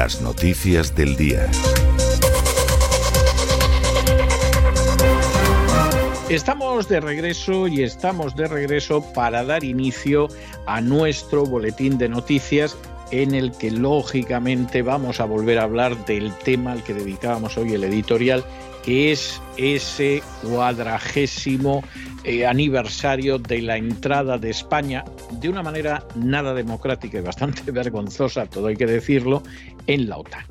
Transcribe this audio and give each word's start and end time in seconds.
Las 0.00 0.22
noticias 0.22 0.94
del 0.96 1.14
día. 1.14 1.46
Estamos 6.30 6.88
de 6.88 7.00
regreso 7.00 7.68
y 7.68 7.82
estamos 7.82 8.34
de 8.34 8.48
regreso 8.48 9.04
para 9.12 9.44
dar 9.44 9.62
inicio 9.62 10.28
a 10.64 10.80
nuestro 10.80 11.44
boletín 11.44 11.98
de 11.98 12.08
noticias 12.08 12.78
en 13.10 13.34
el 13.34 13.52
que 13.52 13.70
lógicamente 13.70 14.80
vamos 14.80 15.20
a 15.20 15.26
volver 15.26 15.58
a 15.58 15.64
hablar 15.64 16.02
del 16.06 16.32
tema 16.32 16.72
al 16.72 16.82
que 16.82 16.94
dedicábamos 16.94 17.58
hoy 17.58 17.74
el 17.74 17.84
editorial, 17.84 18.42
que 18.84 19.12
es 19.12 19.40
ese 19.56 20.22
cuadragésimo 20.42 21.82
eh, 22.24 22.46
aniversario 22.46 23.38
de 23.38 23.62
la 23.62 23.76
entrada 23.76 24.38
de 24.38 24.50
España, 24.50 25.04
de 25.32 25.48
una 25.48 25.62
manera 25.62 26.04
nada 26.14 26.54
democrática 26.54 27.18
y 27.18 27.22
bastante 27.22 27.62
vergonzosa, 27.72 28.46
todo 28.46 28.68
hay 28.68 28.76
que 28.76 28.86
decirlo, 28.86 29.42
en 29.86 30.08
la 30.08 30.18
OTAN. 30.18 30.44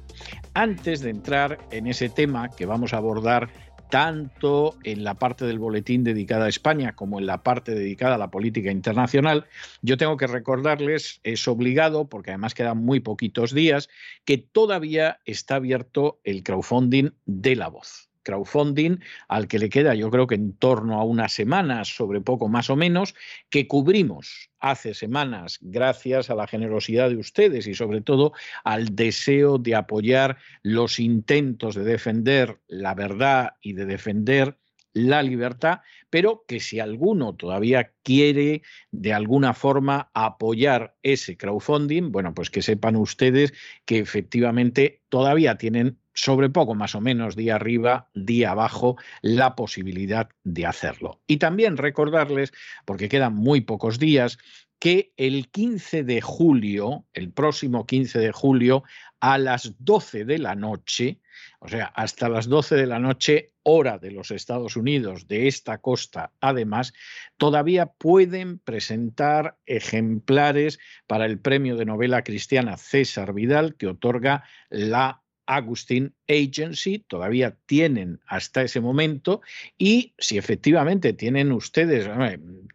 Antes 0.53 1.01
de 1.01 1.11
entrar 1.11 1.59
en 1.71 1.87
ese 1.87 2.09
tema 2.09 2.49
que 2.49 2.65
vamos 2.65 2.93
a 2.93 2.97
abordar 2.97 3.49
tanto 3.89 4.75
en 4.83 5.03
la 5.03 5.15
parte 5.15 5.45
del 5.45 5.59
boletín 5.59 6.03
dedicada 6.03 6.45
a 6.45 6.49
España 6.49 6.95
como 6.95 7.19
en 7.19 7.25
la 7.25 7.43
parte 7.43 7.73
dedicada 7.73 8.15
a 8.15 8.19
la 8.19 8.29
política 8.31 8.71
internacional, 8.71 9.45
yo 9.81 9.97
tengo 9.97 10.17
que 10.17 10.27
recordarles, 10.27 11.19
es 11.23 11.47
obligado, 11.47 12.07
porque 12.07 12.31
además 12.31 12.53
quedan 12.53 12.77
muy 12.77 12.99
poquitos 12.99 13.53
días, 13.53 13.89
que 14.25 14.37
todavía 14.37 15.19
está 15.25 15.55
abierto 15.55 16.19
el 16.23 16.43
crowdfunding 16.43 17.11
de 17.25 17.55
la 17.55 17.67
voz 17.67 18.08
crowdfunding 18.29 18.99
al 19.27 19.47
que 19.47 19.59
le 19.59 19.69
queda 19.69 19.95
yo 19.95 20.11
creo 20.11 20.27
que 20.27 20.35
en 20.35 20.53
torno 20.53 20.99
a 20.99 21.03
unas 21.03 21.33
semanas, 21.33 21.87
sobre 21.87 22.21
poco 22.21 22.47
más 22.47 22.69
o 22.69 22.75
menos, 22.75 23.15
que 23.49 23.67
cubrimos 23.67 24.49
hace 24.59 24.93
semanas 24.93 25.57
gracias 25.61 26.29
a 26.29 26.35
la 26.35 26.45
generosidad 26.45 27.09
de 27.09 27.17
ustedes 27.17 27.65
y 27.67 27.73
sobre 27.73 28.01
todo 28.01 28.33
al 28.63 28.95
deseo 28.95 29.57
de 29.57 29.75
apoyar 29.75 30.37
los 30.61 30.99
intentos 30.99 31.75
de 31.75 31.83
defender 31.83 32.59
la 32.67 32.93
verdad 32.93 33.53
y 33.61 33.73
de 33.73 33.85
defender 33.85 34.57
la 34.93 35.21
libertad, 35.21 35.81
pero 36.09 36.43
que 36.47 36.59
si 36.59 36.79
alguno 36.79 37.35
todavía 37.35 37.91
quiere 38.03 38.63
de 38.91 39.13
alguna 39.13 39.53
forma 39.53 40.09
apoyar 40.13 40.95
ese 41.03 41.37
crowdfunding, 41.37 42.11
bueno, 42.11 42.33
pues 42.33 42.49
que 42.49 42.61
sepan 42.61 42.95
ustedes 42.95 43.53
que 43.85 43.99
efectivamente 43.99 45.01
todavía 45.09 45.55
tienen 45.57 45.99
sobre 46.21 46.49
poco 46.49 46.75
más 46.75 46.95
o 46.95 47.01
menos 47.01 47.35
día 47.35 47.55
arriba, 47.55 48.09
día 48.13 48.51
abajo, 48.51 48.97
la 49.21 49.55
posibilidad 49.55 50.29
de 50.43 50.65
hacerlo. 50.65 51.21
Y 51.27 51.37
también 51.37 51.77
recordarles, 51.77 52.51
porque 52.85 53.07
quedan 53.07 53.35
muy 53.35 53.61
pocos 53.61 53.99
días, 53.99 54.37
que 54.79 55.13
el 55.17 55.49
15 55.49 56.03
de 56.03 56.21
julio, 56.21 57.05
el 57.13 57.31
próximo 57.31 57.85
15 57.85 58.19
de 58.19 58.31
julio, 58.31 58.83
a 59.21 59.37
las 59.37 59.75
12 59.79 60.25
de 60.25 60.39
la 60.39 60.55
noche, 60.55 61.19
o 61.59 61.67
sea, 61.67 61.85
hasta 61.85 62.29
las 62.29 62.47
12 62.47 62.75
de 62.75 62.85
la 62.85 62.99
noche, 62.99 63.53
hora 63.63 63.97
de 63.97 64.11
los 64.11 64.31
Estados 64.31 64.75
Unidos, 64.75 65.27
de 65.27 65.47
esta 65.47 65.79
costa, 65.79 66.31
además, 66.41 66.93
todavía 67.37 67.87
pueden 67.87 68.59
presentar 68.59 69.57
ejemplares 69.65 70.79
para 71.07 71.25
el 71.25 71.39
premio 71.39 71.75
de 71.77 71.85
novela 71.85 72.23
cristiana 72.23 72.77
César 72.77 73.33
Vidal, 73.33 73.75
que 73.75 73.87
otorga 73.87 74.43
la 74.69 75.21
Agustín 75.49 76.13
Agency, 76.27 76.99
todavía 76.99 77.57
tienen 77.65 78.19
hasta 78.27 78.61
ese 78.61 78.81
momento 78.81 79.41
y 79.79 80.13
si 80.19 80.37
efectivamente 80.37 81.13
tienen 81.13 81.51
ustedes 81.51 82.07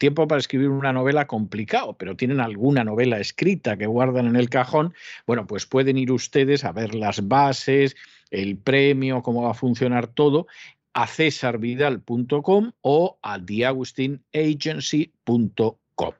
tiempo 0.00 0.26
para 0.26 0.40
escribir 0.40 0.70
una 0.70 0.92
novela 0.92 1.28
complicado, 1.28 1.96
pero 1.96 2.16
tienen 2.16 2.40
alguna 2.40 2.82
novela 2.82 3.20
escrita 3.20 3.76
que 3.76 3.86
guardan 3.86 4.26
en 4.26 4.34
el 4.34 4.50
cajón, 4.50 4.92
bueno, 5.24 5.46
pues 5.46 5.66
pueden 5.66 5.98
ir 5.98 6.10
ustedes 6.10 6.64
a 6.64 6.72
ver 6.72 6.96
las 6.96 7.28
bases, 7.28 7.94
el 8.30 8.56
premio, 8.56 9.22
cómo 9.22 9.42
va 9.42 9.52
a 9.52 9.54
funcionar 9.54 10.08
todo, 10.08 10.48
a 10.94 11.06
cesarvidal.com 11.06 12.72
o 12.80 13.20
a 13.22 13.38
theagustinagency.com. 13.38 16.12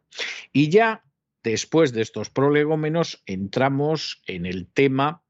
Y 0.52 0.68
ya 0.68 1.02
después 1.42 1.92
de 1.92 2.02
estos 2.02 2.30
prolegómenos 2.30 3.24
entramos 3.26 4.22
en 4.28 4.46
el 4.46 4.68
tema 4.68 5.23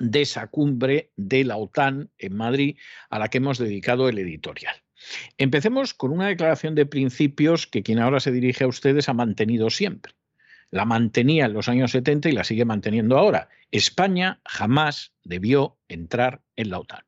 de 0.00 0.22
esa 0.22 0.46
cumbre 0.48 1.12
de 1.16 1.44
la 1.44 1.56
OTAN 1.56 2.10
en 2.18 2.36
Madrid 2.36 2.76
a 3.10 3.18
la 3.18 3.28
que 3.28 3.38
hemos 3.38 3.58
dedicado 3.58 4.08
el 4.08 4.18
editorial. 4.18 4.76
Empecemos 5.38 5.94
con 5.94 6.12
una 6.12 6.28
declaración 6.28 6.74
de 6.74 6.86
principios 6.86 7.66
que 7.66 7.82
quien 7.82 7.98
ahora 7.98 8.20
se 8.20 8.32
dirige 8.32 8.64
a 8.64 8.68
ustedes 8.68 9.08
ha 9.08 9.14
mantenido 9.14 9.70
siempre. 9.70 10.14
La 10.70 10.84
mantenía 10.84 11.46
en 11.46 11.52
los 11.52 11.68
años 11.68 11.92
70 11.92 12.30
y 12.30 12.32
la 12.32 12.44
sigue 12.44 12.64
manteniendo 12.64 13.16
ahora. 13.16 13.48
España 13.70 14.40
jamás 14.44 15.12
debió 15.22 15.78
entrar 15.88 16.42
en 16.56 16.70
la 16.70 16.80
OTAN. 16.80 17.04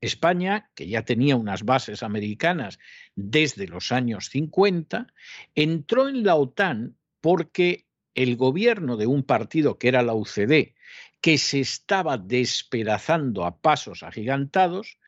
España, 0.00 0.70
que 0.74 0.86
ya 0.86 1.04
tenía 1.04 1.36
unas 1.36 1.64
bases 1.64 2.02
americanas 2.02 2.78
desde 3.16 3.66
los 3.66 3.90
años 3.90 4.28
50, 4.30 5.08
entró 5.54 6.08
en 6.08 6.24
la 6.24 6.36
OTAN 6.36 6.96
porque 7.20 7.86
el 8.14 8.36
gobierno 8.36 8.96
de 8.96 9.06
un 9.06 9.22
partido 9.22 9.78
que 9.78 9.88
era 9.88 10.02
la 10.02 10.14
UCD, 10.14 10.74
que 11.20 11.38
se 11.38 11.60
estaba 11.60 12.18
despedazando 12.18 13.44
a 13.44 13.58
pasos 13.58 14.02
agigantados, 14.02 14.98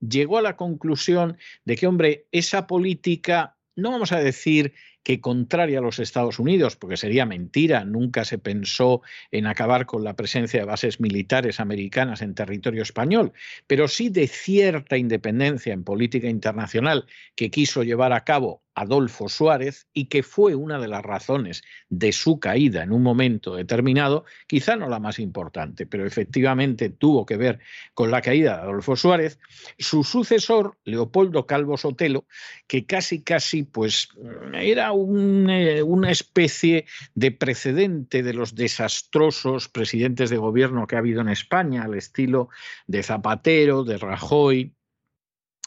llegó 0.00 0.38
a 0.38 0.42
la 0.42 0.56
conclusión 0.56 1.38
de 1.64 1.76
que, 1.76 1.86
hombre, 1.86 2.26
esa 2.32 2.66
política, 2.66 3.56
no 3.76 3.92
vamos 3.92 4.12
a 4.12 4.18
decir 4.18 4.74
que 5.02 5.20
contraria 5.20 5.78
a 5.78 5.82
los 5.82 5.98
Estados 5.98 6.38
Unidos, 6.38 6.76
porque 6.76 6.96
sería 6.96 7.24
mentira, 7.24 7.84
nunca 7.84 8.24
se 8.24 8.38
pensó 8.38 9.02
en 9.30 9.46
acabar 9.46 9.86
con 9.86 10.04
la 10.04 10.14
presencia 10.14 10.60
de 10.60 10.66
bases 10.66 11.00
militares 11.00 11.58
americanas 11.58 12.20
en 12.20 12.34
territorio 12.34 12.82
español, 12.82 13.32
pero 13.66 13.88
sí 13.88 14.10
de 14.10 14.26
cierta 14.26 14.98
independencia 14.98 15.72
en 15.72 15.84
política 15.84 16.28
internacional 16.28 17.06
que 17.34 17.50
quiso 17.50 17.82
llevar 17.82 18.12
a 18.12 18.24
cabo 18.24 18.62
Adolfo 18.74 19.28
Suárez 19.28 19.86
y 19.92 20.06
que 20.06 20.22
fue 20.22 20.54
una 20.54 20.78
de 20.78 20.88
las 20.88 21.02
razones 21.02 21.62
de 21.88 22.12
su 22.12 22.38
caída 22.38 22.82
en 22.82 22.92
un 22.92 23.02
momento 23.02 23.54
determinado, 23.54 24.24
quizá 24.46 24.76
no 24.76 24.88
la 24.88 25.00
más 25.00 25.18
importante, 25.18 25.86
pero 25.86 26.06
efectivamente 26.06 26.88
tuvo 26.88 27.26
que 27.26 27.36
ver 27.36 27.58
con 27.94 28.10
la 28.10 28.22
caída 28.22 28.56
de 28.56 28.62
Adolfo 28.62 28.96
Suárez, 28.96 29.38
su 29.78 30.04
sucesor, 30.04 30.78
Leopoldo 30.84 31.46
Calvo 31.46 31.76
Sotelo, 31.76 32.26
que 32.66 32.86
casi 32.86 33.22
casi 33.22 33.64
pues 33.64 34.08
era 34.54 34.90
eh, 34.90 35.82
una 35.82 36.10
especie 36.10 36.86
de 37.14 37.32
precedente 37.32 38.22
de 38.22 38.34
los 38.34 38.54
desastrosos 38.54 39.68
presidentes 39.68 40.30
de 40.30 40.36
gobierno 40.36 40.86
que 40.86 40.96
ha 40.96 41.00
habido 41.00 41.20
en 41.20 41.28
España, 41.28 41.84
al 41.84 41.94
estilo 41.94 42.48
de 42.86 43.02
Zapatero, 43.02 43.84
de 43.84 43.98
Rajoy, 43.98 44.74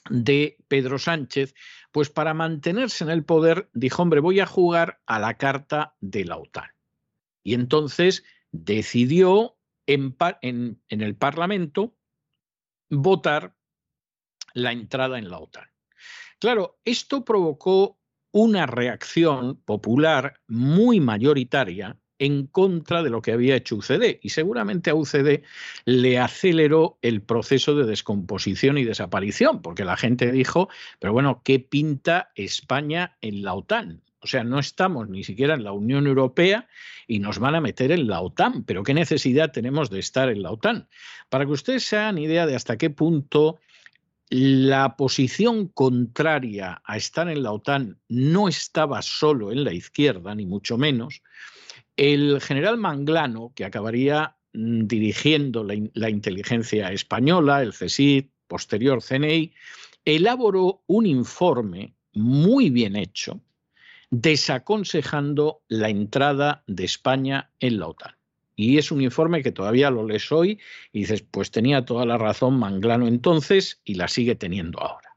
de 0.09 0.57
Pedro 0.67 0.99
Sánchez, 0.99 1.55
pues 1.91 2.09
para 2.09 2.33
mantenerse 2.33 3.03
en 3.03 3.09
el 3.09 3.23
poder 3.23 3.69
dijo, 3.73 4.01
hombre, 4.01 4.19
voy 4.19 4.39
a 4.39 4.45
jugar 4.45 5.01
a 5.05 5.19
la 5.19 5.35
carta 5.35 5.95
de 5.99 6.25
la 6.25 6.37
OTAN. 6.37 6.69
Y 7.43 7.53
entonces 7.53 8.23
decidió 8.51 9.57
en, 9.85 10.15
el 10.89 11.15
Parlamento 11.15 11.95
votar 12.89 13.55
la 14.53 14.71
entrada 14.71 15.17
en 15.17 15.29
la 15.29 15.39
OTAN. 15.39 15.69
Claro, 16.39 16.79
esto 16.85 17.23
provocó 17.25 17.99
una 18.31 18.65
reacción 18.65 19.57
popular 19.63 20.41
muy 20.47 20.99
mayoritaria 20.99 21.97
en 22.19 22.47
contra 22.47 23.03
de 23.03 23.09
lo 23.09 23.21
que 23.21 23.31
había 23.31 23.55
hecho 23.55 23.75
UCD 23.75 24.19
y 24.21 24.29
seguramente 24.29 24.89
a 24.89 24.95
UCD 24.95 25.43
le 25.85 26.19
aceleró 26.19 26.97
el 27.01 27.21
proceso 27.21 27.75
de 27.75 27.85
descomposición 27.85 28.77
y 28.77 28.83
desaparición, 28.83 29.61
porque 29.61 29.85
la 29.85 29.97
gente 29.97 30.31
dijo, 30.31 30.69
pero 30.99 31.13
bueno, 31.13 31.41
¿qué 31.43 31.59
pinta 31.59 32.31
España 32.35 33.17
en 33.21 33.43
la 33.43 33.53
OTAN? 33.53 34.01
O 34.23 34.27
sea, 34.27 34.43
no 34.45 34.57
estamos 34.57 35.09
ni 35.09 35.23
siquiera 35.23 35.53
en 35.53 35.65
la 35.65 35.73
Unión 35.73 36.07
Europea 36.07 36.67
y 37.07 37.19
nos 37.19 37.39
van 37.39 37.55
a 37.55 37.61
meter 37.61 37.91
en 37.91 38.07
la 38.07 38.21
OTAN, 38.21 38.63
pero 38.63 38.83
¿qué 38.83 38.93
necesidad 38.93 39.51
tenemos 39.51 39.89
de 39.89 39.99
estar 39.99 40.29
en 40.29 40.41
la 40.41 40.51
OTAN? 40.51 40.87
Para 41.29 41.45
que 41.45 41.51
ustedes 41.51 41.83
se 41.83 41.97
hagan 41.97 42.17
idea 42.17 42.45
de 42.45 42.55
hasta 42.55 42.77
qué 42.77 42.89
punto 42.89 43.59
la 44.29 44.95
posición 44.95 45.67
contraria 45.67 46.81
a 46.85 46.97
estar 46.97 47.29
en 47.29 47.43
la 47.43 47.51
OTAN 47.51 47.99
no 48.07 48.47
estaba 48.47 49.01
solo 49.01 49.51
en 49.51 49.63
la 49.63 49.73
izquierda, 49.73 50.33
ni 50.33 50.45
mucho 50.45 50.77
menos. 50.77 51.21
El 51.95 52.41
general 52.41 52.77
Manglano, 52.77 53.51
que 53.55 53.65
acabaría 53.65 54.35
mm, 54.53 54.87
dirigiendo 54.87 55.63
la, 55.63 56.09
inteligencia 56.09 56.91
española, 56.91 57.61
el 57.61 57.73
CSID, 57.73 58.25
posterior 58.47 59.01
CNI, 59.01 59.53
elaboró 60.05 60.81
un 60.87 61.05
informe 61.05 61.93
muy 62.13 62.69
bien 62.69 62.95
hecho 62.95 63.41
desaconsejando 64.09 65.63
la 65.67 65.89
entrada 65.89 66.63
de 66.67 66.83
España 66.83 67.49
en 67.59 67.79
la 67.79 67.87
OTAN. 67.87 68.15
Y 68.55 68.77
es 68.77 68.91
un 68.91 69.01
informe 69.01 69.41
que 69.41 69.51
todavía 69.51 69.89
lo 69.89 70.05
lees 70.05 70.31
hoy 70.31 70.59
y 70.91 70.99
dices, 70.99 71.23
pues 71.23 71.49
tenía 71.49 71.85
toda 71.85 72.05
la 72.05 72.19
razón 72.19 72.59
Manglano 72.59 73.07
entonces 73.07 73.81
y 73.83 73.95
la 73.95 74.07
sigue 74.07 74.35
teniendo 74.35 74.79
ahora. 74.79 75.15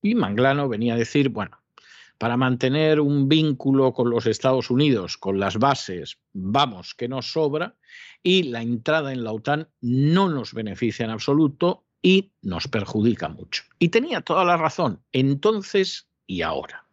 Y 0.00 0.14
Manglano 0.14 0.70
venía 0.70 0.94
a 0.94 0.96
decir, 0.96 1.28
bueno, 1.28 1.59
para 2.20 2.36
mantener 2.36 3.00
un 3.00 3.30
vínculo 3.30 3.94
con 3.94 4.10
los 4.10 4.26
Estados 4.26 4.70
Unidos, 4.70 5.16
con 5.16 5.40
las 5.40 5.56
bases, 5.56 6.18
vamos, 6.34 6.94
que 6.94 7.08
nos 7.08 7.32
sobra, 7.32 7.76
y 8.22 8.42
la 8.42 8.60
entrada 8.60 9.14
en 9.14 9.24
la 9.24 9.32
OTAN 9.32 9.70
no 9.80 10.28
nos 10.28 10.52
beneficia 10.52 11.06
en 11.06 11.12
absoluto 11.12 11.86
y 12.02 12.32
nos 12.42 12.68
perjudica 12.68 13.30
mucho. 13.30 13.62
Y 13.78 13.88
tenía 13.88 14.20
toda 14.20 14.44
la 14.44 14.58
razón, 14.58 15.00
entonces 15.12 16.08
y 16.26 16.42
ahora. 16.42 16.84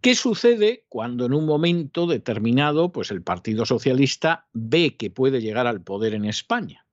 ¿Qué 0.00 0.14
sucede 0.14 0.84
cuando 0.88 1.26
en 1.26 1.34
un 1.34 1.44
momento 1.44 2.06
determinado 2.06 2.92
pues 2.92 3.10
el 3.10 3.22
Partido 3.22 3.66
Socialista 3.66 4.46
ve 4.52 4.96
que 4.96 5.10
puede 5.10 5.40
llegar 5.40 5.66
al 5.66 5.82
poder 5.82 6.14
en 6.14 6.26
España? 6.26 6.86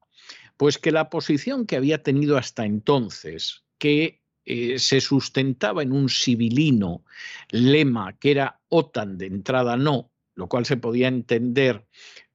Pues 0.57 0.79
que 0.79 0.91
la 0.91 1.11
posición 1.11 1.67
que 1.67 1.75
había 1.75 2.01
tenido 2.01 2.37
hasta 2.37 2.65
entonces, 2.65 3.65
que 3.77 4.18
eh, 4.51 4.79
se 4.79 4.99
sustentaba 4.99 5.83
en 5.83 5.91
un 5.91 6.09
civilino 6.09 7.03
lema 7.51 8.17
que 8.17 8.31
era 8.31 8.59
OTAN 8.69 9.19
de 9.19 9.27
entrada 9.27 9.77
no, 9.77 10.09
lo 10.33 10.47
cual 10.47 10.65
se 10.65 10.75
podía 10.75 11.07
entender 11.07 11.85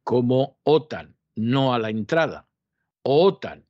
como 0.04 0.60
OTAN 0.62 1.16
no 1.34 1.74
a 1.74 1.80
la 1.80 1.90
entrada, 1.90 2.46
o 3.02 3.24
OTAN 3.24 3.64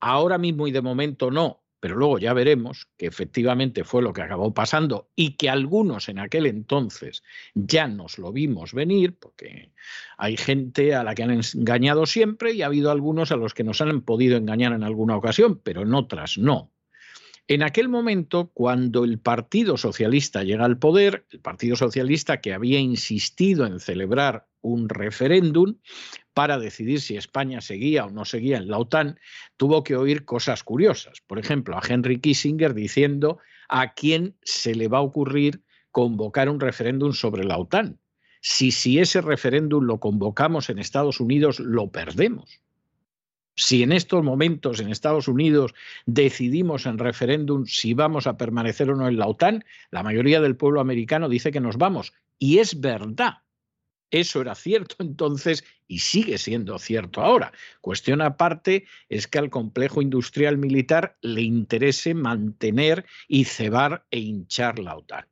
ahora 0.00 0.38
mismo 0.38 0.66
y 0.66 0.70
de 0.70 0.80
momento 0.80 1.30
no, 1.30 1.64
pero 1.80 1.96
luego 1.96 2.18
ya 2.18 2.32
veremos 2.32 2.88
que 2.96 3.04
efectivamente 3.04 3.84
fue 3.84 4.00
lo 4.00 4.14
que 4.14 4.22
acabó 4.22 4.54
pasando 4.54 5.10
y 5.14 5.36
que 5.36 5.50
algunos 5.50 6.08
en 6.08 6.18
aquel 6.18 6.46
entonces 6.46 7.22
ya 7.52 7.88
nos 7.88 8.16
lo 8.16 8.32
vimos 8.32 8.72
venir, 8.72 9.18
porque 9.18 9.70
hay 10.16 10.38
gente 10.38 10.94
a 10.94 11.04
la 11.04 11.14
que 11.14 11.24
han 11.24 11.42
engañado 11.54 12.06
siempre 12.06 12.52
y 12.52 12.62
ha 12.62 12.66
habido 12.66 12.90
algunos 12.90 13.32
a 13.32 13.36
los 13.36 13.52
que 13.52 13.64
nos 13.64 13.82
han 13.82 14.00
podido 14.00 14.38
engañar 14.38 14.72
en 14.72 14.82
alguna 14.82 15.14
ocasión, 15.14 15.60
pero 15.62 15.82
en 15.82 15.92
otras 15.92 16.38
no. 16.38 16.72
En 17.48 17.62
aquel 17.62 17.88
momento, 17.88 18.50
cuando 18.54 19.04
el 19.04 19.18
Partido 19.18 19.76
Socialista 19.76 20.44
llega 20.44 20.64
al 20.64 20.78
poder, 20.78 21.26
el 21.30 21.40
Partido 21.40 21.76
Socialista 21.76 22.40
que 22.40 22.54
había 22.54 22.78
insistido 22.78 23.66
en 23.66 23.80
celebrar 23.80 24.46
un 24.60 24.88
referéndum 24.88 25.76
para 26.34 26.58
decidir 26.58 27.00
si 27.00 27.16
España 27.16 27.60
seguía 27.60 28.06
o 28.06 28.10
no 28.10 28.24
seguía 28.24 28.58
en 28.58 28.68
la 28.68 28.78
OTAN, 28.78 29.18
tuvo 29.56 29.82
que 29.82 29.96
oír 29.96 30.24
cosas 30.24 30.62
curiosas. 30.62 31.20
Por 31.26 31.38
ejemplo, 31.38 31.76
a 31.76 31.82
Henry 31.86 32.20
Kissinger 32.20 32.74
diciendo 32.74 33.38
a 33.68 33.92
quién 33.92 34.36
se 34.42 34.74
le 34.74 34.88
va 34.88 34.98
a 34.98 35.02
ocurrir 35.02 35.62
convocar 35.90 36.48
un 36.48 36.60
referéndum 36.60 37.12
sobre 37.12 37.44
la 37.44 37.58
OTAN. 37.58 37.98
Si, 38.40 38.70
si 38.70 38.98
ese 38.98 39.20
referéndum 39.20 39.84
lo 39.84 40.00
convocamos 40.00 40.70
en 40.70 40.78
Estados 40.78 41.20
Unidos, 41.20 41.60
lo 41.60 41.90
perdemos. 41.90 42.62
Si 43.54 43.82
en 43.82 43.92
estos 43.92 44.22
momentos 44.24 44.80
en 44.80 44.90
Estados 44.90 45.28
Unidos 45.28 45.74
decidimos 46.06 46.86
en 46.86 46.98
referéndum 46.98 47.66
si 47.66 47.92
vamos 47.92 48.26
a 48.26 48.36
permanecer 48.36 48.90
o 48.90 48.96
no 48.96 49.08
en 49.08 49.18
la 49.18 49.26
OTAN, 49.26 49.64
la 49.90 50.02
mayoría 50.02 50.40
del 50.40 50.56
pueblo 50.56 50.80
americano 50.80 51.28
dice 51.28 51.52
que 51.52 51.60
nos 51.60 51.76
vamos. 51.76 52.14
Y 52.38 52.58
es 52.58 52.80
verdad. 52.80 53.38
Eso 54.10 54.42
era 54.42 54.54
cierto 54.54 54.96
entonces 55.00 55.64
y 55.86 56.00
sigue 56.00 56.38
siendo 56.38 56.78
cierto 56.78 57.22
ahora. 57.22 57.52
Cuestión 57.80 58.20
aparte 58.20 58.86
es 59.08 59.26
que 59.26 59.38
al 59.38 59.50
complejo 59.50 60.02
industrial 60.02 60.58
militar 60.58 61.16
le 61.22 61.42
interese 61.42 62.14
mantener 62.14 63.06
y 63.26 63.44
cebar 63.44 64.04
e 64.10 64.18
hinchar 64.18 64.78
la 64.78 64.96
OTAN 64.96 65.31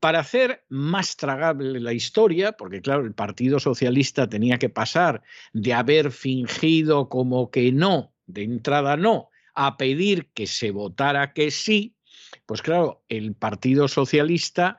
para 0.00 0.20
hacer 0.20 0.64
más 0.68 1.16
tragable 1.16 1.80
la 1.80 1.92
historia, 1.92 2.52
porque 2.52 2.80
claro, 2.80 3.04
el 3.04 3.14
Partido 3.14 3.58
Socialista 3.58 4.28
tenía 4.28 4.58
que 4.58 4.68
pasar 4.68 5.22
de 5.52 5.72
haber 5.72 6.12
fingido 6.12 7.08
como 7.08 7.50
que 7.50 7.72
no, 7.72 8.14
de 8.26 8.44
entrada 8.44 8.96
no, 8.96 9.30
a 9.54 9.76
pedir 9.76 10.30
que 10.34 10.46
se 10.46 10.70
votara 10.70 11.32
que 11.32 11.50
sí, 11.50 11.96
pues 12.44 12.62
claro, 12.62 13.04
el 13.08 13.34
Partido 13.34 13.88
Socialista 13.88 14.78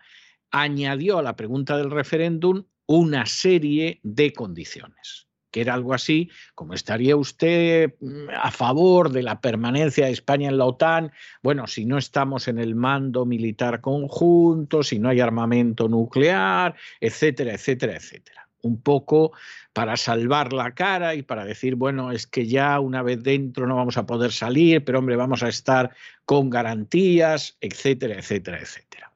añadió 0.51 1.17
a 1.17 1.23
la 1.23 1.35
pregunta 1.35 1.77
del 1.77 1.91
referéndum 1.91 2.65
una 2.85 3.25
serie 3.25 3.99
de 4.03 4.33
condiciones. 4.33 5.26
Que 5.51 5.61
era 5.61 5.73
algo 5.73 5.93
así, 5.93 6.29
como 6.55 6.73
estaría 6.73 7.15
usted 7.15 7.93
mm, 7.99 8.29
a 8.33 8.51
favor 8.51 9.11
de 9.11 9.23
la 9.23 9.41
permanencia 9.41 10.05
de 10.05 10.11
España 10.11 10.49
en 10.49 10.57
la 10.57 10.65
OTAN, 10.65 11.11
bueno, 11.41 11.67
si 11.67 11.85
no 11.85 11.97
estamos 11.97 12.47
en 12.47 12.59
el 12.59 12.75
mando 12.75 13.25
militar 13.25 13.81
conjunto, 13.81 14.83
si 14.83 14.99
no 14.99 15.09
hay 15.09 15.19
armamento 15.19 15.87
nuclear, 15.87 16.75
etcétera, 16.99 17.53
etcétera, 17.53 17.95
etcétera. 17.95 18.47
Un 18.61 18.81
poco 18.81 19.31
para 19.71 19.95
salvar 19.95 20.53
la 20.53 20.73
cara 20.73 21.13
y 21.13 21.21
para 21.21 21.45
decir, 21.45 21.75
bueno, 21.75 22.11
es 22.11 22.25
que 22.25 22.47
ya 22.47 22.79
una 22.79 23.03
vez 23.03 23.21
dentro 23.21 23.67
no 23.67 23.75
vamos 23.75 23.97
a 23.97 24.07
poder 24.07 24.31
salir, 24.31 24.83
pero 24.83 24.99
hombre, 24.99 25.15
vamos 25.15 25.43
a 25.43 25.49
estar 25.49 25.91
con 26.25 26.49
garantías, 26.49 27.57
etcétera, 27.61 28.15
etcétera, 28.15 28.59
etcétera. 28.59 29.13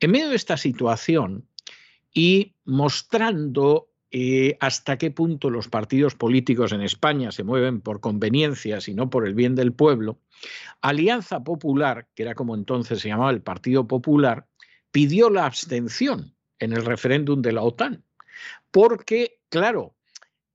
En 0.00 0.10
medio 0.10 0.30
de 0.30 0.36
esta 0.36 0.56
situación 0.56 1.44
y 2.12 2.54
mostrando 2.64 3.87
eh, 4.10 4.56
hasta 4.60 4.96
qué 4.96 5.10
punto 5.10 5.50
los 5.50 5.68
partidos 5.68 6.14
políticos 6.14 6.72
en 6.72 6.80
España 6.80 7.30
se 7.30 7.44
mueven 7.44 7.82
por 7.82 8.00
conveniencias 8.00 8.88
y 8.88 8.94
no 8.94 9.10
por 9.10 9.26
el 9.26 9.34
bien 9.34 9.54
del 9.54 9.74
pueblo, 9.74 10.18
Alianza 10.80 11.44
Popular, 11.44 12.08
que 12.14 12.22
era 12.22 12.34
como 12.34 12.54
entonces 12.54 13.00
se 13.00 13.08
llamaba 13.08 13.30
el 13.30 13.42
Partido 13.42 13.86
Popular, 13.86 14.46
pidió 14.90 15.28
la 15.28 15.44
abstención 15.44 16.34
en 16.58 16.72
el 16.72 16.86
referéndum 16.86 17.42
de 17.42 17.52
la 17.52 17.62
OTAN. 17.62 18.02
Porque, 18.70 19.40
claro, 19.50 19.94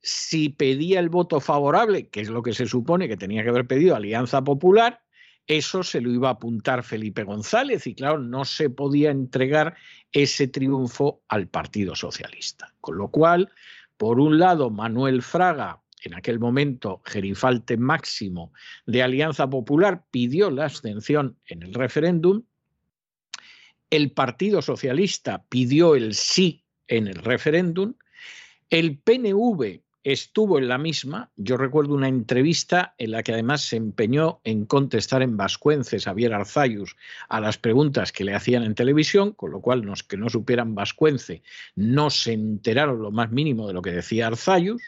si 0.01 0.49
pedía 0.49 0.99
el 0.99 1.09
voto 1.09 1.39
favorable, 1.39 2.09
que 2.09 2.21
es 2.21 2.29
lo 2.29 2.41
que 2.41 2.53
se 2.53 2.65
supone 2.65 3.07
que 3.07 3.17
tenía 3.17 3.43
que 3.43 3.49
haber 3.49 3.67
pedido 3.67 3.95
Alianza 3.95 4.43
Popular, 4.43 5.02
eso 5.47 5.83
se 5.83 6.01
lo 6.01 6.11
iba 6.11 6.29
a 6.29 6.33
apuntar 6.33 6.83
Felipe 6.83 7.23
González 7.23 7.85
y 7.87 7.95
claro, 7.95 8.19
no 8.19 8.45
se 8.45 8.69
podía 8.69 9.11
entregar 9.11 9.75
ese 10.11 10.47
triunfo 10.47 11.21
al 11.27 11.47
Partido 11.47 11.95
Socialista. 11.95 12.73
Con 12.79 12.97
lo 12.97 13.09
cual, 13.09 13.51
por 13.97 14.19
un 14.19 14.39
lado, 14.39 14.69
Manuel 14.69 15.21
Fraga, 15.21 15.81
en 16.03 16.13
aquel 16.13 16.39
momento 16.39 17.01
gerifalte 17.05 17.77
máximo 17.77 18.53
de 18.85 19.03
Alianza 19.03 19.49
Popular, 19.49 20.05
pidió 20.11 20.49
la 20.49 20.65
abstención 20.65 21.37
en 21.47 21.63
el 21.63 21.73
referéndum, 21.73 22.43
el 23.89 24.11
Partido 24.11 24.61
Socialista 24.61 25.45
pidió 25.49 25.95
el 25.95 26.15
sí 26.15 26.63
en 26.87 27.07
el 27.07 27.15
referéndum, 27.15 27.93
el 28.69 28.97
PNV 28.97 29.82
estuvo 30.03 30.57
en 30.57 30.67
la 30.67 30.77
misma. 30.77 31.31
Yo 31.37 31.57
recuerdo 31.57 31.93
una 31.93 32.07
entrevista 32.07 32.93
en 32.97 33.11
la 33.11 33.23
que 33.23 33.33
además 33.33 33.61
se 33.61 33.77
empeñó 33.77 34.41
en 34.43 34.65
contestar 34.65 35.21
en 35.21 35.37
vascuence 35.37 35.99
Javier 35.99 36.33
Arzayus 36.33 36.95
a 37.29 37.39
las 37.39 37.57
preguntas 37.57 38.11
que 38.11 38.23
le 38.23 38.35
hacían 38.35 38.63
en 38.63 38.75
televisión, 38.75 39.31
con 39.31 39.51
lo 39.51 39.61
cual 39.61 39.81
los 39.81 40.03
que 40.03 40.17
no 40.17 40.29
supieran 40.29 40.75
vascuence 40.75 41.41
no 41.75 42.09
se 42.09 42.33
enteraron 42.33 43.01
lo 43.01 43.11
más 43.11 43.31
mínimo 43.31 43.67
de 43.67 43.73
lo 43.73 43.81
que 43.81 43.91
decía 43.91 44.27
Arzayus. 44.27 44.81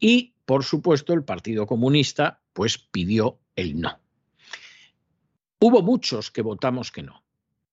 Y, 0.00 0.34
por 0.44 0.64
supuesto, 0.64 1.12
el 1.12 1.24
Partido 1.24 1.66
Comunista 1.66 2.40
pues 2.52 2.78
pidió 2.78 3.38
el 3.54 3.80
no. 3.80 3.98
Hubo 5.60 5.82
muchos 5.82 6.30
que 6.30 6.42
votamos 6.42 6.90
que 6.90 7.02
no. 7.02 7.22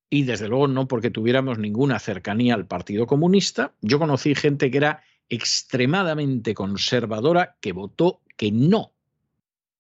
Y 0.10 0.24
desde 0.24 0.48
luego 0.48 0.68
no 0.68 0.88
porque 0.88 1.10
tuviéramos 1.10 1.58
ninguna 1.58 2.00
cercanía 2.00 2.54
al 2.54 2.68
Partido 2.68 3.08
Comunista. 3.08 3.74
Yo 3.82 4.00
conocí 4.00 4.36
gente 4.36 4.70
que 4.70 4.78
era 4.78 5.04
extremadamente 5.30 6.54
conservadora 6.54 7.58
que 7.60 7.72
votó 7.72 8.22
que 8.38 8.52
no. 8.52 8.94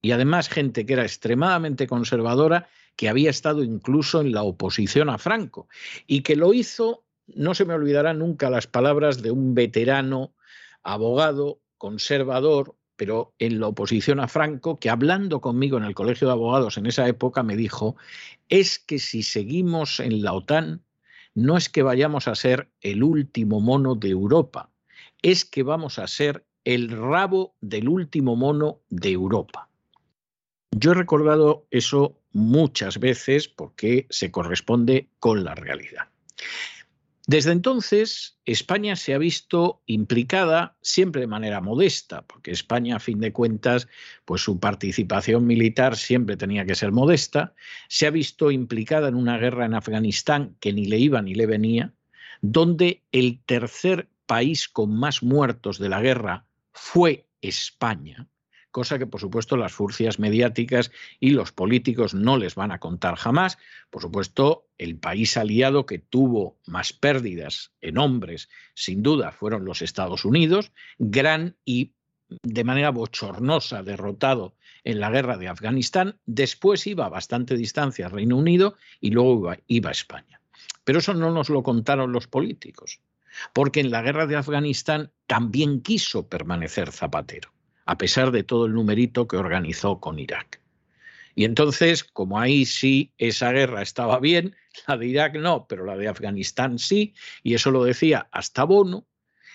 Y 0.01 0.11
además 0.11 0.49
gente 0.49 0.85
que 0.85 0.93
era 0.93 1.03
extremadamente 1.03 1.87
conservadora 1.87 2.67
que 2.95 3.09
había 3.09 3.29
estado 3.29 3.63
incluso 3.63 4.21
en 4.21 4.31
la 4.31 4.43
oposición 4.43 5.09
a 5.09 5.17
Franco 5.17 5.67
y 6.07 6.21
que 6.21 6.35
lo 6.35 6.53
hizo, 6.53 7.03
no 7.27 7.55
se 7.55 7.65
me 7.65 7.73
olvidarán 7.73 8.19
nunca 8.19 8.49
las 8.49 8.67
palabras 8.67 9.21
de 9.21 9.31
un 9.31 9.55
veterano 9.55 10.33
abogado 10.83 11.59
conservador, 11.77 12.75
pero 12.95 13.33
en 13.39 13.59
la 13.59 13.67
oposición 13.67 14.19
a 14.19 14.27
Franco, 14.27 14.79
que 14.79 14.89
hablando 14.89 15.41
conmigo 15.41 15.77
en 15.77 15.83
el 15.83 15.95
Colegio 15.95 16.27
de 16.27 16.33
Abogados 16.33 16.77
en 16.77 16.85
esa 16.85 17.07
época 17.07 17.43
me 17.43 17.57
dijo, 17.57 17.95
es 18.47 18.79
que 18.79 18.99
si 18.99 19.23
seguimos 19.23 19.99
en 19.99 20.21
la 20.21 20.33
OTAN, 20.33 20.83
no 21.33 21.57
es 21.57 21.67
que 21.67 21.83
vayamos 21.83 22.27
a 22.27 22.35
ser 22.35 22.69
el 22.79 23.03
último 23.03 23.59
mono 23.59 23.95
de 23.95 24.09
Europa, 24.09 24.69
es 25.25 25.43
que 25.43 25.63
vamos 25.63 25.97
a 25.97 26.05
ser 26.05 26.45
el 26.65 26.91
rabo 26.91 27.55
del 27.59 27.89
último 27.89 28.35
mono 28.35 28.81
de 28.89 29.09
Europa. 29.09 29.69
Yo 30.69 30.91
he 30.91 30.93
recordado 30.93 31.65
eso 31.71 32.21
muchas 32.31 32.99
veces 32.99 33.47
porque 33.47 34.05
se 34.11 34.29
corresponde 34.29 35.09
con 35.17 35.43
la 35.43 35.55
realidad. 35.55 36.09
Desde 37.25 37.53
entonces, 37.53 38.37
España 38.45 38.95
se 38.95 39.15
ha 39.15 39.17
visto 39.17 39.81
implicada 39.87 40.77
siempre 40.83 41.21
de 41.21 41.27
manera 41.27 41.59
modesta, 41.59 42.21
porque 42.21 42.51
España, 42.51 42.97
a 42.97 42.99
fin 42.99 43.19
de 43.19 43.33
cuentas, 43.33 43.87
pues 44.25 44.43
su 44.43 44.59
participación 44.59 45.47
militar 45.47 45.95
siempre 45.95 46.37
tenía 46.37 46.67
que 46.67 46.75
ser 46.75 46.91
modesta, 46.91 47.55
se 47.87 48.05
ha 48.05 48.11
visto 48.11 48.51
implicada 48.51 49.07
en 49.07 49.15
una 49.15 49.39
guerra 49.39 49.65
en 49.65 49.73
Afganistán 49.73 50.55
que 50.59 50.71
ni 50.71 50.85
le 50.85 50.99
iba 50.99 51.19
ni 51.23 51.33
le 51.33 51.47
venía, 51.47 51.93
donde 52.41 53.01
el 53.11 53.39
tercer 53.47 54.07
país 54.25 54.67
con 54.67 54.97
más 54.97 55.23
muertos 55.23 55.79
de 55.79 55.89
la 55.89 56.01
guerra 56.01 56.45
fue 56.71 57.27
España, 57.41 58.27
cosa 58.71 58.99
que 58.99 59.07
por 59.07 59.21
supuesto 59.21 59.55
las 59.55 59.71
furcias 59.71 60.19
mediáticas 60.19 60.91
y 61.19 61.29
los 61.29 61.51
políticos 61.51 62.13
no 62.13 62.37
les 62.37 62.55
van 62.55 62.71
a 62.71 62.79
contar 62.79 63.15
jamás. 63.15 63.57
Por 63.89 64.01
supuesto, 64.01 64.67
el 64.77 64.97
país 64.97 65.37
aliado 65.37 65.85
que 65.85 65.99
tuvo 65.99 66.57
más 66.65 66.91
pérdidas 66.91 67.71
en 67.81 67.97
hombres, 67.97 68.49
sin 68.73 69.01
duda, 69.01 69.31
fueron 69.31 69.63
los 69.63 69.81
Estados 69.81 70.25
Unidos, 70.25 70.71
gran 70.97 71.55
y 71.63 71.93
de 72.43 72.63
manera 72.63 72.89
bochornosa 72.89 73.83
derrotado 73.83 74.55
en 74.83 74.99
la 74.99 75.11
guerra 75.11 75.37
de 75.37 75.47
Afganistán, 75.47 76.19
después 76.25 76.85
iba 76.87 77.05
a 77.05 77.09
bastante 77.09 77.55
distancia 77.55 78.09
Reino 78.09 78.35
Unido 78.35 78.75
y 78.99 79.11
luego 79.11 79.39
iba, 79.39 79.57
iba 79.67 79.89
a 79.89 79.93
España. 79.93 80.41
Pero 80.83 80.99
eso 80.99 81.13
no 81.13 81.31
nos 81.31 81.49
lo 81.49 81.63
contaron 81.63 82.11
los 82.11 82.27
políticos 82.27 82.99
porque 83.53 83.79
en 83.79 83.91
la 83.91 84.01
guerra 84.01 84.27
de 84.27 84.35
Afganistán 84.35 85.11
también 85.27 85.81
quiso 85.81 86.27
permanecer 86.27 86.91
Zapatero, 86.91 87.51
a 87.85 87.97
pesar 87.97 88.31
de 88.31 88.43
todo 88.43 88.65
el 88.65 88.73
numerito 88.73 89.27
que 89.27 89.37
organizó 89.37 89.99
con 89.99 90.19
Irak. 90.19 90.61
Y 91.35 91.43
entonces, 91.43 92.03
como 92.03 92.39
ahí 92.39 92.65
sí 92.65 93.11
esa 93.17 93.51
guerra 93.51 93.81
estaba 93.81 94.19
bien, 94.19 94.55
la 94.87 94.97
de 94.97 95.07
Irak 95.07 95.35
no, 95.35 95.67
pero 95.67 95.85
la 95.85 95.97
de 95.97 96.07
Afganistán 96.07 96.79
sí, 96.79 97.13
y 97.43 97.53
eso 97.53 97.71
lo 97.71 97.83
decía 97.83 98.29
hasta 98.31 98.63
Bono, 98.63 99.05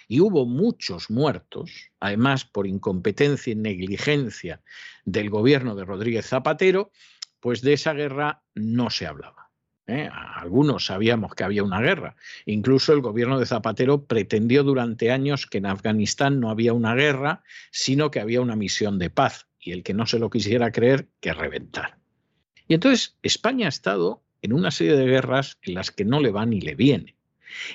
y 0.07 0.21
hubo 0.21 0.45
muchos 0.45 1.09
muertos, 1.09 1.71
además 2.01 2.45
por 2.45 2.67
incompetencia 2.67 3.53
y 3.53 3.57
negligencia 3.57 4.61
del 5.05 5.31
gobierno 5.31 5.77
de 5.77 5.85
Rodríguez 5.85 6.27
Zapatero, 6.27 6.91
pues 7.39 7.63
de 7.63 7.75
esa 7.75 7.95
guerra 7.95 8.43
no 8.55 8.91
se 8.91 9.07
hablaba. 9.07 9.50
¿Eh? 9.91 10.11
Algunos 10.13 10.87
sabíamos 10.87 11.35
que 11.35 11.45
había 11.45 11.63
una 11.63 11.81
guerra. 11.81 12.17
Incluso 12.47 12.93
el 12.93 13.01
gobierno 13.01 13.39
de 13.39 13.47
Zapatero 13.47 14.05
pretendió 14.05 14.63
durante 14.63 15.11
años 15.11 15.47
que 15.47 15.59
en 15.59 15.67
Afganistán 15.67 16.41
no 16.41 16.51
había 16.51 16.73
una 16.73 16.95
guerra, 16.95 17.43
sino 17.71 18.11
que 18.11 18.21
había 18.21 18.41
una 18.41 18.57
misión 18.57 18.99
de 18.99 19.11
paz. 19.11 19.47
Y 19.59 19.73
el 19.73 19.83
que 19.83 19.93
no 19.93 20.07
se 20.07 20.19
lo 20.19 20.31
quisiera 20.31 20.73
creer, 20.73 21.09
que 21.21 21.35
reventar. 21.35 21.99
Y 22.67 22.75
entonces 22.75 23.17
España 23.23 23.67
ha 23.67 23.69
estado 23.69 24.23
en 24.43 24.53
una 24.53 24.71
serie 24.71 24.97
de 24.97 25.07
guerras 25.07 25.59
en 25.63 25.75
las 25.75 25.91
que 25.91 26.05
no 26.05 26.21
le 26.21 26.31
va 26.31 26.47
ni 26.47 26.61
le 26.61 26.75
viene. 26.75 27.17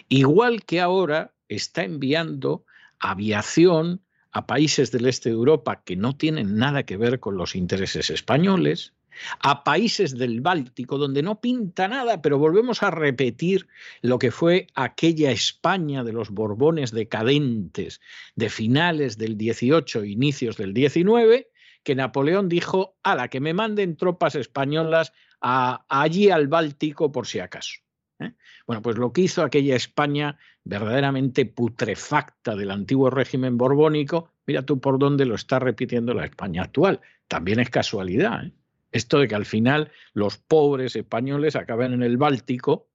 Igual 0.09 0.63
que 0.63 0.81
ahora 0.81 1.33
está 1.47 1.83
enviando 1.83 2.65
aviación 2.99 4.01
a 4.31 4.47
países 4.47 4.91
del 4.91 5.05
este 5.05 5.29
de 5.29 5.35
Europa 5.35 5.83
que 5.85 5.95
no 5.95 6.17
tienen 6.17 6.57
nada 6.57 6.83
que 6.83 6.97
ver 6.97 7.19
con 7.19 7.37
los 7.37 7.55
intereses 7.55 8.09
españoles, 8.09 8.94
a 9.39 9.63
países 9.63 10.17
del 10.17 10.41
Báltico, 10.41 10.97
donde 10.97 11.23
no 11.23 11.39
pinta 11.41 11.87
nada, 11.87 12.21
pero 12.21 12.37
volvemos 12.37 12.83
a 12.83 12.91
repetir 12.91 13.67
lo 14.01 14.19
que 14.19 14.31
fue 14.31 14.67
aquella 14.75 15.31
España 15.31 16.03
de 16.03 16.13
los 16.13 16.29
Borbones 16.29 16.91
decadentes 16.91 18.01
de 18.35 18.49
finales 18.49 19.17
del 19.17 19.37
18, 19.37 20.03
inicios 20.05 20.57
del 20.57 20.73
19, 20.73 21.49
que 21.83 21.95
Napoleón 21.95 22.49
dijo, 22.49 22.97
a 23.03 23.15
la 23.15 23.27
que 23.27 23.39
me 23.39 23.53
manden 23.53 23.95
tropas 23.95 24.35
españolas 24.35 25.13
allí 25.39 26.29
al 26.29 26.47
Báltico 26.47 27.11
por 27.11 27.27
si 27.27 27.39
acaso. 27.39 27.75
¿eh? 28.19 28.33
Bueno, 28.65 28.81
pues 28.81 28.97
lo 28.97 29.13
que 29.13 29.21
hizo 29.21 29.43
aquella 29.43 29.75
España 29.75 30.37
verdaderamente 30.63 31.45
putrefacta 31.45 32.55
del 32.55 32.71
antiguo 32.71 33.09
régimen 33.09 33.57
borbónico, 33.57 34.31
mira 34.47 34.63
tú 34.63 34.79
por 34.79 34.97
dónde 34.97 35.25
lo 35.25 35.35
está 35.35 35.59
repitiendo 35.59 36.13
la 36.13 36.25
España 36.25 36.63
actual. 36.63 37.01
También 37.27 37.59
es 37.59 37.69
casualidad. 37.69 38.45
¿eh? 38.45 38.51
Esto 38.95 39.19
de 39.19 39.27
que 39.27 39.35
al 39.35 39.45
final 39.45 39.91
los 40.13 40.37
pobres 40.37 40.95
españoles 40.95 41.57
acaben 41.57 41.91
en 41.91 42.01
el 42.01 42.15
Báltico, 42.15 42.87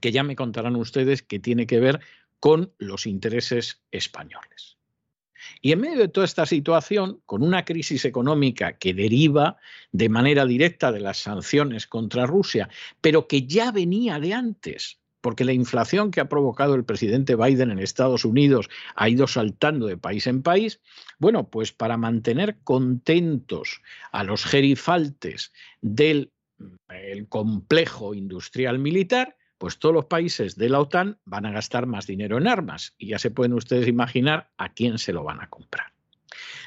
que 0.00 0.10
ya 0.10 0.24
me 0.24 0.34
contarán 0.34 0.74
ustedes 0.74 1.22
que 1.22 1.38
tiene 1.38 1.68
que 1.68 1.78
ver 1.78 2.00
con 2.40 2.72
los 2.78 3.06
intereses 3.06 3.84
españoles. 3.92 4.78
Y 5.62 5.70
en 5.70 5.80
medio 5.80 5.98
de 5.98 6.08
toda 6.08 6.24
esta 6.24 6.44
situación, 6.44 7.22
con 7.24 7.44
una 7.44 7.64
crisis 7.64 8.04
económica 8.04 8.78
que 8.78 8.94
deriva 8.94 9.58
de 9.92 10.08
manera 10.08 10.44
directa 10.44 10.90
de 10.90 10.98
las 10.98 11.18
sanciones 11.18 11.86
contra 11.86 12.26
Rusia, 12.26 12.68
pero 13.00 13.28
que 13.28 13.46
ya 13.46 13.70
venía 13.70 14.18
de 14.18 14.34
antes, 14.34 14.98
porque 15.26 15.44
la 15.44 15.52
inflación 15.52 16.12
que 16.12 16.20
ha 16.20 16.28
provocado 16.28 16.76
el 16.76 16.84
presidente 16.84 17.34
Biden 17.34 17.72
en 17.72 17.80
Estados 17.80 18.24
Unidos 18.24 18.70
ha 18.94 19.08
ido 19.08 19.26
saltando 19.26 19.88
de 19.88 19.96
país 19.96 20.28
en 20.28 20.40
país. 20.40 20.80
Bueno, 21.18 21.48
pues 21.48 21.72
para 21.72 21.96
mantener 21.96 22.58
contentos 22.62 23.82
a 24.12 24.22
los 24.22 24.44
gerifaltes 24.44 25.52
del 25.80 26.30
el 26.88 27.26
complejo 27.26 28.14
industrial 28.14 28.78
militar, 28.78 29.36
pues 29.58 29.80
todos 29.80 29.96
los 29.96 30.04
países 30.04 30.54
de 30.54 30.68
la 30.68 30.78
OTAN 30.78 31.18
van 31.24 31.44
a 31.44 31.50
gastar 31.50 31.86
más 31.86 32.06
dinero 32.06 32.38
en 32.38 32.46
armas 32.46 32.94
y 32.96 33.08
ya 33.08 33.18
se 33.18 33.32
pueden 33.32 33.54
ustedes 33.54 33.88
imaginar 33.88 34.52
a 34.58 34.74
quién 34.74 34.96
se 34.96 35.12
lo 35.12 35.24
van 35.24 35.40
a 35.40 35.50
comprar. 35.50 35.92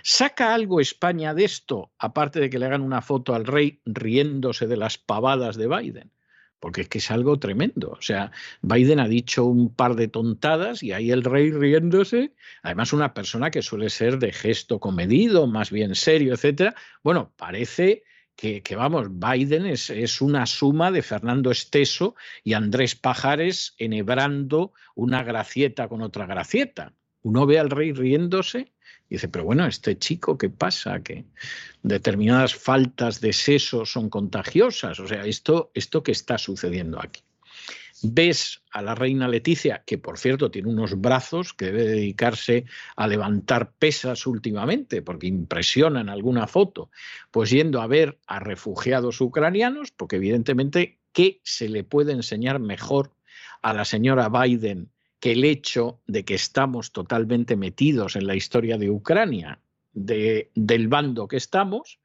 ¿Saca 0.04 0.54
algo 0.54 0.82
España 0.82 1.34
de 1.34 1.46
esto, 1.46 1.94
aparte 1.98 2.42
de 2.42 2.50
que 2.50 2.60
le 2.60 2.66
hagan 2.66 2.82
una 2.82 3.02
foto 3.02 3.36
al 3.36 3.46
rey 3.46 3.80
riéndose 3.86 4.68
de 4.68 4.76
las 4.76 4.98
pavadas 4.98 5.56
de 5.56 5.70
Biden? 5.70 6.12
Porque 6.60 6.82
es 6.82 6.90
que 6.90 6.98
es 6.98 7.10
algo 7.12 7.40
tremendo. 7.40 7.92
O 7.92 8.02
sea, 8.02 8.32
Biden 8.62 9.00
ha 9.00 9.08
dicho 9.08 9.46
un 9.46 9.74
par 9.74 9.96
de 9.96 10.08
tontadas 10.08 10.84
y 10.84 10.92
ahí 10.92 11.12
el 11.12 11.24
rey 11.24 11.52
riéndose. 11.52 12.34
Además, 12.64 12.94
una 12.94 13.14
persona 13.14 13.50
que 13.52 13.62
suele 13.62 13.90
ser 13.90 14.20
de 14.20 14.34
gesto 14.34 14.80
comedido, 14.80 15.48
más 15.48 15.72
bien 15.72 15.96
serio, 15.96 16.34
etcétera. 16.34 16.76
Bueno, 17.04 17.34
parece 17.38 18.04
que, 18.36 18.62
vamos, 18.76 19.08
Biden 19.12 19.66
es, 19.66 19.90
es, 19.90 20.22
una 20.22 20.46
suma 20.46 20.92
de 20.92 21.02
Fernando 21.02 21.52
Esteso 21.52 22.16
y 22.42 22.54
Andrés 22.54 22.96
Pajares 22.96 23.76
enhebrando 23.78 24.72
una 24.96 25.24
gracieta 25.24 25.90
con 25.90 26.02
otra 26.02 26.26
gracieta. 26.26 26.94
Uno 27.22 27.46
ve 27.46 27.60
al 27.60 27.70
rey 27.70 27.92
riéndose 27.92 28.72
y 29.10 29.16
dice, 29.16 29.28
pero 29.28 29.44
bueno, 29.44 29.66
este 29.66 29.98
chico, 29.98 30.38
¿qué 30.38 30.50
pasa? 30.50 31.02
Que 31.02 31.26
determinadas 31.82 32.56
faltas 32.56 33.22
de 33.22 33.34
seso 33.34 33.86
son 33.86 34.10
contagiosas. 34.10 35.00
O 35.00 35.08
sea, 35.08 35.26
esto, 35.26 35.72
esto 35.74 36.04
que 36.04 36.12
está 36.12 36.38
sucediendo 36.38 37.00
aquí 37.02 37.22
ves 38.02 38.62
a 38.72 38.82
la 38.82 38.96
reina 38.96 39.28
Leticia, 39.28 39.84
que 39.86 39.98
por 39.98 40.18
cierto 40.18 40.52
tiene 40.52 40.70
unos 40.70 41.00
brazos 41.00 41.54
que 41.54 41.66
debe 41.66 41.84
dedicarse 41.84 42.66
a 42.96 43.08
levantar 43.08 43.74
pesas 43.74 44.26
últimamente, 44.28 45.02
porque 45.02 45.28
impresiona 45.28 46.02
en 46.02 46.10
alguna 46.10 46.48
foto, 46.48 46.90
pues 47.32 47.50
yendo 47.50 47.82
a 47.82 47.88
ver 47.88 48.20
a 48.28 48.40
refugiados 48.40 49.22
ucranianos, 49.22 49.92
porque 49.92 50.18
evidentemente, 50.18 51.00
¿qué 51.12 51.42
se 51.44 51.70
le 51.70 51.84
puede 51.84 52.14
enseñar 52.14 52.60
mejor 52.60 53.14
a 53.62 53.74
la 53.74 53.86
señora 53.86 54.30
Biden 54.30 54.90
que 55.20 55.34
el 55.34 55.44
hecho 55.44 56.02
de 56.08 56.24
que 56.24 56.36
estamos 56.36 56.92
totalmente 56.92 57.56
metidos 57.56 58.16
en 58.16 58.28
la 58.28 58.36
historia 58.36 58.78
de 58.78 58.90
Ucrania, 58.90 59.60
de, 59.92 60.52
del 60.56 60.88
bando 60.88 61.28
que 61.28 61.38
estamos? 61.38 62.00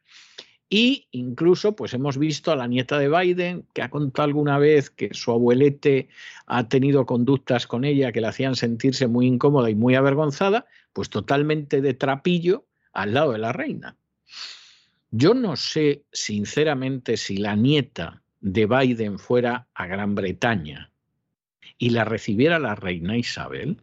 Y 0.68 1.06
incluso, 1.12 1.76
pues 1.76 1.94
hemos 1.94 2.18
visto 2.18 2.50
a 2.50 2.56
la 2.56 2.66
nieta 2.66 2.98
de 2.98 3.08
Biden, 3.08 3.66
que 3.74 3.82
ha 3.82 3.90
contado 3.90 4.24
alguna 4.24 4.58
vez 4.58 4.90
que 4.90 5.10
su 5.12 5.30
abuelete 5.30 6.08
ha 6.46 6.68
tenido 6.68 7.06
conductas 7.06 7.66
con 7.66 7.84
ella 7.84 8.12
que 8.12 8.20
le 8.20 8.26
hacían 8.26 8.56
sentirse 8.56 9.06
muy 9.06 9.26
incómoda 9.26 9.70
y 9.70 9.74
muy 9.74 9.94
avergonzada, 9.94 10.66
pues 10.92 11.10
totalmente 11.10 11.80
de 11.80 11.94
trapillo 11.94 12.66
al 12.92 13.14
lado 13.14 13.32
de 13.32 13.38
la 13.38 13.52
reina. 13.52 13.96
Yo 15.10 15.34
no 15.34 15.54
sé, 15.54 16.02
sinceramente, 16.12 17.16
si 17.16 17.36
la 17.36 17.54
nieta 17.54 18.22
de 18.40 18.66
Biden 18.66 19.18
fuera 19.18 19.68
a 19.74 19.86
Gran 19.86 20.14
Bretaña 20.16 20.90
y 21.78 21.90
la 21.90 22.04
recibiera 22.04 22.58
la 22.58 22.74
reina 22.74 23.16
Isabel, 23.16 23.82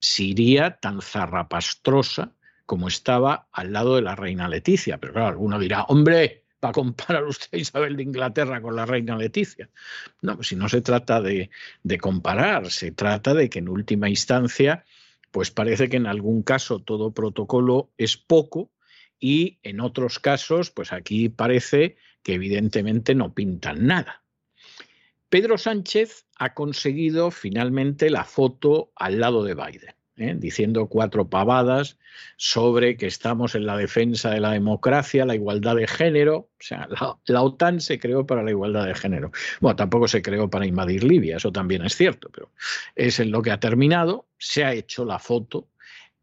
si 0.00 0.30
iría 0.30 0.78
tan 0.80 1.02
zarrapastrosa 1.02 2.34
como 2.66 2.88
estaba 2.88 3.48
al 3.52 3.72
lado 3.72 3.96
de 3.96 4.02
la 4.02 4.14
reina 4.14 4.48
Leticia. 4.48 4.98
Pero 4.98 5.14
claro, 5.14 5.28
alguno 5.28 5.58
dirá, 5.58 5.84
hombre, 5.84 6.44
va 6.62 6.70
a 6.70 6.72
comparar 6.72 7.24
usted 7.24 7.48
a 7.52 7.56
Isabel 7.56 7.96
de 7.96 8.02
Inglaterra 8.02 8.60
con 8.60 8.76
la 8.76 8.86
reina 8.86 9.16
Leticia. 9.16 9.70
No, 10.22 10.36
pues 10.36 10.48
si 10.48 10.56
no 10.56 10.68
se 10.68 10.82
trata 10.82 11.20
de, 11.20 11.50
de 11.82 11.98
comparar, 11.98 12.70
se 12.70 12.92
trata 12.92 13.34
de 13.34 13.48
que 13.48 13.60
en 13.60 13.68
última 13.68 14.08
instancia, 14.08 14.84
pues 15.30 15.50
parece 15.50 15.88
que 15.88 15.96
en 15.96 16.06
algún 16.06 16.42
caso 16.42 16.80
todo 16.80 17.12
protocolo 17.12 17.90
es 17.96 18.16
poco 18.16 18.70
y 19.18 19.58
en 19.62 19.80
otros 19.80 20.18
casos, 20.18 20.70
pues 20.70 20.92
aquí 20.92 21.28
parece 21.28 21.96
que 22.22 22.34
evidentemente 22.34 23.14
no 23.14 23.34
pintan 23.34 23.86
nada. 23.86 24.22
Pedro 25.28 25.58
Sánchez 25.58 26.26
ha 26.36 26.54
conseguido 26.54 27.30
finalmente 27.30 28.10
la 28.10 28.24
foto 28.24 28.92
al 28.96 29.20
lado 29.20 29.44
de 29.44 29.54
Biden. 29.54 29.94
¿eh? 30.18 30.34
diciendo 30.36 30.88
cuatro 30.88 31.28
pavadas 31.28 31.98
sobre 32.36 32.96
que 32.96 33.06
estamos 33.06 33.54
en 33.54 33.66
la 33.66 33.76
defensa 33.76 34.30
de 34.30 34.40
la 34.40 34.52
democracia, 34.52 35.24
la 35.24 35.34
igualdad 35.34 35.76
de 35.76 35.86
género. 35.86 36.36
O 36.36 36.48
sea, 36.58 36.88
la, 37.26 37.42
OTAN 37.42 37.80
se 37.80 37.98
creó 37.98 38.26
para 38.26 38.42
la 38.42 38.50
igualdad 38.50 38.86
de 38.86 38.94
género. 38.94 39.30
Bueno, 39.60 39.76
tampoco 39.76 40.08
se 40.08 40.22
creó 40.22 40.50
para 40.50 40.66
invadir 40.66 41.04
Libia, 41.04 41.36
eso 41.36 41.52
también 41.52 41.84
es 41.84 41.96
cierto, 41.96 42.28
pero 42.32 42.50
es 42.96 43.20
en 43.20 43.30
lo 43.30 43.42
que 43.42 43.50
ha 43.50 43.60
terminado. 43.60 44.26
Se 44.38 44.64
ha 44.64 44.74
hecho 44.74 45.04
la 45.04 45.18
foto. 45.18 45.68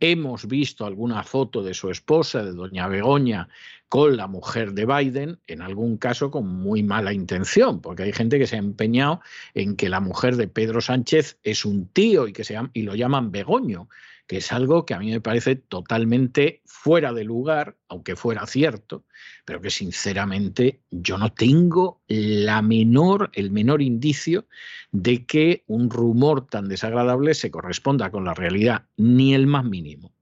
Hemos 0.08 0.48
visto 0.48 0.86
alguna 0.86 1.24
foto 1.24 1.64
de 1.64 1.74
su 1.74 1.90
esposa, 1.90 2.44
de 2.44 2.52
doña 2.52 2.88
Begoña, 2.88 3.50
con 3.90 4.18
la 4.18 4.28
mujer 4.28 4.74
de 4.74 4.86
Biden, 4.86 5.40
en 5.48 5.64
algún 5.64 5.98
caso 5.98 6.30
con 6.30 6.48
muy 6.48 6.84
mala 6.84 7.12
intención, 7.12 7.82
porque 7.82 8.04
hay 8.04 8.14
gente 8.14 8.38
que 8.38 8.46
se 8.46 8.56
ha 8.56 8.60
empeñado 8.60 9.22
en 9.56 9.76
que 9.76 9.90
la 9.90 10.02
mujer 10.02 10.36
de 10.36 10.48
Pedro 10.48 10.80
Sánchez 10.80 11.40
es 11.42 11.66
un 11.66 11.88
tío 11.88 12.28
y, 12.28 12.34
que 12.34 12.44
se 12.44 12.56
lo 12.76 12.94
llaman 12.94 13.32
Begoño, 13.32 13.90
que 14.28 14.38
es 14.38 14.52
algo 14.52 14.86
que 14.86 14.94
a 14.94 15.00
mí 15.00 15.12
me 15.12 15.22
parece 15.22 15.56
totalmente 15.56 16.62
fuera 16.66 17.14
de 17.14 17.24
lugar, 17.24 17.78
aunque 17.88 18.16
fuera 18.16 18.46
cierto, 18.48 19.06
pero 19.46 19.62
que 19.62 19.70
sinceramente 19.70 20.82
yo 20.92 21.18
no 21.18 21.32
tengo 21.34 22.02
la 22.08 22.62
menor, 22.62 23.30
el 23.34 23.52
menor 23.52 23.82
indicio 23.82 24.48
de 24.92 25.26
que 25.26 25.64
un 25.68 25.90
rumor 25.90 26.48
tan 26.48 26.68
desagradable 26.68 27.34
se 27.34 27.52
corresponda 27.52 28.12
con 28.12 28.26
la 28.26 28.34
realidad, 28.34 28.86
ni 28.98 29.34
el 29.34 29.48
más 29.48 29.66
mínimo 29.66 30.16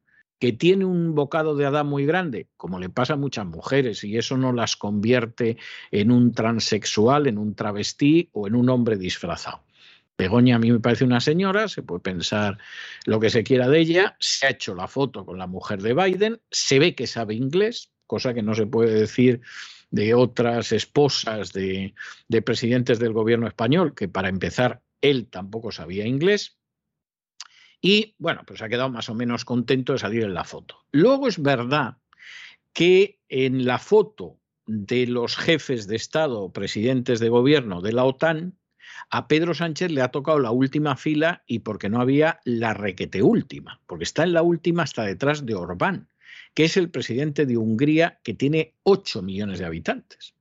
que 0.44 0.52
tiene 0.52 0.84
un 0.84 1.16
bocado 1.16 1.56
de 1.56 1.66
Adán 1.66 1.88
muy 1.88 2.06
grande, 2.06 2.50
como 2.58 2.78
le 2.78 2.90
pasa 2.90 3.14
a 3.14 3.16
muchas 3.16 3.46
mujeres, 3.46 4.04
y 4.04 4.18
eso 4.18 4.36
no 4.36 4.52
las 4.52 4.76
convierte 4.76 5.56
en 5.90 6.12
un 6.12 6.34
transexual, 6.34 7.28
en 7.28 7.38
un 7.38 7.56
travestí 7.56 8.28
o 8.34 8.46
en 8.46 8.56
un 8.56 8.68
hombre 8.68 8.98
disfrazado. 8.98 9.64
Begoña 10.18 10.58
a 10.58 10.60
mí 10.60 10.72
me 10.72 10.80
parece 10.80 11.04
una 11.04 11.20
señora, 11.20 11.68
se 11.68 11.82
puede 11.82 12.02
pensar 12.02 12.58
lo 13.06 13.20
que 13.20 13.30
se 13.30 13.44
quiera 13.44 13.68
de 13.68 13.80
ella, 13.80 14.16
se 14.20 14.46
ha 14.46 14.52
hecho 14.52 14.76
la 14.76 14.88
foto 14.88 15.26
con 15.26 15.38
la 15.38 15.48
mujer 15.48 15.82
de 15.82 15.94
Biden, 15.94 16.42
se 16.52 16.80
ve 16.80 16.96
que 16.96 17.08
sabe 17.08 17.34
inglés, 17.34 17.92
cosa 18.06 18.34
que 18.34 18.44
no 18.44 18.54
se 18.54 18.68
puede 18.68 18.94
decir 18.94 19.42
de 19.90 20.14
otras 20.14 20.72
esposas 20.72 21.54
de, 21.54 21.94
de 22.28 22.42
presidentes 22.42 23.00
del 23.00 23.14
gobierno 23.14 23.48
español, 23.48 23.96
que 23.96 24.08
para 24.08 24.30
empezar 24.30 24.82
él 25.02 25.28
tampoco 25.30 25.72
sabía 25.72 26.06
inglés, 26.06 26.58
y 27.86 28.16
bueno, 28.18 28.44
pues 28.48 28.62
ha 28.62 28.70
quedado 28.70 28.90
más 28.90 29.10
o 29.10 29.14
menos 29.14 29.44
contento 29.44 29.92
de 29.92 30.00
salir 30.00 30.24
en 30.24 30.34
la 30.34 30.46
foto. 30.46 30.86
Luego 30.94 31.28
es 31.28 31.42
verdad 31.42 31.98
que 32.72 33.20
en 33.28 33.66
la 33.66 33.78
foto 33.78 34.40
de 34.66 35.06
los 35.06 35.36
jefes 35.36 35.86
de 35.88 35.98
Estado 35.98 36.54
presidentes 36.54 37.20
de 37.20 37.28
gobierno 37.28 37.82
de 37.82 37.92
la 37.92 38.06
OTAN, 38.06 38.58
a 39.10 39.28
Pedro 39.28 39.54
Sánchez 39.54 39.92
le 39.92 40.02
ha 40.02 40.10
tocado 40.10 40.40
la 40.40 40.52
última 40.52 40.96
fila 40.96 41.44
y 41.48 41.60
porque 41.60 41.90
no 41.90 42.02
había 42.02 42.40
la 42.44 42.74
requete 42.74 43.22
última, 43.22 43.82
porque 43.88 44.04
está 44.04 44.24
en 44.24 44.34
la 44.34 44.42
última 44.42 44.84
hasta 44.84 45.04
detrás 45.04 45.46
de 45.46 45.56
Orbán, 45.56 46.10
que 46.54 46.66
es 46.66 46.78
el 46.78 46.90
presidente 46.90 47.46
de 47.46 47.58
Hungría 47.58 48.20
que 48.24 48.34
tiene 48.34 48.74
8 48.84 49.22
millones 49.22 49.60
de 49.60 49.66
habitantes. 49.66 50.36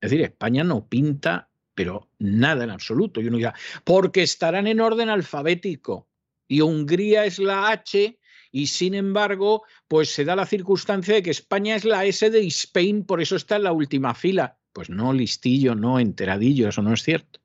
Es 0.00 0.10
decir, 0.10 0.22
España 0.24 0.64
no 0.64 0.86
pinta, 0.86 1.48
pero 1.74 2.08
nada 2.18 2.64
en 2.64 2.70
absoluto. 2.70 3.20
Y 3.20 3.28
uno 3.28 3.38
dirá, 3.38 3.54
porque 3.84 4.22
estarán 4.22 4.66
en 4.66 4.80
orden 4.80 5.08
alfabético 5.08 6.08
y 6.46 6.60
Hungría 6.60 7.24
es 7.24 7.38
la 7.38 7.70
H 7.70 8.18
y 8.52 8.68
sin 8.68 8.94
embargo, 8.94 9.64
pues 9.88 10.10
se 10.10 10.24
da 10.24 10.36
la 10.36 10.46
circunstancia 10.46 11.14
de 11.14 11.22
que 11.24 11.30
España 11.30 11.74
es 11.74 11.84
la 11.84 12.04
S 12.04 12.30
de 12.30 12.46
Spain, 12.46 13.04
por 13.04 13.20
eso 13.20 13.34
está 13.34 13.56
en 13.56 13.64
la 13.64 13.72
última 13.72 14.14
fila. 14.14 14.58
Pues 14.72 14.90
no, 14.90 15.12
listillo, 15.12 15.74
no, 15.74 15.98
enteradillo, 15.98 16.68
eso 16.68 16.80
no 16.80 16.92
es 16.92 17.02
cierto. 17.02 17.40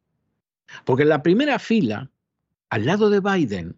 Porque 0.85 1.03
en 1.03 1.09
la 1.09 1.23
primera 1.23 1.59
fila, 1.59 2.09
al 2.69 2.85
lado 2.85 3.09
de 3.09 3.19
Biden, 3.19 3.75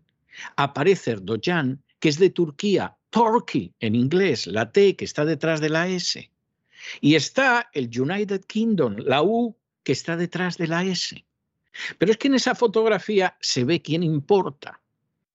aparece 0.55 1.11
Erdogan, 1.11 1.81
que 1.99 2.09
es 2.09 2.19
de 2.19 2.29
Turquía, 2.29 2.97
Turkey 3.09 3.73
en 3.79 3.95
inglés, 3.95 4.47
la 4.47 4.71
T 4.71 4.95
que 4.95 5.05
está 5.05 5.25
detrás 5.25 5.61
de 5.61 5.69
la 5.69 5.87
S. 5.87 6.31
Y 6.99 7.15
está 7.15 7.69
el 7.73 7.89
United 7.97 8.43
Kingdom, 8.45 8.95
la 8.97 9.21
U, 9.21 9.55
que 9.83 9.91
está 9.91 10.17
detrás 10.17 10.57
de 10.57 10.67
la 10.67 10.83
S. 10.83 11.23
Pero 11.97 12.11
es 12.11 12.17
que 12.17 12.27
en 12.27 12.35
esa 12.35 12.55
fotografía 12.55 13.37
se 13.39 13.63
ve 13.63 13.81
quién 13.81 14.03
importa. 14.03 14.81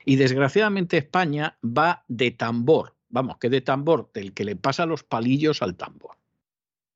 Y 0.05 0.17
desgraciadamente 0.17 0.99
España 0.99 1.59
va 1.65 2.05
de 2.09 2.31
tambor, 2.31 2.95
vamos, 3.09 3.39
que 3.39 3.49
de 3.49 3.61
tambor, 3.61 4.11
del 4.13 4.33
que 4.33 4.45
le 4.45 4.57
pasa 4.57 4.87
los 4.87 5.03
palillos 5.03 5.63
al 5.63 5.77
tambor. 5.77 6.17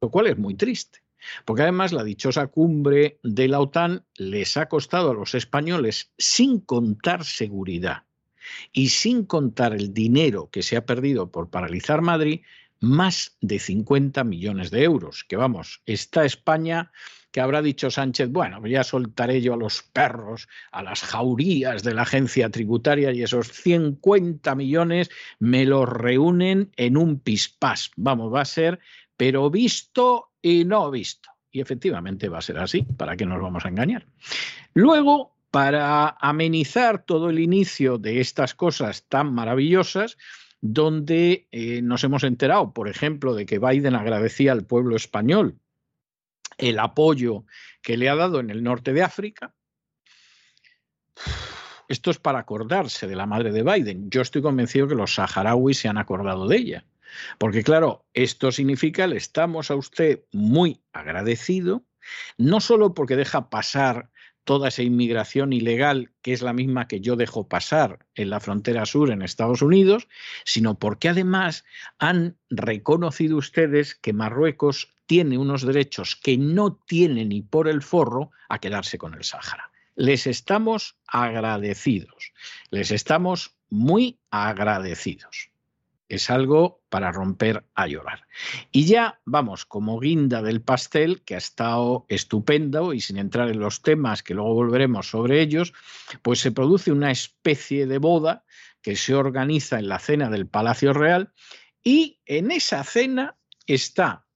Lo 0.01 0.11
cual 0.11 0.29
es 0.29 0.39
muy 0.39 0.55
triste, 0.55 1.00
porque 1.45 1.63
además 1.63 1.93
la 1.93 2.05
dichosa 2.05 2.47
cumbre 2.49 3.19
de 3.23 3.49
la 3.49 3.61
OTAN 3.61 4.05
les 4.17 4.57
ha 4.57 4.69
costado 4.69 5.11
a 5.11 5.15
los 5.15 5.35
españoles, 5.35 6.13
sin 6.19 6.61
contar 6.61 7.25
seguridad 7.25 8.05
y 8.73 8.89
sin 8.89 9.25
contar 9.25 9.75
el 9.75 9.93
dinero 9.95 10.51
que 10.51 10.63
se 10.63 10.77
ha 10.77 10.87
perdido 10.87 11.31
por 11.31 11.51
paralizar 11.51 12.03
Madrid, 12.03 12.41
más 12.81 13.37
de 13.41 13.59
50 13.59 14.25
millones 14.25 14.71
de 14.71 14.85
euros. 14.85 15.25
Que 15.25 15.37
vamos, 15.37 15.83
está 15.87 16.25
España 16.25 16.91
que 17.31 17.41
habrá 17.41 17.63
dicho 17.63 17.91
Sánchez, 17.91 18.31
bueno, 18.31 18.65
ya 18.67 18.83
soltaré 18.83 19.41
yo 19.41 19.55
a 19.55 19.57
los 19.57 19.83
perros, 19.83 20.49
a 20.73 20.83
las 20.83 21.03
jaurías 21.03 21.83
de 21.83 21.95
la 21.95 22.03
agencia 22.03 22.51
tributaria 22.51 23.13
y 23.13 23.23
esos 23.23 23.49
50 23.53 24.55
millones 24.55 25.11
me 25.39 25.65
los 25.65 25.89
reúnen 25.89 26.73
en 26.77 26.97
un 26.97 27.21
pispás. 27.21 27.93
Vamos, 27.97 28.35
va 28.35 28.41
a 28.41 28.47
ser, 28.47 28.81
pero 29.17 29.49
visto 29.51 30.30
y 30.43 30.65
no 30.65 30.91
visto. 30.91 31.31
Y 31.51 31.61
efectivamente 31.61 32.29
va 32.29 32.39
a 32.39 32.43
ser 32.43 32.59
así, 32.59 32.83
¿para 32.83 33.17
qué 33.17 33.27
nos 33.27 33.41
vamos 33.41 33.65
a 33.65 33.69
engañar? 33.69 34.07
Luego, 34.75 35.35
para 35.51 36.17
amenizar 36.21 37.05
todo 37.05 37.31
el 37.31 37.41
inicio 37.41 37.99
de 37.99 38.21
estas 38.21 38.55
cosas 38.55 39.05
tan 39.09 39.35
maravillosas, 39.35 40.17
donde 40.61 41.49
eh, 41.51 41.83
nos 41.83 42.05
hemos 42.05 42.23
enterado, 42.23 42.73
por 42.73 42.89
ejemplo, 42.89 43.35
de 43.35 43.47
que 43.47 43.59
Biden 43.59 43.95
agradecía 43.95 44.53
al 44.53 44.65
pueblo 44.65 44.95
español 44.95 45.59
el 46.59 46.79
apoyo 46.79 47.45
que 47.83 47.97
le 47.97 48.09
ha 48.09 48.15
dado 48.15 48.41
en 48.41 48.51
el 48.51 48.63
norte 48.63 48.93
de 48.93 49.03
África. 49.03 49.55
Esto 51.89 52.11
es 52.11 52.19
para 52.19 52.39
acordarse 52.39 53.09
de 53.09 53.17
la 53.17 53.27
madre 53.27 53.51
de 53.51 53.63
Biden. 53.63 54.11
Yo 54.11 54.21
estoy 54.21 54.43
convencido 54.43 54.87
que 54.87 54.95
los 54.95 55.15
saharauis 55.15 55.79
se 55.79 55.89
han 55.89 55.99
acordado 55.99 56.47
de 56.47 56.57
ella. 56.57 56.85
Porque 57.39 57.63
claro, 57.63 58.07
esto 58.15 58.53
significa 58.53 59.07
le 59.07 59.17
estamos 59.17 59.71
a 59.71 59.77
usted 59.77 60.21
muy 60.33 60.81
agradecido, 60.93 61.85
no 62.39 62.61
solo 62.61 62.95
porque 62.95 63.17
deja 63.17 63.51
pasar 63.51 64.11
toda 64.45 64.69
esa 64.69 64.83
inmigración 64.83 65.53
ilegal, 65.53 66.11
que 66.23 66.33
es 66.33 66.43
la 66.43 66.53
misma 66.53 66.89
que 66.89 67.01
yo 67.01 67.17
dejo 67.17 67.49
pasar 67.49 68.07
en 68.15 68.31
la 68.31 68.41
frontera 68.41 68.87
sur 68.87 69.11
en 69.11 69.23
Estados 69.23 69.63
Unidos, 69.63 70.09
sino 70.45 70.79
porque 70.79 71.09
además 71.09 71.65
han 71.99 72.37
reconocido 72.49 73.37
ustedes 73.37 73.95
que 73.95 74.13
Marruecos 74.13 74.89
tiene 75.07 75.39
unos 75.39 75.63
derechos 75.63 76.17
que 76.17 76.37
no 76.37 76.75
tiene 76.75 77.25
ni 77.25 77.43
por 77.43 77.69
el 77.69 77.83
forro 77.83 78.31
a 78.49 78.59
quedarse 78.59 78.99
con 78.99 79.15
el 79.15 79.25
Sáhara. 79.25 79.71
Les 79.95 80.27
estamos 80.27 80.97
agradecidos, 81.07 82.33
les 82.71 82.91
estamos 82.91 83.55
muy 83.69 84.19
agradecidos 84.31 85.51
es 86.11 86.29
algo 86.29 86.83
para 86.89 87.13
romper 87.13 87.65
a 87.75 87.87
llorar. 87.87 88.27
Y 88.73 88.85
ya 88.85 89.21
vamos, 89.25 89.65
como 89.65 89.99
guinda 90.01 90.43
del 90.43 90.61
pastel, 90.61 91.23
que 91.23 91.37
ha 91.37 91.39
estado 91.39 92.05
estupendo 92.09 92.93
y 92.93 93.01
sin 93.01 93.17
entrar 93.17 93.49
en 93.49 93.61
los 93.61 93.81
temas 93.81 94.23
que 94.23 94.35
luego 94.35 94.55
volveremos 94.55 95.09
sobre 95.09 95.41
ellos, 95.41 95.73
pues 96.23 96.41
se 96.41 96.51
produce 96.51 96.91
una 96.91 97.13
especie 97.13 97.87
de 97.87 97.99
boda 97.99 98.45
que 98.83 98.97
se 98.97 99.15
organiza 99.15 99.79
en 99.79 99.89
la 99.89 100.01
cena 100.01 100.29
del 100.29 100.49
Palacio 100.49 100.93
Real 100.93 101.33
y 101.83 102.21
en 102.27 102.51
esa 102.51 102.83
cena 102.83 103.37
está 103.67 104.27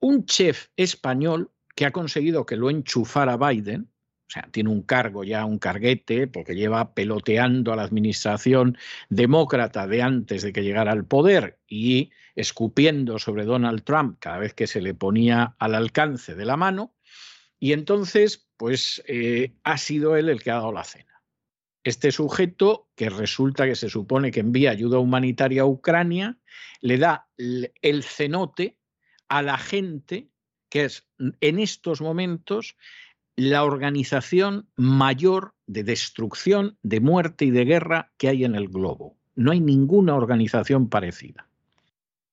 un 0.00 0.26
chef 0.26 0.68
español 0.76 1.50
que 1.74 1.86
ha 1.86 1.92
conseguido 1.92 2.44
que 2.44 2.56
lo 2.56 2.68
enchufara 2.68 3.36
Biden, 3.38 3.90
o 4.28 4.30
sea, 4.30 4.46
tiene 4.52 4.68
un 4.68 4.82
cargo 4.82 5.24
ya, 5.24 5.46
un 5.46 5.58
carguete, 5.58 6.26
porque 6.26 6.54
lleva 6.54 6.92
peloteando 6.92 7.72
a 7.72 7.76
la 7.76 7.82
administración 7.82 8.76
demócrata 9.08 9.86
de 9.86 10.02
antes 10.02 10.42
de 10.42 10.52
que 10.52 10.62
llegara 10.62 10.92
al 10.92 11.06
poder 11.06 11.58
y 11.66 12.10
escupiendo 12.34 13.18
sobre 13.18 13.46
Donald 13.46 13.84
Trump 13.84 14.18
cada 14.20 14.38
vez 14.38 14.52
que 14.52 14.66
se 14.66 14.82
le 14.82 14.92
ponía 14.92 15.56
al 15.58 15.74
alcance 15.74 16.34
de 16.34 16.44
la 16.44 16.58
mano. 16.58 16.94
Y 17.58 17.72
entonces, 17.72 18.46
pues 18.58 19.02
eh, 19.06 19.54
ha 19.64 19.78
sido 19.78 20.14
él 20.14 20.28
el 20.28 20.42
que 20.42 20.50
ha 20.50 20.56
dado 20.56 20.72
la 20.72 20.84
cena. 20.84 21.22
Este 21.82 22.12
sujeto, 22.12 22.90
que 22.96 23.08
resulta 23.08 23.64
que 23.64 23.76
se 23.76 23.88
supone 23.88 24.30
que 24.30 24.40
envía 24.40 24.72
ayuda 24.72 24.98
humanitaria 24.98 25.62
a 25.62 25.66
Ucrania, 25.66 26.38
le 26.82 26.98
da 26.98 27.28
el 27.38 28.02
cenote 28.02 28.76
a 29.28 29.40
la 29.40 29.56
gente 29.56 30.28
que 30.68 30.84
es 30.84 31.08
en 31.40 31.58
estos 31.58 32.00
momentos 32.00 32.76
la 33.38 33.62
organización 33.62 34.66
mayor 34.74 35.54
de 35.68 35.84
destrucción, 35.84 36.76
de 36.82 36.98
muerte 36.98 37.44
y 37.44 37.52
de 37.52 37.64
guerra 37.64 38.10
que 38.16 38.28
hay 38.28 38.44
en 38.44 38.56
el 38.56 38.66
globo. 38.66 39.16
No 39.36 39.52
hay 39.52 39.60
ninguna 39.60 40.16
organización 40.16 40.88
parecida. 40.88 41.46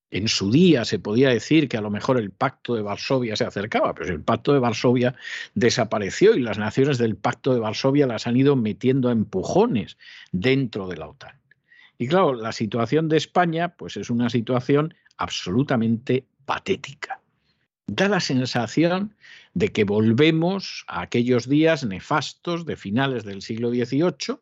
En 0.10 0.28
su 0.28 0.50
día 0.50 0.84
se 0.84 0.98
podía 0.98 1.30
decir 1.30 1.70
que 1.70 1.78
a 1.78 1.82
lo 1.82 1.92
mejor 1.92 2.18
el 2.18 2.32
pacto 2.32 2.74
de 2.74 2.82
Varsovia 2.82 3.36
se 3.36 3.46
acercaba, 3.46 3.94
pero 3.94 4.12
el 4.12 4.24
pacto 4.24 4.52
de 4.52 4.58
Varsovia 4.58 5.14
desapareció 5.54 6.34
y 6.34 6.42
las 6.42 6.58
naciones 6.58 6.98
del 6.98 7.16
pacto 7.16 7.54
de 7.54 7.60
Varsovia 7.60 8.08
las 8.08 8.26
han 8.26 8.36
ido 8.36 8.56
metiendo 8.56 9.10
a 9.10 9.12
empujones 9.12 10.00
dentro 10.32 10.88
de 10.88 10.98
la 10.98 11.08
OTAN. 11.08 11.40
Y 12.00 12.08
claro, 12.08 12.34
la 12.34 12.52
situación 12.52 13.10
de 13.10 13.18
España 13.18 13.76
pues 13.76 13.96
es 13.96 14.10
una 14.10 14.32
situación 14.32 14.96
absolutamente 15.18 16.26
patética 16.46 17.22
da 17.88 18.08
la 18.08 18.20
sensación 18.20 19.16
de 19.56 19.72
que 19.72 19.86
volvemos 19.86 20.84
a 20.88 21.02
aquellos 21.02 21.48
días 21.48 21.86
nefastos 21.86 22.66
de 22.66 22.76
finales 22.76 23.24
del 23.24 23.42
siglo 23.42 23.70
XVIII, 23.70 24.38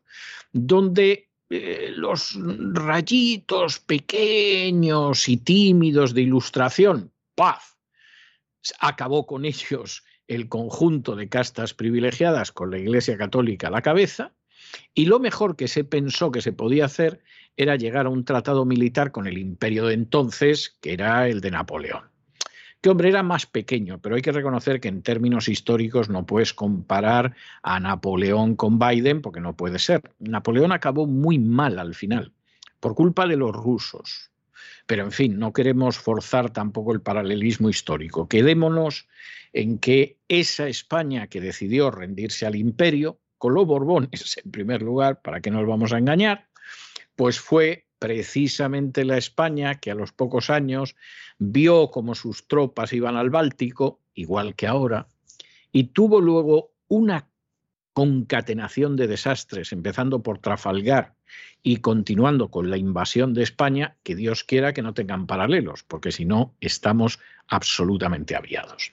donde 0.52 1.30
eh, 1.48 1.92
los 1.94 2.36
rayitos 2.72 3.78
pequeños 3.78 5.28
y 5.28 5.36
tímidos 5.36 6.14
de 6.14 6.22
ilustración, 6.22 7.12
paz, 7.36 7.78
acabó 8.80 9.24
con 9.24 9.44
ellos 9.44 10.04
el 10.26 10.48
conjunto 10.48 11.14
de 11.14 11.28
castas 11.28 11.74
privilegiadas 11.74 12.50
con 12.50 12.72
la 12.72 12.78
Iglesia 12.78 13.16
Católica 13.16 13.68
a 13.68 13.70
la 13.70 13.82
cabeza, 13.82 14.34
y 14.94 15.06
lo 15.06 15.20
mejor 15.20 15.54
que 15.54 15.68
se 15.68 15.84
pensó 15.84 16.32
que 16.32 16.42
se 16.42 16.52
podía 16.52 16.86
hacer 16.86 17.22
era 17.56 17.76
llegar 17.76 18.06
a 18.06 18.10
un 18.10 18.24
tratado 18.24 18.64
militar 18.64 19.12
con 19.12 19.28
el 19.28 19.38
imperio 19.38 19.86
de 19.86 19.94
entonces, 19.94 20.76
que 20.80 20.92
era 20.92 21.28
el 21.28 21.40
de 21.40 21.52
Napoleón 21.52 22.13
que 22.84 22.90
hombre 22.90 23.08
era 23.08 23.22
más 23.22 23.46
pequeño, 23.46 23.98
pero 23.98 24.14
hay 24.14 24.20
que 24.20 24.30
reconocer 24.30 24.78
que 24.78 24.88
en 24.88 25.00
términos 25.00 25.48
históricos 25.48 26.10
no 26.10 26.26
puedes 26.26 26.52
comparar 26.52 27.34
a 27.62 27.80
Napoleón 27.80 28.56
con 28.56 28.78
Biden, 28.78 29.22
porque 29.22 29.40
no 29.40 29.56
puede 29.56 29.78
ser. 29.78 30.02
Napoleón 30.18 30.70
acabó 30.70 31.06
muy 31.06 31.38
mal 31.38 31.78
al 31.78 31.94
final, 31.94 32.34
por 32.80 32.94
culpa 32.94 33.26
de 33.26 33.38
los 33.38 33.52
rusos. 33.56 34.30
Pero 34.84 35.02
en 35.02 35.12
fin, 35.12 35.38
no 35.38 35.54
queremos 35.54 35.96
forzar 35.96 36.50
tampoco 36.50 36.92
el 36.92 37.00
paralelismo 37.00 37.70
histórico. 37.70 38.28
Quedémonos 38.28 39.08
en 39.54 39.78
que 39.78 40.18
esa 40.28 40.68
España 40.68 41.28
que 41.28 41.40
decidió 41.40 41.90
rendirse 41.90 42.44
al 42.44 42.54
imperio, 42.54 43.18
con 43.38 43.54
los 43.54 43.66
Borbones 43.66 44.36
en 44.44 44.50
primer 44.50 44.82
lugar, 44.82 45.22
para 45.22 45.40
que 45.40 45.50
no 45.50 45.60
nos 45.60 45.68
vamos 45.70 45.94
a 45.94 45.98
engañar, 45.98 46.48
pues 47.16 47.40
fue 47.40 47.86
precisamente 48.04 49.02
la 49.06 49.16
España 49.16 49.76
que 49.76 49.90
a 49.90 49.94
los 49.94 50.12
pocos 50.12 50.50
años 50.50 50.94
vio 51.38 51.90
como 51.90 52.14
sus 52.14 52.46
tropas 52.46 52.92
iban 52.92 53.16
al 53.16 53.30
Báltico, 53.30 54.02
igual 54.12 54.54
que 54.56 54.66
ahora, 54.66 55.08
y 55.72 55.84
tuvo 55.84 56.20
luego 56.20 56.74
una 56.86 57.30
concatenación 57.94 58.96
de 58.96 59.06
desastres, 59.06 59.72
empezando 59.72 60.22
por 60.22 60.38
Trafalgar 60.38 61.14
y 61.62 61.78
continuando 61.78 62.50
con 62.50 62.68
la 62.68 62.76
invasión 62.76 63.32
de 63.32 63.42
España, 63.42 63.96
que 64.02 64.14
Dios 64.14 64.44
quiera 64.44 64.74
que 64.74 64.82
no 64.82 64.92
tengan 64.92 65.26
paralelos, 65.26 65.82
porque 65.82 66.12
si 66.12 66.26
no, 66.26 66.54
estamos 66.60 67.20
absolutamente 67.48 68.36
aviados. 68.36 68.92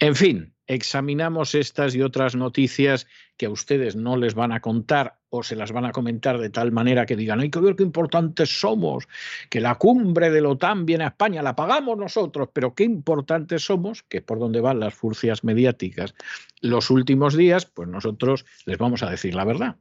En 0.00 0.16
fin, 0.16 0.52
examinamos 0.66 1.54
estas 1.54 1.94
y 1.94 2.02
otras 2.02 2.34
noticias 2.34 3.06
que 3.36 3.46
a 3.46 3.50
ustedes 3.50 3.94
no 3.94 4.16
les 4.16 4.34
van 4.34 4.50
a 4.50 4.58
contar 4.58 5.21
o 5.34 5.42
se 5.42 5.56
las 5.56 5.72
van 5.72 5.86
a 5.86 5.92
comentar 5.92 6.38
de 6.38 6.50
tal 6.50 6.72
manera 6.72 7.06
que 7.06 7.16
digan, 7.16 7.40
hay 7.40 7.50
que 7.50 7.58
ver 7.58 7.74
qué 7.74 7.82
importantes 7.82 8.60
somos, 8.60 9.08
que 9.48 9.62
la 9.62 9.76
cumbre 9.76 10.30
de 10.30 10.42
la 10.42 10.50
OTAN 10.50 10.84
viene 10.84 11.04
a 11.04 11.08
España, 11.08 11.40
la 11.40 11.56
pagamos 11.56 11.96
nosotros, 11.96 12.50
pero 12.52 12.74
qué 12.74 12.84
importantes 12.84 13.64
somos, 13.64 14.02
que 14.02 14.18
es 14.18 14.22
por 14.22 14.38
donde 14.38 14.60
van 14.60 14.78
las 14.78 14.92
furcias 14.92 15.42
mediáticas 15.42 16.14
los 16.60 16.90
últimos 16.90 17.34
días, 17.34 17.64
pues 17.64 17.88
nosotros 17.88 18.44
les 18.66 18.76
vamos 18.76 19.02
a 19.02 19.10
decir 19.10 19.34
la 19.34 19.44
verdad. 19.44 19.76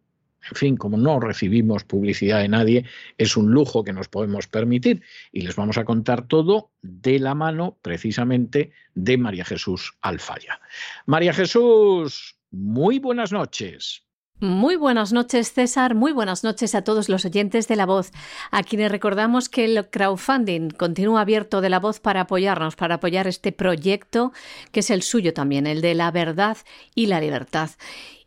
En 0.49 0.55
fin, 0.55 0.77
como 0.77 0.97
no 0.97 1.19
recibimos 1.19 1.83
publicidad 1.83 2.39
de 2.39 2.47
nadie, 2.47 2.85
es 3.17 3.35
un 3.35 3.51
lujo 3.51 3.83
que 3.83 3.93
nos 3.93 4.07
podemos 4.07 4.47
permitir 4.47 5.03
y 5.33 5.41
les 5.41 5.57
vamos 5.57 5.77
a 5.77 5.83
contar 5.83 6.29
todo 6.29 6.71
de 6.81 7.19
la 7.19 7.35
mano 7.35 7.77
precisamente 7.81 8.71
de 8.95 9.17
María 9.17 9.43
Jesús 9.43 9.97
Alfaya. 10.01 10.61
María 11.05 11.33
Jesús, 11.33 12.37
muy 12.51 12.99
buenas 12.99 13.33
noches. 13.33 14.07
Muy 14.41 14.75
buenas 14.75 15.13
noches, 15.13 15.53
César. 15.53 15.93
Muy 15.93 16.13
buenas 16.13 16.43
noches 16.43 16.73
a 16.73 16.83
todos 16.83 17.09
los 17.09 17.25
oyentes 17.25 17.67
de 17.67 17.75
La 17.75 17.85
Voz, 17.85 18.11
a 18.49 18.63
quienes 18.63 18.89
recordamos 18.89 19.49
que 19.49 19.65
el 19.65 19.87
crowdfunding 19.87 20.71
continúa 20.71 21.21
abierto 21.21 21.61
de 21.61 21.69
La 21.69 21.79
Voz 21.79 21.99
para 21.99 22.21
apoyarnos, 22.21 22.75
para 22.75 22.95
apoyar 22.95 23.27
este 23.27 23.51
proyecto 23.51 24.33
que 24.71 24.79
es 24.79 24.89
el 24.89 25.03
suyo 25.03 25.35
también, 25.35 25.67
el 25.67 25.81
de 25.81 25.93
la 25.93 26.09
verdad 26.09 26.57
y 26.95 27.05
la 27.05 27.21
libertad. 27.21 27.69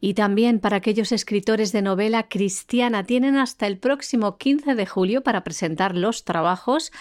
Y 0.00 0.14
también 0.14 0.60
para 0.60 0.76
aquellos 0.76 1.10
escritores 1.10 1.72
de 1.72 1.82
novela 1.82 2.28
cristiana 2.28 3.02
tienen 3.02 3.36
hasta 3.36 3.66
el 3.66 3.78
próximo 3.78 4.38
15 4.38 4.76
de 4.76 4.86
julio 4.86 5.24
para 5.24 5.42
presentar 5.42 5.96
los 5.96 6.22
trabajos 6.22 6.92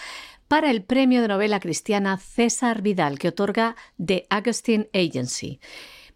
para 0.48 0.72
el 0.72 0.82
premio 0.82 1.22
de 1.22 1.28
novela 1.28 1.60
cristiana 1.60 2.18
César 2.18 2.82
Vidal 2.82 3.20
que 3.20 3.28
otorga 3.28 3.76
The 4.04 4.26
Augustine 4.28 4.88
Agency. 4.92 5.60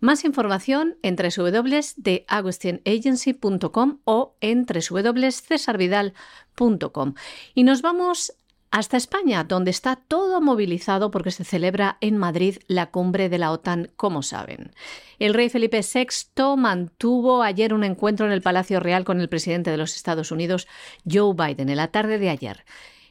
Más 0.00 0.24
información 0.24 0.96
en 1.02 1.16
www.agustinagency.com 1.16 3.98
o 4.04 4.36
en 4.40 4.64
www.cesarvidal.com. 4.64 7.14
Y 7.54 7.64
nos 7.64 7.82
vamos 7.82 8.32
hasta 8.70 8.96
España, 8.96 9.44
donde 9.44 9.70
está 9.70 9.96
todo 9.96 10.40
movilizado 10.40 11.10
porque 11.10 11.30
se 11.30 11.44
celebra 11.44 11.98
en 12.00 12.16
Madrid 12.16 12.58
la 12.66 12.90
cumbre 12.90 13.28
de 13.28 13.38
la 13.38 13.50
OTAN, 13.50 13.90
como 13.96 14.22
saben. 14.22 14.72
El 15.18 15.34
rey 15.34 15.48
Felipe 15.48 15.80
VI 15.80 16.56
mantuvo 16.56 17.42
ayer 17.42 17.74
un 17.74 17.82
encuentro 17.82 18.26
en 18.26 18.32
el 18.32 18.42
Palacio 18.42 18.78
Real 18.78 19.04
con 19.04 19.20
el 19.20 19.28
presidente 19.28 19.70
de 19.70 19.78
los 19.78 19.96
Estados 19.96 20.30
Unidos, 20.30 20.68
Joe 21.10 21.34
Biden, 21.34 21.70
en 21.70 21.76
la 21.76 21.88
tarde 21.88 22.18
de 22.18 22.28
ayer. 22.28 22.64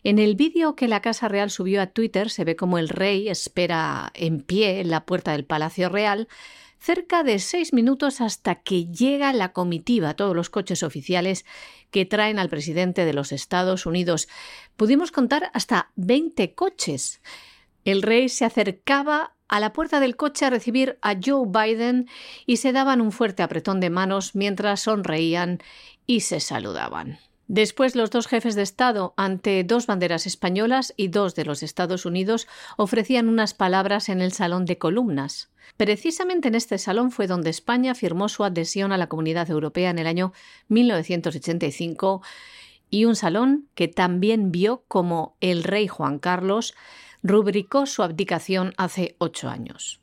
En 0.04 0.20
el 0.20 0.36
vídeo 0.36 0.76
que 0.76 0.88
la 0.88 1.02
Casa 1.02 1.28
Real 1.28 1.50
subió 1.50 1.82
a 1.82 1.88
Twitter 1.88 2.30
se 2.30 2.46
ve 2.46 2.56
como 2.56 2.78
el 2.78 2.88
rey 2.88 3.28
espera 3.28 4.12
en 4.14 4.42
pie 4.42 4.80
en 4.80 4.90
la 4.90 5.06
puerta 5.06 5.32
del 5.32 5.44
Palacio 5.44 5.90
Real 5.90 6.28
cerca 6.80 7.24
de 7.24 7.40
seis 7.40 7.74
minutos 7.74 8.22
hasta 8.22 8.56
que 8.56 8.86
llega 8.86 9.34
la 9.34 9.54
comitiva, 9.54 10.16
todos 10.16 10.36
los 10.36 10.50
coches 10.50 10.84
oficiales 10.84 11.46
que 11.92 12.06
traen 12.06 12.40
al 12.40 12.50
presidente 12.50 13.06
de 13.06 13.14
los 13.14 13.32
Estados 13.32 13.86
Unidos. 13.86 14.28
Pudimos 14.76 15.12
contar 15.12 15.52
hasta 15.54 15.92
20 15.96 16.54
coches. 16.54 17.22
El 17.86 18.02
rey 18.02 18.30
se 18.30 18.46
acercaba 18.46 19.34
a 19.48 19.60
la 19.60 19.74
puerta 19.74 20.00
del 20.00 20.16
coche 20.16 20.46
a 20.46 20.50
recibir 20.50 20.98
a 21.02 21.16
Joe 21.24 21.48
Biden 21.48 22.10
y 22.46 22.58
se 22.58 22.74
daban 22.74 23.02
un 23.02 23.12
fuerte 23.12 23.44
apretón 23.44 23.80
de 23.80 23.90
manos 23.90 24.36
mientras 24.36 24.82
sonreían 24.82 25.60
y 26.06 26.22
se 26.22 26.40
saludaban. 26.40 27.20
Después 27.48 27.96
los 27.96 28.10
dos 28.10 28.28
jefes 28.28 28.56
de 28.56 28.62
Estado, 28.62 29.14
ante 29.16 29.64
dos 29.64 29.88
banderas 29.88 30.28
españolas 30.28 30.94
y 30.98 31.08
dos 31.08 31.34
de 31.34 31.46
los 31.46 31.64
Estados 31.64 32.06
Unidos, 32.06 32.48
ofrecían 32.76 33.30
unas 33.30 33.54
palabras 33.54 34.10
en 34.10 34.22
el 34.22 34.34
Salón 34.34 34.66
de 34.66 34.78
Columnas. 34.78 35.50
Precisamente 35.78 36.50
en 36.50 36.56
este 36.56 36.78
salón 36.78 37.12
fue 37.12 37.28
donde 37.28 37.50
España 37.50 37.96
firmó 37.96 38.28
su 38.28 38.44
adhesión 38.44 38.92
a 38.92 38.98
la 38.98 39.08
Comunidad 39.08 39.50
Europea 39.50 39.90
en 39.90 40.00
el 40.00 40.08
año 40.08 40.34
1985 40.68 42.22
y 42.90 43.06
un 43.06 43.16
salón 43.16 43.68
que 43.76 43.88
también 43.88 44.52
vio 44.52 44.84
como 44.88 45.36
el 45.40 45.64
rey 45.64 45.88
Juan 45.88 46.20
Carlos 46.20 46.74
rubricó 47.24 47.86
su 47.86 48.04
abdicación 48.04 48.74
hace 48.78 49.16
ocho 49.20 49.50
años. 49.50 50.02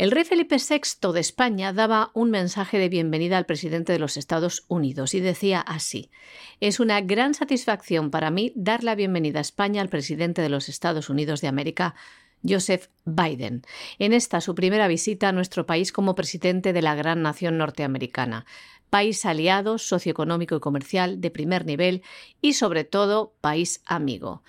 El 0.00 0.12
rey 0.12 0.24
Felipe 0.24 0.56
VI 0.56 1.12
de 1.12 1.20
España 1.20 1.74
daba 1.74 2.10
un 2.14 2.30
mensaje 2.30 2.78
de 2.78 2.88
bienvenida 2.88 3.36
al 3.36 3.44
presidente 3.44 3.92
de 3.92 3.98
los 3.98 4.16
Estados 4.16 4.64
Unidos 4.66 5.12
y 5.12 5.20
decía 5.20 5.60
así 5.60 6.10
Es 6.58 6.80
una 6.80 7.02
gran 7.02 7.34
satisfacción 7.34 8.10
para 8.10 8.30
mí 8.30 8.50
dar 8.56 8.82
la 8.82 8.94
bienvenida 8.94 9.40
a 9.40 9.42
España 9.42 9.82
al 9.82 9.90
presidente 9.90 10.40
de 10.40 10.48
los 10.48 10.70
Estados 10.70 11.10
Unidos 11.10 11.42
de 11.42 11.48
América, 11.48 11.96
Joseph 12.42 12.86
Biden, 13.04 13.60
en 13.98 14.14
esta 14.14 14.40
su 14.40 14.54
primera 14.54 14.88
visita 14.88 15.28
a 15.28 15.32
nuestro 15.32 15.66
país 15.66 15.92
como 15.92 16.14
presidente 16.14 16.72
de 16.72 16.80
la 16.80 16.94
gran 16.94 17.20
nación 17.20 17.58
norteamericana, 17.58 18.46
país 18.88 19.26
aliado, 19.26 19.76
socioeconómico 19.76 20.56
y 20.56 20.60
comercial 20.60 21.20
de 21.20 21.30
primer 21.30 21.66
nivel 21.66 22.02
y 22.40 22.54
sobre 22.54 22.84
todo 22.84 23.34
país 23.42 23.82
amigo. 23.84 24.44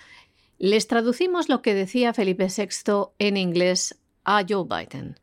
Les 0.58 0.86
traducimos 0.86 1.50
lo 1.50 1.60
que 1.60 1.74
decía 1.74 2.14
Felipe 2.14 2.46
VI 2.46 3.10
en 3.18 3.36
inglés 3.36 3.98
a 4.24 4.46
Joe 4.48 4.64
Biden. 4.64 5.18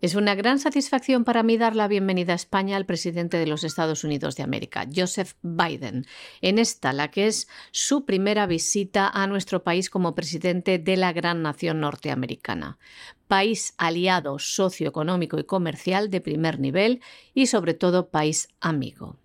Es 0.00 0.14
una 0.14 0.34
gran 0.34 0.58
satisfacción 0.58 1.24
para 1.24 1.42
mí 1.42 1.58
dar 1.58 1.76
la 1.76 1.86
bienvenida 1.86 2.32
a 2.32 2.36
España 2.36 2.78
al 2.78 2.86
presidente 2.86 3.36
de 3.36 3.46
los 3.46 3.64
Estados 3.64 4.02
Unidos 4.02 4.34
de 4.34 4.42
América, 4.42 4.88
Joseph 4.94 5.34
Biden, 5.42 6.06
en 6.40 6.58
esta, 6.58 6.94
la 6.94 7.10
que 7.10 7.26
es 7.26 7.48
su 7.70 8.06
primera 8.06 8.46
visita 8.46 9.10
a 9.12 9.26
nuestro 9.26 9.62
país 9.62 9.90
como 9.90 10.14
presidente 10.14 10.78
de 10.78 10.96
la 10.96 11.12
gran 11.12 11.42
nación 11.42 11.80
norteamericana. 11.80 12.78
País 13.28 13.74
aliado 13.76 14.38
socioeconómico 14.38 15.38
y 15.38 15.44
comercial 15.44 16.08
de 16.08 16.22
primer 16.22 16.60
nivel 16.60 17.02
y 17.34 17.48
sobre 17.48 17.74
todo 17.74 18.08
país 18.08 18.48
amigo. 18.58 19.19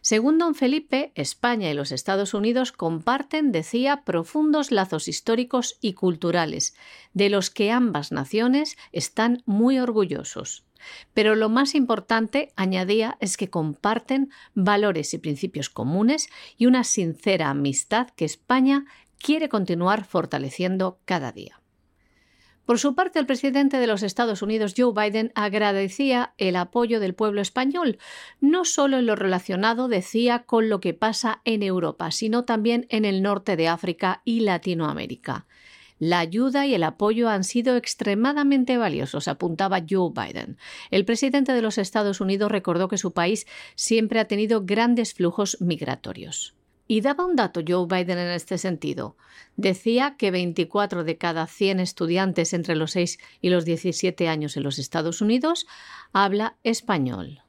Según 0.00 0.38
don 0.38 0.54
Felipe, 0.54 1.12
España 1.14 1.70
y 1.70 1.74
los 1.74 1.92
Estados 1.92 2.34
Unidos 2.34 2.72
comparten, 2.72 3.52
decía, 3.52 4.02
profundos 4.04 4.70
lazos 4.70 5.08
históricos 5.08 5.78
y 5.80 5.94
culturales, 5.94 6.74
de 7.12 7.30
los 7.30 7.50
que 7.50 7.70
ambas 7.70 8.12
naciones 8.12 8.76
están 8.92 9.42
muy 9.46 9.78
orgullosos. 9.78 10.64
Pero 11.14 11.34
lo 11.34 11.48
más 11.48 11.74
importante, 11.74 12.52
añadía, 12.56 13.16
es 13.20 13.36
que 13.36 13.50
comparten 13.50 14.30
valores 14.54 15.14
y 15.14 15.18
principios 15.18 15.70
comunes 15.70 16.28
y 16.56 16.66
una 16.66 16.84
sincera 16.84 17.50
amistad 17.50 18.08
que 18.10 18.24
España 18.24 18.84
quiere 19.18 19.48
continuar 19.48 20.04
fortaleciendo 20.04 21.00
cada 21.04 21.32
día. 21.32 21.60
Por 22.66 22.80
su 22.80 22.96
parte, 22.96 23.20
el 23.20 23.26
presidente 23.26 23.78
de 23.78 23.86
los 23.86 24.02
Estados 24.02 24.42
Unidos, 24.42 24.74
Joe 24.76 24.92
Biden, 24.92 25.30
agradecía 25.36 26.34
el 26.36 26.56
apoyo 26.56 26.98
del 26.98 27.14
pueblo 27.14 27.40
español, 27.40 27.98
no 28.40 28.64
solo 28.64 28.98
en 28.98 29.06
lo 29.06 29.14
relacionado, 29.14 29.86
decía, 29.86 30.40
con 30.40 30.68
lo 30.68 30.80
que 30.80 30.92
pasa 30.92 31.40
en 31.44 31.62
Europa, 31.62 32.10
sino 32.10 32.42
también 32.42 32.86
en 32.90 33.04
el 33.04 33.22
norte 33.22 33.54
de 33.54 33.68
África 33.68 34.20
y 34.24 34.40
Latinoamérica. 34.40 35.46
La 36.00 36.18
ayuda 36.18 36.66
y 36.66 36.74
el 36.74 36.82
apoyo 36.82 37.28
han 37.28 37.44
sido 37.44 37.76
extremadamente 37.76 38.76
valiosos, 38.76 39.28
apuntaba 39.28 39.84
Joe 39.88 40.10
Biden. 40.12 40.58
El 40.90 41.04
presidente 41.04 41.52
de 41.52 41.62
los 41.62 41.78
Estados 41.78 42.20
Unidos 42.20 42.50
recordó 42.50 42.88
que 42.88 42.98
su 42.98 43.12
país 43.12 43.46
siempre 43.76 44.18
ha 44.18 44.26
tenido 44.26 44.64
grandes 44.66 45.14
flujos 45.14 45.56
migratorios. 45.60 46.56
Y 46.88 47.00
daba 47.00 47.24
un 47.24 47.36
dato 47.36 47.62
Joe 47.66 47.86
Biden 47.86 48.18
en 48.18 48.30
este 48.30 48.58
sentido. 48.58 49.16
Decía 49.56 50.16
que 50.16 50.30
24 50.30 51.04
de 51.04 51.18
cada 51.18 51.46
100 51.46 51.80
estudiantes 51.80 52.52
entre 52.52 52.76
los 52.76 52.92
6 52.92 53.18
y 53.40 53.50
los 53.50 53.64
17 53.64 54.28
años 54.28 54.56
en 54.56 54.62
los 54.62 54.78
Estados 54.78 55.20
Unidos 55.20 55.66
habla 56.12 56.56
español. 56.62 57.42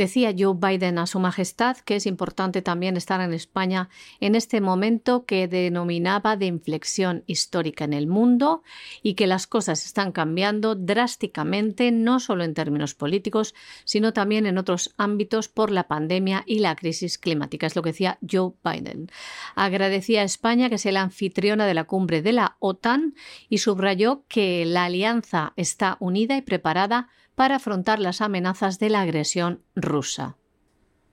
Decía 0.00 0.34
Joe 0.34 0.56
Biden 0.56 0.96
a 0.96 1.06
Su 1.06 1.20
Majestad 1.20 1.76
que 1.76 1.96
es 1.96 2.06
importante 2.06 2.62
también 2.62 2.96
estar 2.96 3.20
en 3.20 3.34
España 3.34 3.90
en 4.18 4.34
este 4.34 4.62
momento 4.62 5.26
que 5.26 5.46
denominaba 5.46 6.38
de 6.38 6.46
inflexión 6.46 7.22
histórica 7.26 7.84
en 7.84 7.92
el 7.92 8.06
mundo 8.06 8.62
y 9.02 9.12
que 9.12 9.26
las 9.26 9.46
cosas 9.46 9.84
están 9.84 10.12
cambiando 10.12 10.74
drásticamente, 10.74 11.92
no 11.92 12.18
solo 12.18 12.44
en 12.44 12.54
términos 12.54 12.94
políticos, 12.94 13.54
sino 13.84 14.14
también 14.14 14.46
en 14.46 14.56
otros 14.56 14.94
ámbitos 14.96 15.48
por 15.48 15.70
la 15.70 15.86
pandemia 15.86 16.44
y 16.46 16.60
la 16.60 16.76
crisis 16.76 17.18
climática. 17.18 17.66
Es 17.66 17.76
lo 17.76 17.82
que 17.82 17.90
decía 17.90 18.18
Joe 18.26 18.52
Biden. 18.64 19.10
Agradecía 19.54 20.22
a 20.22 20.24
España 20.24 20.70
que 20.70 20.78
sea 20.78 20.92
la 20.92 21.02
anfitriona 21.02 21.66
de 21.66 21.74
la 21.74 21.84
cumbre 21.84 22.22
de 22.22 22.32
la 22.32 22.56
OTAN 22.60 23.14
y 23.50 23.58
subrayó 23.58 24.24
que 24.28 24.64
la 24.64 24.86
alianza 24.86 25.52
está 25.56 25.98
unida 26.00 26.38
y 26.38 26.40
preparada 26.40 27.10
para 27.34 27.56
afrontar 27.56 27.98
las 27.98 28.20
amenazas 28.20 28.78
de 28.78 28.90
la 28.90 29.00
agresión 29.00 29.62
rusa. 29.74 30.36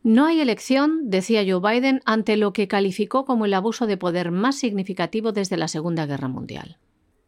No 0.03 0.25
hay 0.25 0.39
elección, 0.39 1.10
decía 1.10 1.43
Joe 1.45 1.60
Biden, 1.60 2.01
ante 2.06 2.38
lo 2.38 2.53
que 2.53 2.67
calificó 2.67 3.25
como 3.25 3.45
el 3.45 3.53
abuso 3.53 3.88
de 3.88 3.97
poder 3.97 4.32
más 4.32 4.58
significativo 4.58 5.32
desde 5.32 5.58
la 5.58 5.67
Segunda 5.67 6.06
Guerra 6.06 6.27
Mundial. 6.27 6.77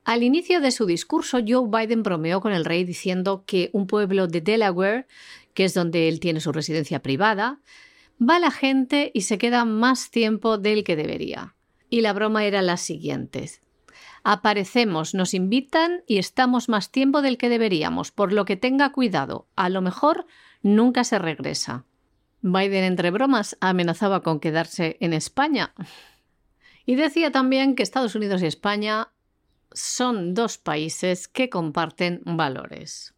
Al 0.05 0.23
inicio 0.23 0.61
de 0.61 0.71
su 0.71 0.85
discurso, 0.85 1.39
Joe 1.45 1.67
Biden 1.69 2.03
bromeó 2.03 2.41
con 2.41 2.53
el 2.53 2.65
rey 2.65 2.83
diciendo 2.83 3.43
que 3.45 3.69
un 3.73 3.85
pueblo 3.85 4.27
de 4.27 4.41
Delaware, 4.41 5.07
que 5.53 5.65
es 5.65 5.73
donde 5.73 6.07
él 6.07 6.19
tiene 6.19 6.39
su 6.39 6.51
residencia 6.51 7.01
privada, 7.01 7.59
va 8.19 8.39
la 8.39 8.51
gente 8.51 9.11
y 9.13 9.21
se 9.21 9.37
queda 9.37 9.65
más 9.65 10.09
tiempo 10.09 10.57
del 10.57 10.83
que 10.83 10.95
debería. 10.95 11.55
Y 11.89 12.01
la 12.01 12.13
broma 12.13 12.45
era 12.45 12.61
la 12.61 12.77
siguiente. 12.77 13.49
Aparecemos, 14.31 15.15
nos 15.15 15.33
invitan 15.33 16.03
y 16.05 16.19
estamos 16.19 16.69
más 16.69 16.91
tiempo 16.91 17.23
del 17.23 17.39
que 17.39 17.49
deberíamos, 17.49 18.11
por 18.11 18.31
lo 18.31 18.45
que 18.45 18.57
tenga 18.57 18.91
cuidado, 18.91 19.47
a 19.55 19.69
lo 19.69 19.81
mejor 19.81 20.27
nunca 20.61 21.03
se 21.03 21.17
regresa. 21.17 21.85
Biden, 22.43 22.83
entre 22.83 23.09
bromas, 23.09 23.57
amenazaba 23.59 24.21
con 24.21 24.39
quedarse 24.39 24.97
en 24.99 25.13
España. 25.13 25.73
Y 26.85 26.93
decía 26.93 27.31
también 27.31 27.73
que 27.73 27.81
Estados 27.81 28.13
Unidos 28.13 28.43
y 28.43 28.45
España 28.45 29.09
son 29.71 30.35
dos 30.35 30.59
países 30.59 31.27
que 31.27 31.49
comparten 31.49 32.21
valores. 32.23 33.15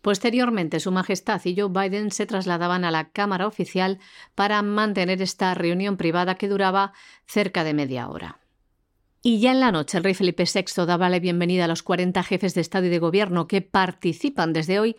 Posteriormente, 0.00 0.80
Su 0.80 0.92
Majestad 0.92 1.42
y 1.44 1.60
Joe 1.60 1.68
Biden 1.68 2.10
se 2.10 2.24
trasladaban 2.24 2.86
a 2.86 2.90
la 2.90 3.10
Cámara 3.10 3.46
Oficial 3.46 3.98
para 4.34 4.62
mantener 4.62 5.20
esta 5.20 5.52
reunión 5.52 5.98
privada 5.98 6.36
que 6.36 6.48
duraba 6.48 6.94
cerca 7.26 7.64
de 7.64 7.74
media 7.74 8.08
hora. 8.08 8.40
Y 9.26 9.40
ya 9.40 9.52
en 9.52 9.60
la 9.60 9.72
noche 9.72 9.96
el 9.96 10.04
rey 10.04 10.12
Felipe 10.12 10.44
VI 10.44 10.84
daba 10.84 11.08
la 11.08 11.18
bienvenida 11.18 11.64
a 11.64 11.68
los 11.68 11.82
40 11.82 12.22
jefes 12.24 12.52
de 12.52 12.60
Estado 12.60 12.84
y 12.84 12.90
de 12.90 12.98
Gobierno 12.98 13.48
que 13.48 13.62
participan 13.62 14.52
desde 14.52 14.78
hoy 14.78 14.96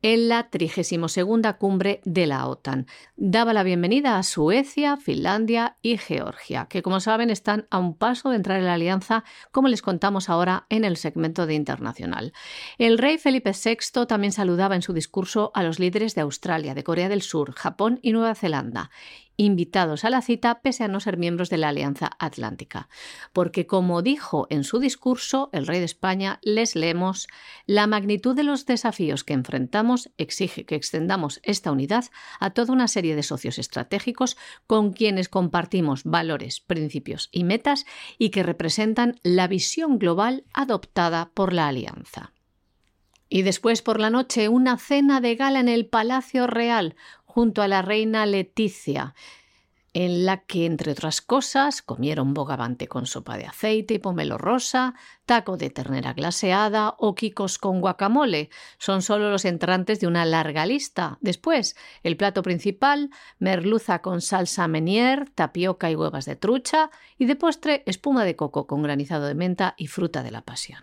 en 0.00 0.30
la 0.30 0.48
32 0.48 1.18
cumbre 1.58 2.00
de 2.06 2.26
la 2.26 2.46
OTAN. 2.46 2.86
Daba 3.16 3.52
la 3.52 3.64
bienvenida 3.64 4.16
a 4.16 4.22
Suecia, 4.22 4.96
Finlandia 4.96 5.76
y 5.82 5.98
Georgia, 5.98 6.64
que 6.70 6.80
como 6.80 7.00
saben 7.00 7.28
están 7.28 7.66
a 7.70 7.76
un 7.78 7.94
paso 7.94 8.30
de 8.30 8.36
entrar 8.36 8.58
en 8.58 8.64
la 8.64 8.72
alianza, 8.72 9.22
como 9.50 9.68
les 9.68 9.82
contamos 9.82 10.30
ahora 10.30 10.64
en 10.70 10.86
el 10.86 10.96
segmento 10.96 11.46
de 11.46 11.52
internacional. 11.52 12.32
El 12.78 12.96
rey 12.96 13.18
Felipe 13.18 13.52
VI 13.52 14.06
también 14.06 14.32
saludaba 14.32 14.76
en 14.76 14.82
su 14.82 14.94
discurso 14.94 15.50
a 15.52 15.62
los 15.62 15.78
líderes 15.78 16.14
de 16.14 16.22
Australia, 16.22 16.74
de 16.74 16.84
Corea 16.84 17.10
del 17.10 17.20
Sur, 17.20 17.52
Japón 17.52 17.98
y 18.00 18.12
Nueva 18.12 18.34
Zelanda 18.34 18.90
invitados 19.38 20.04
a 20.04 20.10
la 20.10 20.20
cita 20.20 20.60
pese 20.60 20.84
a 20.84 20.88
no 20.88 21.00
ser 21.00 21.16
miembros 21.16 21.48
de 21.48 21.56
la 21.56 21.68
Alianza 21.68 22.10
Atlántica. 22.18 22.88
Porque, 23.32 23.66
como 23.66 24.02
dijo 24.02 24.46
en 24.50 24.64
su 24.64 24.80
discurso 24.80 25.48
el 25.52 25.66
rey 25.66 25.78
de 25.78 25.86
España, 25.86 26.40
les 26.42 26.74
leemos, 26.74 27.28
la 27.64 27.86
magnitud 27.86 28.36
de 28.36 28.42
los 28.42 28.66
desafíos 28.66 29.24
que 29.24 29.32
enfrentamos 29.32 30.10
exige 30.18 30.66
que 30.66 30.74
extendamos 30.74 31.40
esta 31.44 31.72
unidad 31.72 32.04
a 32.40 32.50
toda 32.50 32.72
una 32.72 32.88
serie 32.88 33.16
de 33.16 33.22
socios 33.22 33.58
estratégicos 33.58 34.36
con 34.66 34.92
quienes 34.92 35.28
compartimos 35.28 36.02
valores, 36.04 36.60
principios 36.60 37.28
y 37.30 37.44
metas 37.44 37.86
y 38.18 38.30
que 38.30 38.42
representan 38.42 39.20
la 39.22 39.46
visión 39.46 39.98
global 39.98 40.44
adoptada 40.52 41.30
por 41.32 41.52
la 41.52 41.68
Alianza. 41.68 42.32
Y 43.30 43.42
después 43.42 43.82
por 43.82 44.00
la 44.00 44.10
noche 44.10 44.48
una 44.48 44.78
cena 44.78 45.20
de 45.20 45.36
gala 45.36 45.60
en 45.60 45.68
el 45.68 45.86
Palacio 45.86 46.46
Real 46.46 46.96
junto 47.38 47.62
a 47.62 47.68
la 47.68 47.82
reina 47.82 48.26
Leticia, 48.26 49.14
en 49.94 50.26
la 50.26 50.38
que, 50.38 50.66
entre 50.66 50.90
otras 50.90 51.20
cosas, 51.20 51.82
comieron 51.82 52.34
bogavante 52.34 52.88
con 52.88 53.06
sopa 53.06 53.36
de 53.36 53.46
aceite 53.46 53.94
y 53.94 53.98
pomelo 54.00 54.38
rosa, 54.38 54.96
taco 55.24 55.56
de 55.56 55.70
ternera 55.70 56.14
glaseada 56.14 56.96
o 56.98 57.14
quicos 57.14 57.58
con 57.58 57.80
guacamole. 57.80 58.50
Son 58.78 59.02
solo 59.02 59.30
los 59.30 59.44
entrantes 59.44 60.00
de 60.00 60.08
una 60.08 60.24
larga 60.24 60.66
lista. 60.66 61.18
Después, 61.20 61.76
el 62.02 62.16
plato 62.16 62.42
principal, 62.42 63.10
merluza 63.38 64.00
con 64.00 64.20
salsa 64.20 64.66
menier, 64.66 65.30
tapioca 65.30 65.92
y 65.92 65.94
huevas 65.94 66.24
de 66.24 66.34
trucha, 66.34 66.90
y 67.18 67.26
de 67.26 67.36
postre, 67.36 67.84
espuma 67.86 68.24
de 68.24 68.34
coco 68.34 68.66
con 68.66 68.82
granizado 68.82 69.28
de 69.28 69.36
menta 69.36 69.74
y 69.76 69.86
fruta 69.86 70.24
de 70.24 70.32
la 70.32 70.42
pasión. 70.42 70.82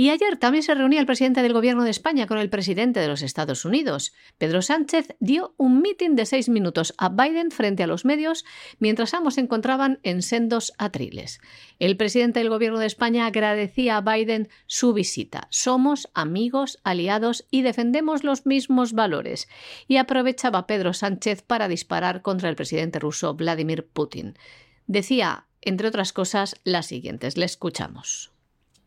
Y 0.00 0.10
ayer 0.10 0.36
también 0.36 0.62
se 0.62 0.76
reunía 0.76 1.00
el 1.00 1.06
presidente 1.06 1.42
del 1.42 1.52
Gobierno 1.52 1.82
de 1.82 1.90
España 1.90 2.28
con 2.28 2.38
el 2.38 2.48
presidente 2.48 3.00
de 3.00 3.08
los 3.08 3.20
Estados 3.20 3.64
Unidos. 3.64 4.14
Pedro 4.38 4.62
Sánchez 4.62 5.16
dio 5.18 5.54
un 5.56 5.82
mitin 5.82 6.14
de 6.14 6.24
seis 6.24 6.48
minutos 6.48 6.94
a 6.98 7.08
Biden 7.08 7.50
frente 7.50 7.82
a 7.82 7.88
los 7.88 8.04
medios 8.04 8.44
mientras 8.78 9.12
ambos 9.12 9.34
se 9.34 9.40
encontraban 9.40 9.98
en 10.04 10.22
sendos 10.22 10.72
atriles. 10.78 11.40
El 11.80 11.96
presidente 11.96 12.38
del 12.38 12.48
Gobierno 12.48 12.78
de 12.78 12.86
España 12.86 13.26
agradecía 13.26 13.96
a 13.96 14.00
Biden 14.00 14.50
su 14.66 14.92
visita. 14.92 15.48
Somos 15.50 16.08
amigos, 16.14 16.78
aliados 16.84 17.48
y 17.50 17.62
defendemos 17.62 18.22
los 18.22 18.46
mismos 18.46 18.92
valores. 18.92 19.48
Y 19.88 19.96
aprovechaba 19.96 20.68
Pedro 20.68 20.92
Sánchez 20.92 21.42
para 21.42 21.66
disparar 21.66 22.22
contra 22.22 22.48
el 22.48 22.54
presidente 22.54 23.00
ruso 23.00 23.34
Vladimir 23.34 23.88
Putin. 23.92 24.38
Decía, 24.86 25.46
entre 25.60 25.88
otras 25.88 26.12
cosas, 26.12 26.54
las 26.62 26.86
siguientes. 26.86 27.36
Le 27.36 27.46
escuchamos. 27.46 28.30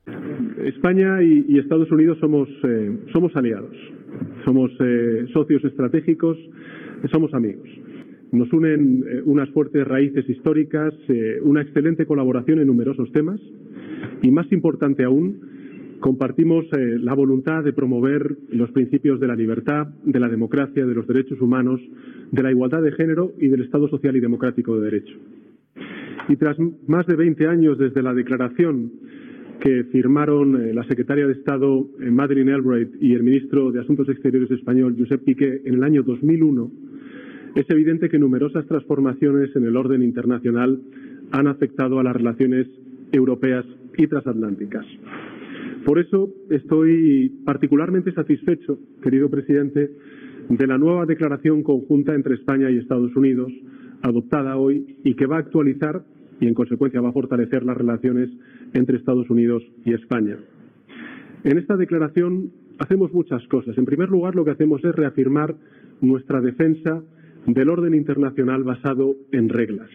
España 0.65 1.21
y, 1.23 1.57
Estados 1.57 1.91
Unidos 1.91 2.17
somos, 2.19 2.47
eh, 2.63 2.97
aliados, 3.33 3.75
somos 4.45 4.71
eh, 4.79 5.25
socios 5.33 5.63
estratégicos, 5.63 6.37
somos 7.11 7.33
amigos. 7.33 7.67
Nos 8.31 8.51
unen 8.53 9.03
eh, 9.07 9.21
unas 9.25 9.49
fuertes 9.49 9.87
raíces 9.87 10.27
históricas, 10.29 10.93
una 11.43 11.61
excelente 11.61 12.05
colaboración 12.05 12.59
en 12.59 12.67
numerosos 12.67 13.11
temas 13.11 13.39
y, 14.21 14.31
más 14.31 14.51
importante 14.51 15.03
aún, 15.03 15.99
compartimos 15.99 16.65
la 16.71 17.13
voluntad 17.13 17.63
de 17.63 17.73
promover 17.73 18.35
los 18.49 18.71
principios 18.71 19.19
de 19.19 19.27
la 19.27 19.35
libertad, 19.35 19.87
de 20.03 20.19
la 20.19 20.29
democracia, 20.29 20.85
de 20.85 20.95
los 20.95 21.05
derechos 21.05 21.39
humanos, 21.41 21.79
de 22.31 22.41
la 22.41 22.49
igualdad 22.49 22.81
de 22.81 22.91
género 22.93 23.33
y 23.37 23.49
del 23.49 23.61
Estado 23.61 23.87
social 23.87 24.15
y 24.15 24.19
democrático 24.19 24.79
de 24.79 24.85
derecho. 24.85 25.15
Y 26.27 26.37
tras 26.37 26.57
más 26.87 27.05
de 27.05 27.15
20 27.15 27.45
años 27.45 27.77
desde 27.77 28.01
la 28.01 28.15
declaración 28.15 28.91
que 29.61 29.83
firmaron 29.85 30.59
eh, 30.59 30.73
la 30.73 30.83
secretaria 30.85 31.27
de 31.27 31.33
Estado 31.33 31.87
eh, 32.01 32.09
Madeleine 32.09 32.53
Albright 32.53 32.95
y 32.99 33.13
el 33.13 33.23
ministro 33.23 33.71
de 33.71 33.79
Asuntos 33.79 34.09
Exteriores 34.09 34.49
español 34.51 34.95
Josep 34.97 35.23
Piqué 35.23 35.61
en 35.63 35.75
el 35.75 35.83
año 35.83 36.01
2001, 36.01 36.71
es 37.55 37.69
evidente 37.69 38.09
que 38.09 38.17
numerosas 38.17 38.65
transformaciones 38.65 39.55
en 39.55 39.65
el 39.65 39.75
orden 39.75 40.01
internacional 40.01 40.81
han 41.31 41.47
afectado 41.47 41.99
a 41.99 42.03
las 42.03 42.15
relaciones 42.15 42.67
europeas 43.11 43.65
y 43.97 44.07
transatlánticas. 44.07 44.85
Por 45.85 45.99
eso 45.99 46.33
estoy 46.49 47.29
particularmente 47.45 48.13
satisfecho, 48.13 48.79
querido 49.03 49.29
presidente, 49.29 49.91
de 50.49 50.67
la 50.67 50.77
nueva 50.77 51.05
declaración 51.05 51.61
conjunta 51.61 52.15
entre 52.15 52.35
España 52.35 52.69
y 52.69 52.77
Estados 52.77 53.15
Unidos, 53.15 53.51
adoptada 54.01 54.57
hoy 54.57 54.97
y 55.03 55.15
que 55.15 55.25
va 55.25 55.37
a 55.37 55.39
actualizar 55.39 56.03
y, 56.39 56.47
en 56.47 56.53
consecuencia, 56.53 57.01
va 57.01 57.09
a 57.09 57.13
fortalecer 57.13 57.63
las 57.63 57.77
relaciones 57.77 58.29
entre 58.73 58.97
Estados 58.97 59.29
Unidos 59.29 59.63
y 59.85 59.93
España. 59.93 60.37
En 61.43 61.57
esta 61.57 61.75
declaración 61.75 62.51
hacemos 62.79 63.13
muchas 63.13 63.45
cosas. 63.47 63.77
En 63.77 63.85
primer 63.85 64.09
lugar, 64.09 64.35
lo 64.35 64.45
que 64.45 64.51
hacemos 64.51 64.83
es 64.83 64.95
reafirmar 64.95 65.55
nuestra 66.01 66.41
defensa 66.41 67.01
del 67.47 67.69
orden 67.69 67.93
internacional 67.93 68.63
basado 68.63 69.15
en 69.31 69.49
reglas. 69.49 69.89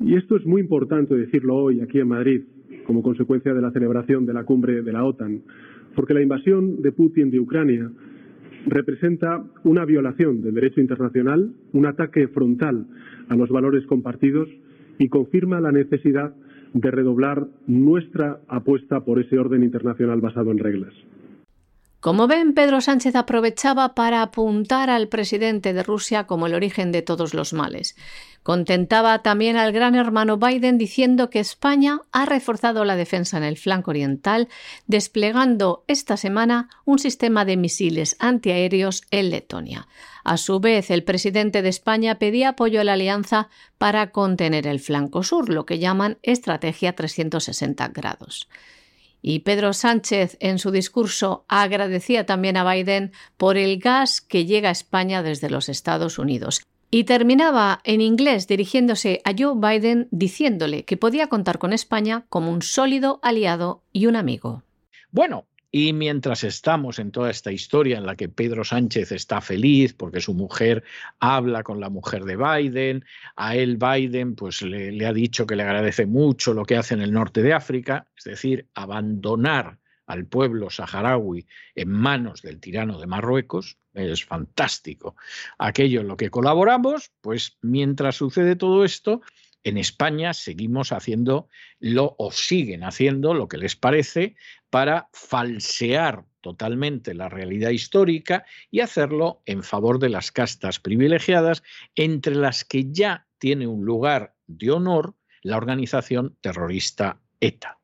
Y 0.00 0.16
esto 0.16 0.36
es 0.36 0.44
muy 0.44 0.60
importante 0.60 1.14
decirlo 1.14 1.56
hoy 1.56 1.80
aquí 1.80 2.00
en 2.00 2.08
Madrid, 2.08 2.42
como 2.86 3.02
consecuencia 3.02 3.54
de 3.54 3.62
la 3.62 3.70
celebración 3.70 4.26
de 4.26 4.34
la 4.34 4.44
cumbre 4.44 4.82
de 4.82 4.92
la 4.92 5.04
OTAN, 5.04 5.42
porque 5.94 6.14
la 6.14 6.22
invasión 6.22 6.82
de 6.82 6.92
Putin 6.92 7.30
de 7.30 7.40
Ucrania 7.40 7.90
representa 8.66 9.44
una 9.62 9.84
violación 9.84 10.42
del 10.42 10.54
derecho 10.54 10.80
internacional, 10.80 11.52
un 11.72 11.86
ataque 11.86 12.28
frontal 12.28 12.86
a 13.28 13.36
los 13.36 13.50
valores 13.50 13.86
compartidos 13.86 14.48
y 14.98 15.08
confirma 15.08 15.60
la 15.60 15.72
necesidad 15.72 16.34
de 16.74 16.90
redoblar 16.90 17.46
nuestra 17.66 18.40
apuesta 18.48 19.00
por 19.00 19.20
ese 19.20 19.38
orden 19.38 19.62
internacional 19.62 20.20
basado 20.20 20.50
en 20.50 20.58
reglas. 20.58 20.92
Como 22.04 22.26
ven, 22.26 22.52
Pedro 22.52 22.82
Sánchez 22.82 23.16
aprovechaba 23.16 23.94
para 23.94 24.20
apuntar 24.20 24.90
al 24.90 25.08
presidente 25.08 25.72
de 25.72 25.82
Rusia 25.82 26.26
como 26.26 26.46
el 26.46 26.52
origen 26.52 26.92
de 26.92 27.00
todos 27.00 27.32
los 27.32 27.54
males. 27.54 27.96
Contentaba 28.42 29.22
también 29.22 29.56
al 29.56 29.72
gran 29.72 29.94
hermano 29.94 30.36
Biden 30.36 30.76
diciendo 30.76 31.30
que 31.30 31.40
España 31.40 32.02
ha 32.12 32.26
reforzado 32.26 32.84
la 32.84 32.96
defensa 32.96 33.38
en 33.38 33.42
el 33.42 33.56
flanco 33.56 33.90
oriental, 33.90 34.50
desplegando 34.86 35.82
esta 35.88 36.18
semana 36.18 36.68
un 36.84 36.98
sistema 36.98 37.46
de 37.46 37.56
misiles 37.56 38.16
antiaéreos 38.18 39.00
en 39.10 39.30
Letonia. 39.30 39.88
A 40.24 40.36
su 40.36 40.60
vez, 40.60 40.90
el 40.90 41.04
presidente 41.04 41.62
de 41.62 41.70
España 41.70 42.18
pedía 42.18 42.50
apoyo 42.50 42.82
a 42.82 42.84
la 42.84 42.92
alianza 42.92 43.48
para 43.78 44.10
contener 44.10 44.66
el 44.66 44.80
flanco 44.80 45.22
sur, 45.22 45.48
lo 45.48 45.64
que 45.64 45.78
llaman 45.78 46.18
estrategia 46.22 46.94
360 46.94 47.88
grados. 47.88 48.46
Y 49.26 49.38
Pedro 49.38 49.72
Sánchez 49.72 50.36
en 50.40 50.58
su 50.58 50.70
discurso 50.70 51.46
agradecía 51.48 52.26
también 52.26 52.58
a 52.58 52.70
Biden 52.70 53.12
por 53.38 53.56
el 53.56 53.78
gas 53.78 54.20
que 54.20 54.44
llega 54.44 54.68
a 54.68 54.72
España 54.72 55.22
desde 55.22 55.48
los 55.48 55.70
Estados 55.70 56.18
Unidos. 56.18 56.62
Y 56.90 57.04
terminaba 57.04 57.80
en 57.84 58.02
inglés 58.02 58.46
dirigiéndose 58.46 59.22
a 59.24 59.32
Joe 59.36 59.54
Biden 59.56 60.08
diciéndole 60.10 60.84
que 60.84 60.98
podía 60.98 61.28
contar 61.28 61.58
con 61.58 61.72
España 61.72 62.26
como 62.28 62.50
un 62.50 62.60
sólido 62.60 63.18
aliado 63.22 63.82
y 63.94 64.04
un 64.08 64.16
amigo. 64.16 64.62
Bueno, 65.10 65.46
y 65.76 65.92
mientras 65.92 66.44
estamos 66.44 67.00
en 67.00 67.10
toda 67.10 67.32
esta 67.32 67.50
historia 67.50 67.98
en 67.98 68.06
la 68.06 68.14
que 68.14 68.28
Pedro 68.28 68.62
Sánchez 68.62 69.10
está 69.10 69.40
feliz 69.40 69.92
porque 69.92 70.20
su 70.20 70.32
mujer 70.32 70.84
habla 71.18 71.64
con 71.64 71.80
la 71.80 71.90
mujer 71.90 72.22
de 72.22 72.36
Biden, 72.36 73.04
a 73.34 73.56
él 73.56 73.76
Biden 73.76 74.36
pues 74.36 74.62
le, 74.62 74.92
le, 74.92 75.04
ha 75.04 75.12
dicho 75.12 75.48
que 75.48 75.56
le 75.56 75.64
agradece 75.64 76.06
mucho 76.06 76.54
lo 76.54 76.64
que 76.64 76.76
hace 76.76 76.94
en 76.94 77.02
el 77.02 77.10
norte 77.10 77.42
de 77.42 77.54
África, 77.54 78.06
es 78.16 78.22
decir, 78.22 78.68
abandonar 78.72 79.80
al 80.06 80.26
pueblo 80.26 80.70
saharaui 80.70 81.44
en 81.74 81.90
manos 81.90 82.42
del 82.42 82.60
tirano 82.60 83.00
de 83.00 83.08
Marruecos, 83.08 83.76
es 83.94 84.24
fantástico. 84.24 85.16
Aquello 85.58 86.02
en 86.02 86.06
lo 86.06 86.16
que 86.16 86.30
colaboramos, 86.30 87.10
pues 87.20 87.58
mientras 87.62 88.14
sucede 88.14 88.54
todo 88.54 88.84
esto, 88.84 89.22
en 89.64 89.78
España 89.78 90.34
seguimos 90.34 90.92
haciendo 90.92 91.48
lo 91.80 92.14
o 92.18 92.30
siguen 92.30 92.84
haciendo 92.84 93.32
lo 93.34 93.48
que 93.48 93.58
les 93.58 93.74
parece 93.74 94.36
para 94.70 95.08
falsear 95.12 96.26
totalmente 96.42 97.14
la 97.14 97.30
realidad 97.30 97.70
histórica 97.70 98.44
y 98.70 98.80
hacerlo 98.80 99.42
en 99.46 99.62
favor 99.62 99.98
de 99.98 100.10
las 100.10 100.30
castas 100.30 100.78
privilegiadas, 100.78 101.62
entre 101.94 102.34
las 102.34 102.64
que 102.64 102.92
ya 102.92 103.26
tiene 103.38 103.66
un 103.66 103.86
lugar 103.86 104.34
de 104.46 104.70
honor 104.70 105.14
la 105.42 105.56
organización 105.56 106.36
terrorista 106.42 107.20
ETA. 107.40 107.78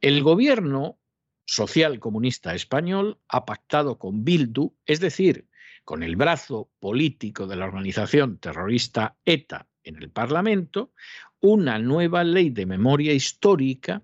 El 0.00 0.22
gobierno 0.22 0.98
social 1.44 2.00
comunista 2.00 2.54
español 2.54 3.18
ha 3.28 3.44
pactado 3.44 3.98
con 3.98 4.24
Bildu, 4.24 4.74
es 4.86 5.00
decir, 5.00 5.46
con 5.84 6.02
el 6.02 6.16
brazo 6.16 6.70
político 6.80 7.46
de 7.46 7.56
la 7.56 7.66
organización 7.66 8.38
terrorista 8.38 9.16
ETA 9.24 9.68
en 9.86 9.96
el 9.96 10.10
Parlamento 10.10 10.92
una 11.40 11.78
nueva 11.78 12.24
ley 12.24 12.50
de 12.50 12.66
memoria 12.66 13.12
histórica 13.12 14.02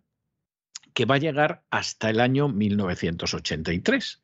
que 0.94 1.04
va 1.04 1.16
a 1.16 1.18
llegar 1.18 1.62
hasta 1.70 2.10
el 2.10 2.20
año 2.20 2.48
1983. 2.48 4.22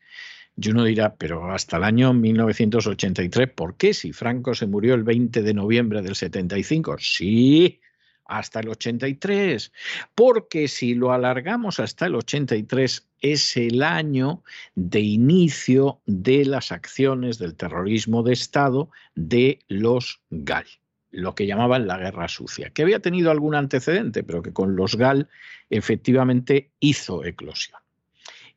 Y 0.61 0.71
uno 0.71 0.85
dirá, 0.85 1.15
pero 1.15 1.53
hasta 1.53 1.77
el 1.77 1.85
año 1.85 2.13
1983, 2.13 3.51
¿por 3.53 3.77
qué? 3.77 3.95
Si 3.95 4.13
Franco 4.13 4.55
se 4.55 4.67
murió 4.67 4.95
el 4.95 5.05
20 5.05 5.43
de 5.43 5.55
noviembre 5.55 6.03
del 6.03 6.17
75. 6.17 6.97
Sí, 6.99 7.81
hasta 8.29 8.61
el 8.61 8.69
83, 8.69 9.73
porque 10.15 10.69
si 10.69 10.95
lo 10.95 11.13
alargamos 11.13 11.81
hasta 11.81 12.07
el 12.07 12.15
83 12.15 13.09
es 13.21 13.57
el 13.57 13.83
año 13.83 14.45
de 14.75 15.01
inicio 15.01 16.01
de 16.07 16.45
las 16.45 16.71
acciones 16.71 17.39
del 17.39 17.57
terrorismo 17.57 18.23
de 18.23 18.35
Estado 18.35 18.91
de 19.15 19.61
los 19.69 20.21
GAL, 20.31 20.67
lo 21.11 21.35
que 21.35 21.47
llamaban 21.47 21.87
la 21.87 21.99
guerra 21.99 22.29
sucia, 22.29 22.71
que 22.71 22.83
había 22.83 23.01
tenido 23.01 23.31
algún 23.31 23.55
antecedente, 23.55 24.23
pero 24.23 24.43
que 24.43 24.53
con 24.53 24.77
los 24.77 24.97
GAL 24.97 25.29
efectivamente 25.71 26.71
hizo 26.81 27.25
eclosión. 27.25 27.81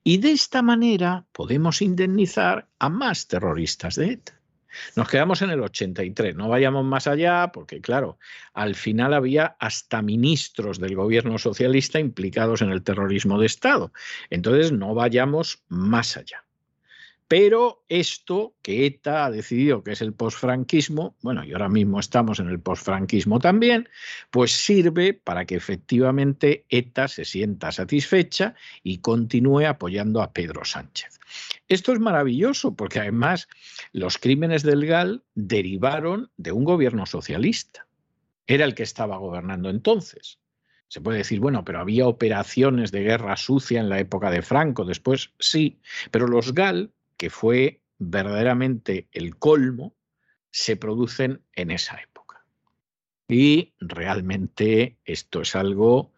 Y 0.03 0.17
de 0.17 0.31
esta 0.31 0.61
manera 0.61 1.25
podemos 1.31 1.81
indemnizar 1.81 2.67
a 2.79 2.89
más 2.89 3.27
terroristas 3.27 3.95
de 3.95 4.13
ETA. 4.13 4.41
Nos 4.95 5.09
quedamos 5.09 5.41
en 5.41 5.49
el 5.49 5.61
83, 5.61 6.35
no 6.35 6.47
vayamos 6.47 6.85
más 6.85 7.05
allá 7.05 7.51
porque, 7.51 7.81
claro, 7.81 8.17
al 8.53 8.75
final 8.75 9.13
había 9.13 9.57
hasta 9.59 10.01
ministros 10.01 10.79
del 10.79 10.95
gobierno 10.95 11.37
socialista 11.37 11.99
implicados 11.99 12.61
en 12.61 12.71
el 12.71 12.81
terrorismo 12.81 13.37
de 13.37 13.47
Estado. 13.47 13.91
Entonces, 14.29 14.71
no 14.71 14.95
vayamos 14.95 15.63
más 15.67 16.15
allá. 16.15 16.45
Pero 17.31 17.85
esto 17.87 18.57
que 18.61 18.85
ETA 18.85 19.23
ha 19.23 19.31
decidido 19.31 19.85
que 19.85 19.93
es 19.93 20.01
el 20.01 20.11
posfranquismo, 20.11 21.15
bueno, 21.21 21.45
y 21.45 21.53
ahora 21.53 21.69
mismo 21.69 21.97
estamos 21.97 22.41
en 22.41 22.49
el 22.49 22.59
posfranquismo 22.59 23.39
también, 23.39 23.87
pues 24.31 24.51
sirve 24.51 25.13
para 25.13 25.45
que 25.45 25.55
efectivamente 25.55 26.65
ETA 26.67 27.07
se 27.07 27.23
sienta 27.23 27.71
satisfecha 27.71 28.53
y 28.83 28.97
continúe 28.97 29.65
apoyando 29.65 30.21
a 30.21 30.33
Pedro 30.33 30.65
Sánchez. 30.65 31.21
Esto 31.69 31.93
es 31.93 32.01
maravilloso 32.01 32.75
porque 32.75 32.99
además 32.99 33.47
los 33.93 34.17
crímenes 34.17 34.63
del 34.63 34.85
GAL 34.85 35.23
derivaron 35.33 36.29
de 36.35 36.51
un 36.51 36.65
gobierno 36.65 37.05
socialista. 37.05 37.87
Era 38.45 38.65
el 38.65 38.75
que 38.75 38.83
estaba 38.83 39.15
gobernando 39.15 39.69
entonces. 39.69 40.37
Se 40.89 40.99
puede 40.99 41.19
decir, 41.19 41.39
bueno, 41.39 41.63
pero 41.63 41.79
había 41.79 42.07
operaciones 42.07 42.91
de 42.91 43.03
guerra 43.03 43.37
sucia 43.37 43.79
en 43.79 43.87
la 43.87 43.99
época 43.99 44.29
de 44.31 44.41
Franco, 44.41 44.83
después 44.83 45.31
sí, 45.39 45.79
pero 46.11 46.27
los 46.27 46.53
GAL 46.53 46.91
que 47.21 47.29
fue 47.29 47.83
verdaderamente 47.99 49.07
el 49.11 49.37
colmo, 49.37 49.93
se 50.49 50.75
producen 50.75 51.43
en 51.53 51.69
esa 51.69 51.97
época. 51.97 52.43
Y 53.27 53.75
realmente 53.79 54.97
esto 55.05 55.41
es 55.41 55.55
algo 55.55 56.15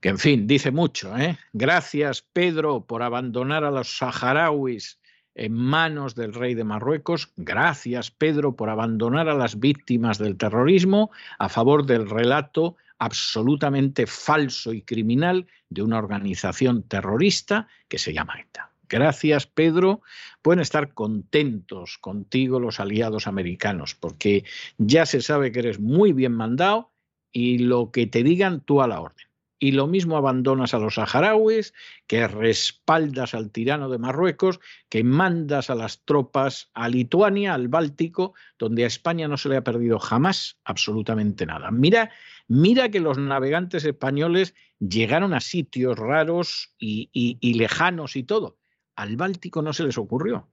que, 0.00 0.08
en 0.08 0.18
fin, 0.18 0.46
dice 0.46 0.70
mucho. 0.70 1.14
¿eh? 1.18 1.36
Gracias, 1.52 2.22
Pedro, 2.22 2.86
por 2.86 3.02
abandonar 3.02 3.62
a 3.64 3.70
los 3.70 3.98
saharauis 3.98 4.98
en 5.34 5.52
manos 5.52 6.14
del 6.14 6.32
rey 6.32 6.54
de 6.54 6.64
Marruecos. 6.64 7.30
Gracias, 7.36 8.10
Pedro, 8.10 8.56
por 8.56 8.70
abandonar 8.70 9.28
a 9.28 9.34
las 9.34 9.60
víctimas 9.60 10.16
del 10.16 10.38
terrorismo 10.38 11.10
a 11.38 11.50
favor 11.50 11.84
del 11.84 12.08
relato 12.08 12.76
absolutamente 12.98 14.06
falso 14.06 14.72
y 14.72 14.80
criminal 14.80 15.46
de 15.68 15.82
una 15.82 15.98
organización 15.98 16.84
terrorista 16.84 17.68
que 17.86 17.98
se 17.98 18.14
llama 18.14 18.40
ETA. 18.40 18.70
Gracias, 18.88 19.46
Pedro. 19.46 20.02
Pueden 20.42 20.60
estar 20.60 20.94
contentos 20.94 21.98
contigo 21.98 22.60
los 22.60 22.78
aliados 22.78 23.26
americanos, 23.26 23.94
porque 23.94 24.44
ya 24.78 25.06
se 25.06 25.20
sabe 25.22 25.50
que 25.50 25.58
eres 25.60 25.80
muy 25.80 26.12
bien 26.12 26.32
mandado 26.32 26.92
y 27.32 27.58
lo 27.58 27.90
que 27.90 28.06
te 28.06 28.22
digan 28.22 28.60
tú 28.60 28.80
a 28.80 28.88
la 28.88 29.00
orden. 29.00 29.26
Y 29.58 29.72
lo 29.72 29.86
mismo 29.86 30.18
abandonas 30.18 30.74
a 30.74 30.78
los 30.78 30.96
saharauis, 30.96 31.72
que 32.06 32.28
respaldas 32.28 33.34
al 33.34 33.50
tirano 33.50 33.88
de 33.88 33.98
Marruecos, 33.98 34.60
que 34.90 35.02
mandas 35.02 35.70
a 35.70 35.74
las 35.74 36.04
tropas 36.04 36.70
a 36.74 36.90
Lituania, 36.90 37.54
al 37.54 37.68
Báltico, 37.68 38.34
donde 38.58 38.84
a 38.84 38.86
España 38.86 39.28
no 39.28 39.38
se 39.38 39.48
le 39.48 39.56
ha 39.56 39.64
perdido 39.64 39.98
jamás 39.98 40.58
absolutamente 40.64 41.46
nada. 41.46 41.70
Mira, 41.70 42.10
mira 42.48 42.90
que 42.90 43.00
los 43.00 43.16
navegantes 43.16 43.86
españoles 43.86 44.54
llegaron 44.78 45.32
a 45.32 45.40
sitios 45.40 45.98
raros 45.98 46.74
y 46.78 47.54
lejanos 47.54 48.14
y 48.16 48.24
todo 48.24 48.58
al 48.96 49.16
Báltico 49.16 49.62
no 49.62 49.72
se 49.72 49.84
les 49.84 49.98
ocurrió. 49.98 50.48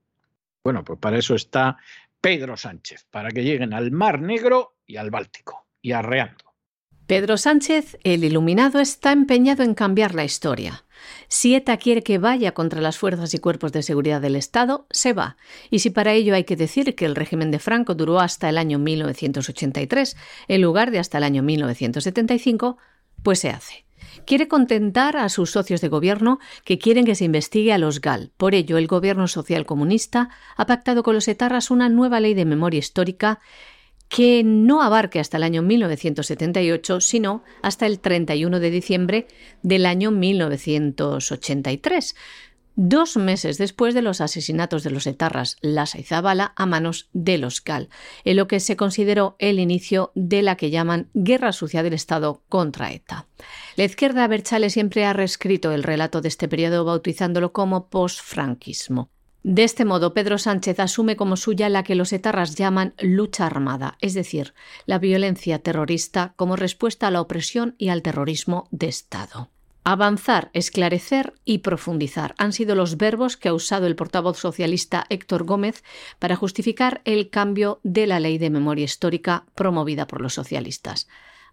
Bueno, 0.62 0.84
pues 0.84 0.98
para 0.98 1.18
eso 1.18 1.34
está 1.34 1.76
Pedro 2.20 2.56
Sánchez, 2.56 3.06
para 3.10 3.30
que 3.30 3.42
lleguen 3.42 3.74
al 3.74 3.90
Mar 3.90 4.20
Negro 4.20 4.76
y 4.86 4.96
al 4.96 5.10
Báltico, 5.10 5.66
y 5.82 5.92
arreando. 5.92 6.44
Pedro 7.06 7.36
Sánchez, 7.36 7.98
el 8.02 8.24
iluminado, 8.24 8.80
está 8.80 9.12
empeñado 9.12 9.62
en 9.62 9.74
cambiar 9.74 10.14
la 10.14 10.24
historia. 10.24 10.86
Si 11.28 11.54
ETA 11.54 11.76
quiere 11.76 12.02
que 12.02 12.16
vaya 12.16 12.52
contra 12.52 12.80
las 12.80 12.96
fuerzas 12.96 13.34
y 13.34 13.38
cuerpos 13.38 13.72
de 13.72 13.82
seguridad 13.82 14.22
del 14.22 14.36
Estado, 14.36 14.86
se 14.90 15.12
va. 15.12 15.36
Y 15.68 15.80
si 15.80 15.90
para 15.90 16.14
ello 16.14 16.34
hay 16.34 16.44
que 16.44 16.56
decir 16.56 16.94
que 16.94 17.04
el 17.04 17.14
régimen 17.14 17.50
de 17.50 17.58
Franco 17.58 17.94
duró 17.94 18.20
hasta 18.20 18.48
el 18.48 18.56
año 18.56 18.78
1983, 18.78 20.16
en 20.48 20.62
lugar 20.62 20.90
de 20.90 20.98
hasta 20.98 21.18
el 21.18 21.24
año 21.24 21.42
1975, 21.42 22.78
pues 23.22 23.38
se 23.38 23.50
hace. 23.50 23.83
Quiere 24.26 24.48
contentar 24.48 25.16
a 25.16 25.28
sus 25.28 25.50
socios 25.50 25.80
de 25.80 25.88
gobierno 25.88 26.38
que 26.64 26.78
quieren 26.78 27.04
que 27.04 27.14
se 27.14 27.24
investigue 27.24 27.72
a 27.72 27.78
los 27.78 28.00
GAL. 28.00 28.32
Por 28.36 28.54
ello, 28.54 28.78
el 28.78 28.86
gobierno 28.86 29.28
social 29.28 29.66
comunista 29.66 30.30
ha 30.56 30.66
pactado 30.66 31.02
con 31.02 31.14
los 31.14 31.28
etarras 31.28 31.70
una 31.70 31.88
nueva 31.88 32.20
ley 32.20 32.34
de 32.34 32.44
memoria 32.44 32.78
histórica 32.78 33.40
que 34.08 34.42
no 34.44 34.82
abarque 34.82 35.18
hasta 35.18 35.38
el 35.38 35.42
año 35.42 35.62
1978, 35.62 37.00
sino 37.00 37.42
hasta 37.62 37.86
el 37.86 37.98
31 37.98 38.60
de 38.60 38.70
diciembre 38.70 39.26
del 39.62 39.86
año 39.86 40.10
1983 40.10 42.14
dos 42.76 43.16
meses 43.16 43.58
después 43.58 43.94
de 43.94 44.02
los 44.02 44.20
asesinatos 44.20 44.82
de 44.82 44.90
los 44.90 45.06
etarras 45.06 45.56
Lasa 45.60 45.98
y 45.98 46.02
Zabala 46.02 46.52
a 46.56 46.66
manos 46.66 47.08
de 47.12 47.38
los 47.38 47.62
GAL, 47.62 47.88
en 48.24 48.36
lo 48.36 48.48
que 48.48 48.60
se 48.60 48.76
consideró 48.76 49.36
el 49.38 49.58
inicio 49.58 50.12
de 50.14 50.42
la 50.42 50.56
que 50.56 50.70
llaman 50.70 51.08
Guerra 51.14 51.52
Sucia 51.52 51.82
del 51.82 51.92
Estado 51.92 52.42
contra 52.48 52.92
ETA. 52.92 53.26
La 53.76 53.84
izquierda 53.84 54.26
Berchale 54.26 54.70
siempre 54.70 55.04
ha 55.04 55.12
reescrito 55.12 55.72
el 55.72 55.82
relato 55.82 56.20
de 56.20 56.28
este 56.28 56.48
periodo 56.48 56.84
bautizándolo 56.84 57.52
como 57.52 57.88
postfranquismo. 57.88 59.10
De 59.44 59.62
este 59.62 59.84
modo, 59.84 60.14
Pedro 60.14 60.38
Sánchez 60.38 60.80
asume 60.80 61.16
como 61.16 61.36
suya 61.36 61.68
la 61.68 61.82
que 61.82 61.94
los 61.94 62.14
etarras 62.14 62.54
llaman 62.54 62.94
lucha 62.98 63.44
armada, 63.44 63.98
es 64.00 64.14
decir, 64.14 64.54
la 64.86 64.98
violencia 64.98 65.58
terrorista 65.58 66.32
como 66.36 66.56
respuesta 66.56 67.08
a 67.08 67.10
la 67.10 67.20
opresión 67.20 67.74
y 67.76 67.90
al 67.90 68.00
terrorismo 68.00 68.68
de 68.70 68.88
Estado. 68.88 69.50
Avanzar, 69.86 70.48
esclarecer 70.54 71.34
y 71.44 71.58
profundizar 71.58 72.34
han 72.38 72.54
sido 72.54 72.74
los 72.74 72.96
verbos 72.96 73.36
que 73.36 73.50
ha 73.50 73.54
usado 73.54 73.86
el 73.86 73.96
portavoz 73.96 74.38
socialista 74.38 75.04
Héctor 75.10 75.44
Gómez 75.44 75.84
para 76.18 76.36
justificar 76.36 77.02
el 77.04 77.28
cambio 77.28 77.80
de 77.82 78.06
la 78.06 78.18
ley 78.18 78.38
de 78.38 78.48
memoria 78.48 78.86
histórica 78.86 79.44
promovida 79.54 80.06
por 80.06 80.22
los 80.22 80.32
socialistas. 80.32 81.06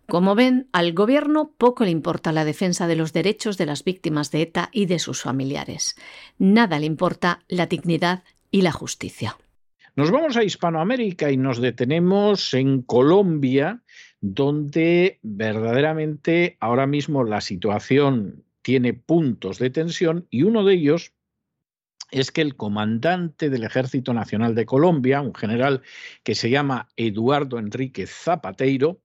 Como 0.08 0.34
ven, 0.34 0.70
al 0.72 0.94
Gobierno 0.94 1.52
poco 1.58 1.84
le 1.84 1.92
importa 1.92 2.32
la 2.32 2.46
defensa 2.46 2.88
de 2.88 2.96
los 2.96 3.12
derechos 3.12 3.58
de 3.58 3.66
las 3.66 3.84
víctimas 3.84 4.32
de 4.32 4.44
ETA 4.44 4.70
y 4.72 4.86
de 4.86 5.00
sus 5.00 5.22
familiares. 5.22 5.98
Nada 6.38 6.80
le 6.80 6.86
importa 6.86 7.44
la 7.50 7.66
dignidad 7.66 8.24
y 8.50 8.62
la 8.62 8.72
justicia. 8.72 9.38
Nos 9.98 10.10
vamos 10.10 10.38
a 10.38 10.44
Hispanoamérica 10.46 11.32
y 11.32 11.38
nos 11.38 11.60
detenemos 11.60 12.54
en 12.54 12.82
Colombia, 12.82 13.84
donde 14.22 15.20
verdaderamente 15.24 16.56
ahora 16.60 16.86
mismo 16.86 17.24
la 17.24 17.42
situación 17.42 18.46
tiene 18.62 18.94
puntos 18.94 19.58
de 19.58 19.72
tensión 19.72 20.28
y 20.30 20.44
uno 20.44 20.64
de 20.64 20.76
ellos 20.76 21.14
es 22.12 22.32
que 22.32 22.42
el 22.42 22.56
comandante 22.56 23.50
del 23.50 23.64
Ejército 23.64 24.14
Nacional 24.14 24.54
de 24.54 24.66
Colombia, 24.66 25.22
un 25.22 25.34
general 25.34 25.82
que 26.24 26.36
se 26.36 26.50
llama 26.50 26.90
Eduardo 26.98 27.58
Enrique 27.58 28.06
Zapateiro, 28.06 29.02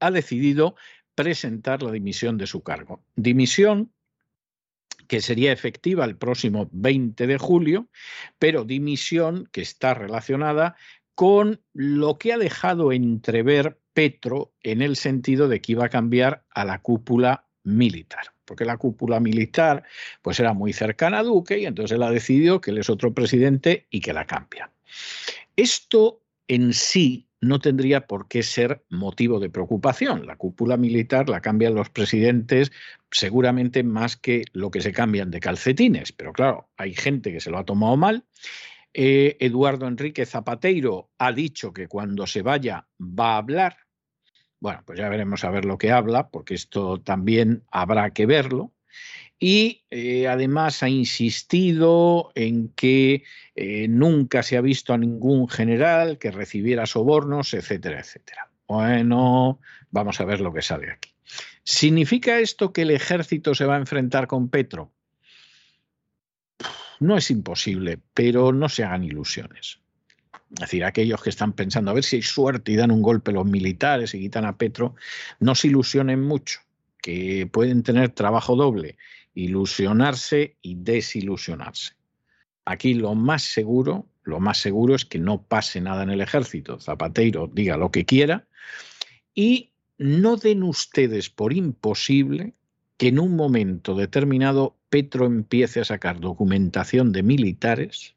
ha 0.00 0.10
decidido 0.10 0.74
presentar 1.14 1.82
la 1.82 1.92
dimisión 1.92 2.38
de 2.38 2.46
su 2.46 2.62
cargo. 2.62 3.02
Dimisión 3.14 3.92
que 5.06 5.20
sería 5.20 5.52
efectiva 5.52 6.04
el 6.04 6.16
próximo 6.16 6.68
20 6.72 7.26
de 7.26 7.38
julio, 7.38 7.88
pero 8.38 8.64
dimisión 8.64 9.48
que 9.50 9.60
está 9.60 9.92
relacionada 9.92 10.76
con 11.14 11.60
lo 11.72 12.18
que 12.18 12.32
ha 12.32 12.38
dejado 12.38 12.92
entrever 12.92 13.78
Petro 13.92 14.52
en 14.62 14.82
el 14.82 14.96
sentido 14.96 15.48
de 15.48 15.60
que 15.60 15.72
iba 15.72 15.84
a 15.84 15.90
cambiar 15.90 16.44
a 16.50 16.64
la 16.64 16.80
cúpula 16.80 17.46
militar, 17.64 18.32
porque 18.44 18.64
la 18.64 18.76
cúpula 18.76 19.20
militar 19.20 19.84
pues 20.22 20.40
era 20.40 20.52
muy 20.52 20.72
cercana 20.72 21.18
a 21.18 21.22
Duque 21.22 21.58
y 21.58 21.66
entonces 21.66 21.96
él 21.96 22.02
ha 22.02 22.10
decidido 22.10 22.60
que 22.60 22.70
él 22.70 22.78
es 22.78 22.88
otro 22.90 23.12
presidente 23.12 23.86
y 23.90 24.00
que 24.00 24.12
la 24.12 24.26
cambia. 24.26 24.70
Esto 25.56 26.22
en 26.48 26.72
sí 26.72 27.28
no 27.40 27.58
tendría 27.58 28.06
por 28.06 28.28
qué 28.28 28.42
ser 28.42 28.84
motivo 28.90 29.40
de 29.40 29.50
preocupación. 29.50 30.26
La 30.26 30.36
cúpula 30.36 30.76
militar 30.76 31.28
la 31.28 31.40
cambian 31.40 31.74
los 31.74 31.88
presidentes 31.88 32.70
seguramente 33.10 33.82
más 33.82 34.16
que 34.16 34.44
lo 34.52 34.70
que 34.70 34.80
se 34.80 34.92
cambian 34.92 35.30
de 35.30 35.40
calcetines, 35.40 36.12
pero 36.12 36.32
claro, 36.32 36.68
hay 36.76 36.94
gente 36.94 37.32
que 37.32 37.40
se 37.40 37.50
lo 37.50 37.58
ha 37.58 37.64
tomado 37.64 37.96
mal. 37.96 38.24
Eh, 38.92 39.36
Eduardo 39.40 39.86
Enrique 39.86 40.26
Zapateiro 40.26 41.10
ha 41.18 41.32
dicho 41.32 41.72
que 41.72 41.88
cuando 41.88 42.26
se 42.26 42.42
vaya 42.42 42.88
va 43.00 43.34
a 43.34 43.38
hablar. 43.38 43.76
Bueno, 44.58 44.82
pues 44.84 44.98
ya 44.98 45.08
veremos 45.08 45.44
a 45.44 45.50
ver 45.50 45.64
lo 45.64 45.78
que 45.78 45.90
habla, 45.90 46.28
porque 46.28 46.54
esto 46.54 47.00
también 47.00 47.62
habrá 47.70 48.10
que 48.10 48.26
verlo 48.26 48.72
y 49.40 49.84
eh, 49.90 50.28
además 50.28 50.82
ha 50.82 50.88
insistido 50.90 52.30
en 52.34 52.68
que 52.68 53.24
eh, 53.56 53.88
nunca 53.88 54.42
se 54.42 54.58
ha 54.58 54.60
visto 54.60 54.92
a 54.92 54.98
ningún 54.98 55.48
general 55.48 56.18
que 56.18 56.30
recibiera 56.30 56.84
sobornos, 56.84 57.54
etcétera, 57.54 58.00
etcétera. 58.00 58.50
Bueno, 58.68 59.58
vamos 59.90 60.20
a 60.20 60.26
ver 60.26 60.40
lo 60.40 60.52
que 60.52 60.62
sale 60.62 60.92
aquí. 60.92 61.14
¿Significa 61.64 62.38
esto 62.38 62.72
que 62.72 62.82
el 62.82 62.90
ejército 62.90 63.54
se 63.54 63.64
va 63.64 63.76
a 63.76 63.80
enfrentar 63.80 64.26
con 64.26 64.50
Petro? 64.50 64.92
No 67.00 67.16
es 67.16 67.30
imposible, 67.30 67.98
pero 68.14 68.52
no 68.52 68.68
se 68.68 68.84
hagan 68.84 69.04
ilusiones. 69.04 69.80
Es 70.52 70.60
decir, 70.60 70.84
aquellos 70.84 71.22
que 71.22 71.30
están 71.30 71.52
pensando 71.52 71.90
a 71.90 71.94
ver 71.94 72.04
si 72.04 72.16
hay 72.16 72.22
suerte 72.22 72.72
y 72.72 72.76
dan 72.76 72.90
un 72.90 73.02
golpe 73.02 73.32
los 73.32 73.46
militares 73.46 74.14
y 74.14 74.20
quitan 74.20 74.44
a 74.44 74.56
Petro, 74.56 74.94
no 75.38 75.54
se 75.54 75.68
ilusionen 75.68 76.20
mucho, 76.20 76.60
que 77.00 77.48
pueden 77.50 77.82
tener 77.82 78.10
trabajo 78.10 78.56
doble, 78.56 78.96
ilusionarse 79.34 80.56
y 80.60 80.74
desilusionarse. 80.74 81.94
Aquí 82.64 82.94
lo 82.94 83.14
más 83.14 83.42
seguro, 83.42 84.06
lo 84.22 84.40
más 84.40 84.58
seguro 84.58 84.94
es 84.94 85.04
que 85.04 85.18
no 85.18 85.42
pase 85.42 85.80
nada 85.80 86.02
en 86.02 86.10
el 86.10 86.20
ejército. 86.20 86.80
Zapateiro 86.80 87.48
diga 87.52 87.76
lo 87.76 87.90
que 87.90 88.04
quiera 88.04 88.46
y 89.34 89.70
no 89.98 90.36
den 90.36 90.62
ustedes 90.62 91.30
por 91.30 91.52
imposible 91.52 92.54
que 92.96 93.08
en 93.08 93.18
un 93.18 93.36
momento 93.36 93.94
determinado 93.94 94.76
Petro 94.90 95.26
empiece 95.26 95.80
a 95.80 95.84
sacar 95.84 96.20
documentación 96.20 97.12
de 97.12 97.22
militares 97.22 98.16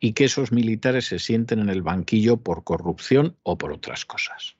y 0.00 0.12
que 0.12 0.24
esos 0.24 0.52
militares 0.52 1.06
se 1.06 1.18
sienten 1.18 1.58
en 1.58 1.68
el 1.68 1.82
banquillo 1.82 2.38
por 2.38 2.64
corrupción 2.64 3.36
o 3.42 3.58
por 3.58 3.72
otras 3.72 4.04
cosas. 4.04 4.56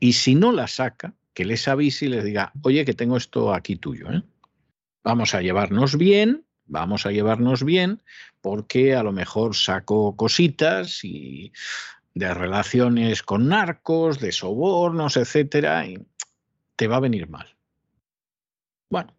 Y 0.00 0.14
si 0.14 0.34
no 0.34 0.50
la 0.50 0.66
saca, 0.66 1.14
que 1.34 1.44
les 1.44 1.68
avise 1.68 2.06
y 2.06 2.08
les 2.08 2.24
diga, 2.24 2.52
oye, 2.62 2.84
que 2.84 2.94
tengo 2.94 3.16
esto 3.16 3.54
aquí 3.54 3.76
tuyo. 3.76 4.10
¿eh? 4.10 4.22
Vamos 5.04 5.34
a 5.34 5.40
llevarnos 5.40 5.96
bien, 5.96 6.44
vamos 6.66 7.06
a 7.06 7.12
llevarnos 7.12 7.64
bien, 7.64 8.02
porque 8.40 8.94
a 8.94 9.02
lo 9.02 9.12
mejor 9.12 9.54
saco 9.54 10.16
cositas 10.16 11.04
y 11.04 11.52
de 12.14 12.34
relaciones 12.34 13.22
con 13.22 13.48
narcos, 13.48 14.20
de 14.20 14.32
sobornos, 14.32 15.16
etcétera, 15.16 15.86
y 15.86 15.98
te 16.76 16.86
va 16.86 16.96
a 16.96 17.00
venir 17.00 17.28
mal. 17.28 17.56
Bueno, 18.90 19.14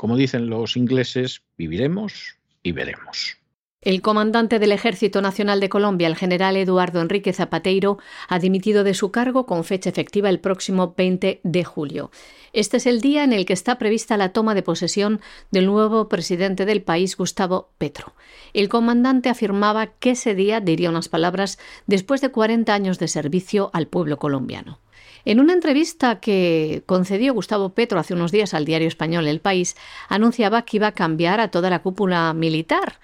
como 0.00 0.16
dicen 0.16 0.48
los 0.48 0.78
ingleses, 0.78 1.42
viviremos 1.58 2.38
y 2.62 2.72
veremos. 2.72 3.36
El 3.82 4.00
comandante 4.00 4.58
del 4.58 4.72
Ejército 4.72 5.20
Nacional 5.20 5.60
de 5.60 5.68
Colombia, 5.68 6.06
el 6.06 6.16
general 6.16 6.56
Eduardo 6.56 7.02
Enrique 7.02 7.34
Zapateiro, 7.34 7.98
ha 8.26 8.38
dimitido 8.38 8.82
de 8.82 8.94
su 8.94 9.10
cargo 9.10 9.44
con 9.44 9.62
fecha 9.62 9.90
efectiva 9.90 10.30
el 10.30 10.40
próximo 10.40 10.94
20 10.96 11.42
de 11.42 11.64
julio. 11.64 12.10
Este 12.54 12.78
es 12.78 12.86
el 12.86 13.02
día 13.02 13.24
en 13.24 13.34
el 13.34 13.44
que 13.44 13.52
está 13.52 13.76
prevista 13.76 14.16
la 14.16 14.32
toma 14.32 14.54
de 14.54 14.62
posesión 14.62 15.20
del 15.50 15.66
nuevo 15.66 16.08
presidente 16.08 16.64
del 16.64 16.80
país, 16.80 17.14
Gustavo 17.14 17.68
Petro. 17.76 18.14
El 18.54 18.70
comandante 18.70 19.28
afirmaba 19.28 19.88
que 19.88 20.12
ese 20.12 20.34
día 20.34 20.60
diría 20.60 20.88
unas 20.88 21.10
palabras 21.10 21.58
después 21.86 22.22
de 22.22 22.30
40 22.30 22.72
años 22.72 22.98
de 22.98 23.08
servicio 23.08 23.68
al 23.74 23.86
pueblo 23.86 24.18
colombiano. 24.18 24.78
En 25.24 25.40
una 25.40 25.52
entrevista 25.52 26.20
que 26.20 26.82
concedió 26.86 27.34
Gustavo 27.34 27.70
Petro 27.70 28.00
hace 28.00 28.14
unos 28.14 28.32
días 28.32 28.54
al 28.54 28.64
diario 28.64 28.88
español 28.88 29.26
El 29.26 29.40
País, 29.40 29.76
anunciaba 30.08 30.62
que 30.62 30.78
iba 30.78 30.88
a 30.88 30.92
cambiar 30.92 31.40
a 31.40 31.50
toda 31.50 31.70
la 31.70 31.80
cúpula 31.80 32.32
militar, 32.32 32.98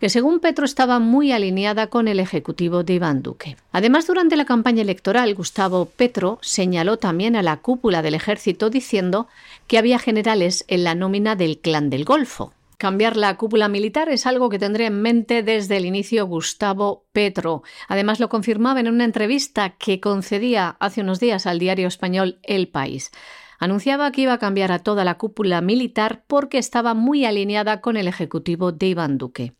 que 0.00 0.10
según 0.10 0.40
Petro 0.40 0.64
estaba 0.64 0.98
muy 0.98 1.32
alineada 1.32 1.86
con 1.86 2.08
el 2.08 2.20
ejecutivo 2.20 2.82
de 2.82 2.94
Iván 2.94 3.22
Duque. 3.22 3.56
Además, 3.72 4.06
durante 4.06 4.36
la 4.36 4.44
campaña 4.44 4.82
electoral, 4.82 5.34
Gustavo 5.34 5.86
Petro 5.86 6.38
señaló 6.42 6.98
también 6.98 7.36
a 7.36 7.42
la 7.42 7.58
cúpula 7.58 8.02
del 8.02 8.14
ejército 8.14 8.68
diciendo 8.68 9.28
que 9.66 9.78
había 9.78 9.98
generales 9.98 10.64
en 10.68 10.84
la 10.84 10.94
nómina 10.94 11.36
del 11.36 11.58
Clan 11.58 11.88
del 11.88 12.04
Golfo. 12.04 12.52
Cambiar 12.82 13.16
la 13.16 13.36
cúpula 13.36 13.68
militar 13.68 14.08
es 14.08 14.26
algo 14.26 14.48
que 14.48 14.58
tendría 14.58 14.88
en 14.88 15.02
mente 15.02 15.44
desde 15.44 15.76
el 15.76 15.86
inicio 15.86 16.26
Gustavo 16.26 17.06
Petro. 17.12 17.62
Además, 17.86 18.18
lo 18.18 18.28
confirmaba 18.28 18.80
en 18.80 18.88
una 18.88 19.04
entrevista 19.04 19.76
que 19.76 20.00
concedía 20.00 20.78
hace 20.80 21.02
unos 21.02 21.20
días 21.20 21.46
al 21.46 21.60
diario 21.60 21.86
español 21.86 22.40
El 22.42 22.66
País. 22.66 23.12
Anunciaba 23.60 24.10
que 24.10 24.22
iba 24.22 24.32
a 24.32 24.40
cambiar 24.40 24.72
a 24.72 24.80
toda 24.80 25.04
la 25.04 25.16
cúpula 25.16 25.60
militar 25.60 26.24
porque 26.26 26.58
estaba 26.58 26.92
muy 26.94 27.24
alineada 27.24 27.80
con 27.80 27.96
el 27.96 28.08
ejecutivo 28.08 28.72
de 28.72 28.86
Iván 28.88 29.16
Duque. 29.16 29.52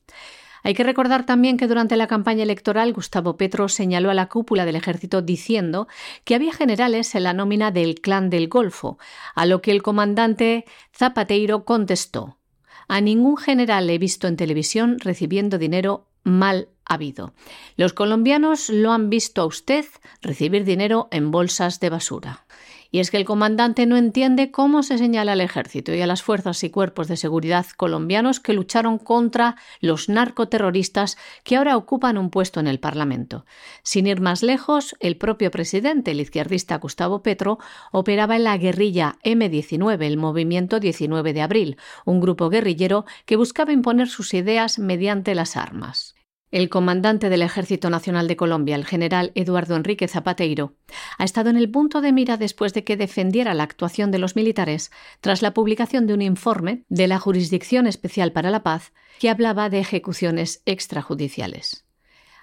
Hay 0.64 0.74
que 0.74 0.82
recordar 0.82 1.24
también 1.24 1.58
que 1.58 1.68
durante 1.68 1.96
la 1.96 2.08
campaña 2.08 2.42
electoral 2.42 2.92
Gustavo 2.92 3.36
Petro 3.36 3.68
señaló 3.68 4.10
a 4.10 4.14
la 4.14 4.28
cúpula 4.28 4.64
del 4.64 4.74
ejército 4.74 5.22
diciendo 5.22 5.86
que 6.24 6.34
había 6.34 6.52
generales 6.52 7.14
en 7.14 7.22
la 7.22 7.34
nómina 7.34 7.70
del 7.70 8.00
Clan 8.00 8.30
del 8.30 8.48
Golfo, 8.48 8.98
a 9.36 9.46
lo 9.46 9.62
que 9.62 9.70
el 9.70 9.80
comandante 9.80 10.64
Zapateiro 10.92 11.64
contestó 11.64 12.41
a 12.88 13.00
ningún 13.00 13.36
general 13.36 13.88
he 13.90 13.98
visto 13.98 14.26
en 14.26 14.36
televisión 14.36 14.98
recibiendo 15.00 15.58
dinero 15.58 16.06
mal 16.24 16.68
habido. 16.84 17.32
Los 17.76 17.92
colombianos 17.92 18.68
lo 18.68 18.92
han 18.92 19.10
visto 19.10 19.42
a 19.42 19.46
usted 19.46 19.84
recibir 20.20 20.64
dinero 20.64 21.08
en 21.10 21.30
bolsas 21.30 21.80
de 21.80 21.90
basura. 21.90 22.46
Y 22.94 23.00
es 23.00 23.10
que 23.10 23.16
el 23.16 23.24
comandante 23.24 23.86
no 23.86 23.96
entiende 23.96 24.50
cómo 24.50 24.82
se 24.82 24.98
señala 24.98 25.32
al 25.32 25.40
ejército 25.40 25.94
y 25.94 26.02
a 26.02 26.06
las 26.06 26.22
fuerzas 26.22 26.62
y 26.62 26.68
cuerpos 26.68 27.08
de 27.08 27.16
seguridad 27.16 27.64
colombianos 27.78 28.38
que 28.38 28.52
lucharon 28.52 28.98
contra 28.98 29.56
los 29.80 30.10
narcoterroristas 30.10 31.16
que 31.42 31.56
ahora 31.56 31.78
ocupan 31.78 32.18
un 32.18 32.28
puesto 32.28 32.60
en 32.60 32.66
el 32.66 32.80
Parlamento. 32.80 33.46
Sin 33.82 34.06
ir 34.06 34.20
más 34.20 34.42
lejos, 34.42 34.94
el 35.00 35.16
propio 35.16 35.50
presidente, 35.50 36.10
el 36.10 36.20
izquierdista 36.20 36.76
Gustavo 36.76 37.22
Petro, 37.22 37.58
operaba 37.92 38.36
en 38.36 38.44
la 38.44 38.58
guerrilla 38.58 39.16
M19, 39.24 40.04
el 40.04 40.18
Movimiento 40.18 40.78
19 40.78 41.32
de 41.32 41.40
Abril, 41.40 41.78
un 42.04 42.20
grupo 42.20 42.50
guerrillero 42.50 43.06
que 43.24 43.36
buscaba 43.36 43.72
imponer 43.72 44.08
sus 44.08 44.34
ideas 44.34 44.78
mediante 44.78 45.34
las 45.34 45.56
armas. 45.56 46.11
El 46.52 46.68
comandante 46.68 47.30
del 47.30 47.40
Ejército 47.40 47.88
Nacional 47.88 48.28
de 48.28 48.36
Colombia, 48.36 48.76
el 48.76 48.84
general 48.84 49.32
Eduardo 49.34 49.74
Enrique 49.74 50.06
Zapateiro, 50.06 50.74
ha 51.16 51.24
estado 51.24 51.48
en 51.48 51.56
el 51.56 51.70
punto 51.70 52.02
de 52.02 52.12
mira 52.12 52.36
después 52.36 52.74
de 52.74 52.84
que 52.84 52.98
defendiera 52.98 53.54
la 53.54 53.62
actuación 53.62 54.10
de 54.10 54.18
los 54.18 54.36
militares 54.36 54.90
tras 55.22 55.40
la 55.40 55.54
publicación 55.54 56.06
de 56.06 56.12
un 56.12 56.20
informe 56.20 56.84
de 56.90 57.08
la 57.08 57.18
Jurisdicción 57.18 57.86
Especial 57.86 58.32
para 58.32 58.50
la 58.50 58.62
Paz 58.62 58.92
que 59.18 59.30
hablaba 59.30 59.70
de 59.70 59.78
ejecuciones 59.78 60.60
extrajudiciales. 60.66 61.86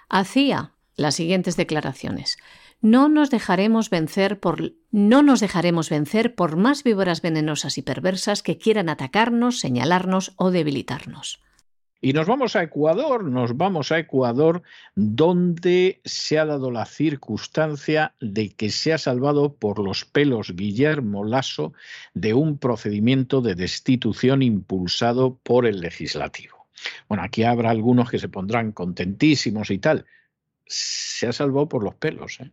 Hacía 0.08 0.72
las 0.96 1.14
siguientes 1.14 1.56
declaraciones. 1.56 2.36
No 2.80 3.08
nos 3.08 3.30
dejaremos 3.30 3.90
vencer 3.90 4.40
por 4.40 4.72
no 4.90 5.22
nos 5.22 5.38
dejaremos 5.38 5.88
vencer 5.88 6.34
por 6.34 6.56
más 6.56 6.82
víboras 6.82 7.22
venenosas 7.22 7.78
y 7.78 7.82
perversas 7.82 8.42
que 8.42 8.58
quieran 8.58 8.88
atacarnos, 8.88 9.60
señalarnos 9.60 10.32
o 10.34 10.50
debilitarnos. 10.50 11.40
Y 12.02 12.14
nos 12.14 12.26
vamos 12.26 12.56
a 12.56 12.62
Ecuador, 12.62 13.24
nos 13.24 13.56
vamos 13.58 13.92
a 13.92 13.98
Ecuador, 13.98 14.62
donde 14.94 16.00
se 16.04 16.38
ha 16.38 16.46
dado 16.46 16.70
la 16.70 16.86
circunstancia 16.86 18.14
de 18.20 18.50
que 18.54 18.70
se 18.70 18.94
ha 18.94 18.98
salvado 18.98 19.54
por 19.54 19.78
los 19.78 20.06
pelos 20.06 20.56
Guillermo 20.56 21.24
Lasso 21.24 21.74
de 22.14 22.32
un 22.32 22.56
procedimiento 22.56 23.42
de 23.42 23.54
destitución 23.54 24.42
impulsado 24.42 25.38
por 25.42 25.66
el 25.66 25.80
legislativo. 25.80 26.66
Bueno, 27.06 27.22
aquí 27.22 27.42
habrá 27.42 27.68
algunos 27.68 28.10
que 28.10 28.18
se 28.18 28.30
pondrán 28.30 28.72
contentísimos 28.72 29.70
y 29.70 29.78
tal. 29.78 30.06
Se 30.64 31.26
ha 31.26 31.32
salvado 31.32 31.68
por 31.68 31.84
los 31.84 31.96
pelos, 31.96 32.40
¿eh? 32.40 32.50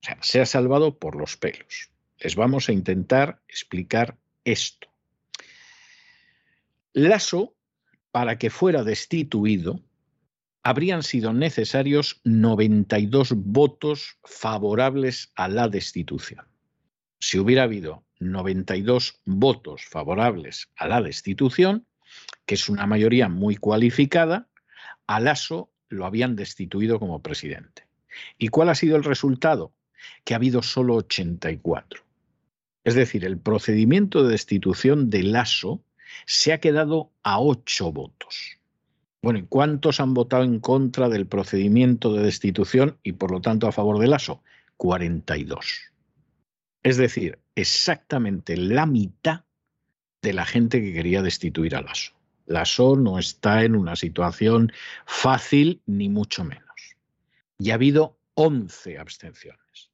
O 0.00 0.06
sea, 0.06 0.18
se 0.20 0.40
ha 0.40 0.46
salvado 0.46 0.96
por 0.96 1.16
los 1.16 1.36
pelos. 1.36 1.90
Les 2.20 2.36
vamos 2.36 2.68
a 2.68 2.72
intentar 2.72 3.40
explicar 3.48 4.16
esto. 4.44 4.88
Lasso 6.92 7.57
para 8.10 8.38
que 8.38 8.50
fuera 8.50 8.84
destituido, 8.84 9.80
habrían 10.62 11.02
sido 11.02 11.32
necesarios 11.32 12.20
92 12.24 13.32
votos 13.36 14.18
favorables 14.24 15.32
a 15.34 15.48
la 15.48 15.68
destitución. 15.68 16.46
Si 17.20 17.38
hubiera 17.38 17.64
habido 17.64 18.04
92 18.20 19.20
votos 19.24 19.82
favorables 19.84 20.68
a 20.76 20.88
la 20.88 21.02
destitución, 21.02 21.86
que 22.46 22.54
es 22.54 22.68
una 22.68 22.86
mayoría 22.86 23.28
muy 23.28 23.56
cualificada, 23.56 24.48
a 25.06 25.20
Lasso 25.20 25.70
lo 25.88 26.06
habían 26.06 26.36
destituido 26.36 26.98
como 26.98 27.22
presidente. 27.22 27.86
¿Y 28.36 28.48
cuál 28.48 28.68
ha 28.68 28.74
sido 28.74 28.96
el 28.96 29.04
resultado? 29.04 29.72
Que 30.24 30.34
ha 30.34 30.36
habido 30.36 30.62
solo 30.62 30.96
84. 30.96 32.02
Es 32.84 32.94
decir, 32.94 33.24
el 33.24 33.38
procedimiento 33.38 34.22
de 34.22 34.32
destitución 34.32 35.10
de 35.10 35.22
Lasso 35.22 35.82
se 36.26 36.52
ha 36.52 36.60
quedado 36.60 37.12
a 37.22 37.40
ocho 37.40 37.92
votos. 37.92 38.58
Bueno, 39.22 39.40
¿y 39.40 39.46
cuántos 39.46 40.00
han 40.00 40.14
votado 40.14 40.44
en 40.44 40.60
contra 40.60 41.08
del 41.08 41.26
procedimiento 41.26 42.12
de 42.12 42.22
destitución 42.22 42.98
y 43.02 43.12
por 43.12 43.30
lo 43.30 43.40
tanto 43.40 43.66
a 43.66 43.72
favor 43.72 43.98
del 43.98 44.14
ASO? 44.14 44.42
42. 44.76 45.92
Es 46.82 46.96
decir, 46.96 47.40
exactamente 47.56 48.56
la 48.56 48.86
mitad 48.86 49.44
de 50.22 50.32
la 50.32 50.46
gente 50.46 50.80
que 50.80 50.92
quería 50.92 51.22
destituir 51.22 51.74
al 51.74 51.88
ASO. 51.88 52.12
La 52.46 52.62
ASO 52.62 52.96
no 52.96 53.18
está 53.18 53.64
en 53.64 53.74
una 53.76 53.96
situación 53.96 54.72
fácil 55.04 55.82
ni 55.86 56.08
mucho 56.08 56.44
menos. 56.44 56.96
Y 57.58 57.70
ha 57.70 57.74
habido 57.74 58.18
11 58.34 58.98
abstenciones. 58.98 59.90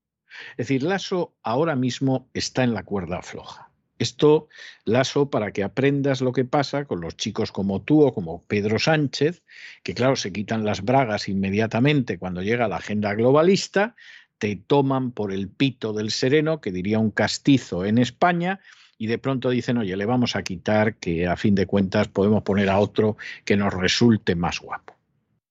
Es 0.56 0.68
decir, 0.68 0.82
Lasso 0.82 1.34
ahora 1.42 1.76
mismo 1.76 2.28
está 2.34 2.64
en 2.64 2.74
la 2.74 2.84
cuerda 2.84 3.22
floja. 3.22 3.70
Esto, 3.98 4.48
Lazo, 4.84 5.30
para 5.30 5.52
que 5.52 5.62
aprendas 5.62 6.20
lo 6.20 6.32
que 6.32 6.44
pasa 6.44 6.84
con 6.84 7.00
los 7.00 7.16
chicos 7.16 7.52
como 7.52 7.82
tú 7.82 8.02
o 8.02 8.12
como 8.12 8.42
Pedro 8.42 8.78
Sánchez, 8.78 9.42
que 9.82 9.94
claro, 9.94 10.16
se 10.16 10.32
quitan 10.32 10.64
las 10.64 10.82
bragas 10.82 11.28
inmediatamente 11.28 12.18
cuando 12.18 12.42
llega 12.42 12.68
la 12.68 12.76
agenda 12.76 13.14
globalista, 13.14 13.94
te 14.38 14.56
toman 14.56 15.12
por 15.12 15.32
el 15.32 15.48
pito 15.48 15.92
del 15.92 16.10
sereno, 16.10 16.60
que 16.60 16.72
diría 16.72 16.98
un 16.98 17.10
castizo 17.10 17.84
en 17.84 17.98
España, 17.98 18.60
y 18.98 19.06
de 19.06 19.18
pronto 19.18 19.50
dicen, 19.50 19.78
oye, 19.78 19.96
le 19.96 20.06
vamos 20.06 20.36
a 20.36 20.42
quitar 20.42 20.96
que 20.96 21.26
a 21.26 21.36
fin 21.36 21.54
de 21.54 21.66
cuentas 21.66 22.08
podemos 22.08 22.42
poner 22.42 22.70
a 22.70 22.78
otro 22.78 23.16
que 23.44 23.56
nos 23.56 23.72
resulte 23.72 24.34
más 24.34 24.60
guapo. 24.60 24.96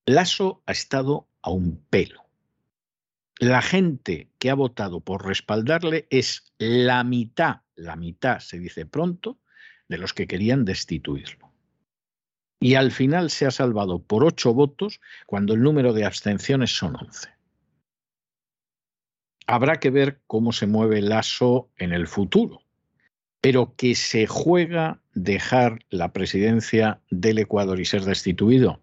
Lasso 0.06 0.62
ha 0.66 0.72
estado 0.72 1.28
a 1.42 1.50
un 1.50 1.82
pelo. 1.90 2.23
La 3.40 3.62
gente 3.62 4.30
que 4.38 4.50
ha 4.50 4.56
votado 4.56 5.00
por 5.00 5.26
respaldarle 5.26 6.08
es 6.10 6.54
la 6.58 7.04
mitad, 7.04 7.62
la 7.76 7.96
mitad 7.96 8.40
se 8.40 8.60
dice 8.60 8.86
pronto, 8.86 9.40
de 9.88 9.98
los 9.98 10.14
que 10.14 10.28
querían 10.28 10.66
destituirlo. 10.66 11.52
Y 12.60 12.76
al 12.76 12.92
final 12.92 13.30
se 13.30 13.46
ha 13.46 13.52
salvado 13.52 14.02
por 14.02 14.24
ocho 14.24 14.54
votos 14.54 15.02
cuando 15.26 15.54
el 15.54 15.62
número 15.62 15.94
de 15.94 16.06
abstenciones 16.06 16.76
son 16.76 16.96
once. 16.96 17.30
Habrá 19.46 19.80
que 19.80 19.90
ver 19.90 20.22
cómo 20.28 20.54
se 20.54 20.68
mueve 20.68 21.00
el 21.00 21.12
ASO 21.12 21.70
en 21.78 21.92
el 21.92 22.08
futuro, 22.08 22.62
pero 23.42 23.76
que 23.76 23.96
se 23.96 24.26
juega 24.26 25.02
dejar 25.14 25.80
la 25.90 26.14
presidencia 26.14 27.02
del 27.10 27.40
Ecuador 27.40 27.80
y 27.82 27.86
ser 27.86 28.04
destituido, 28.04 28.82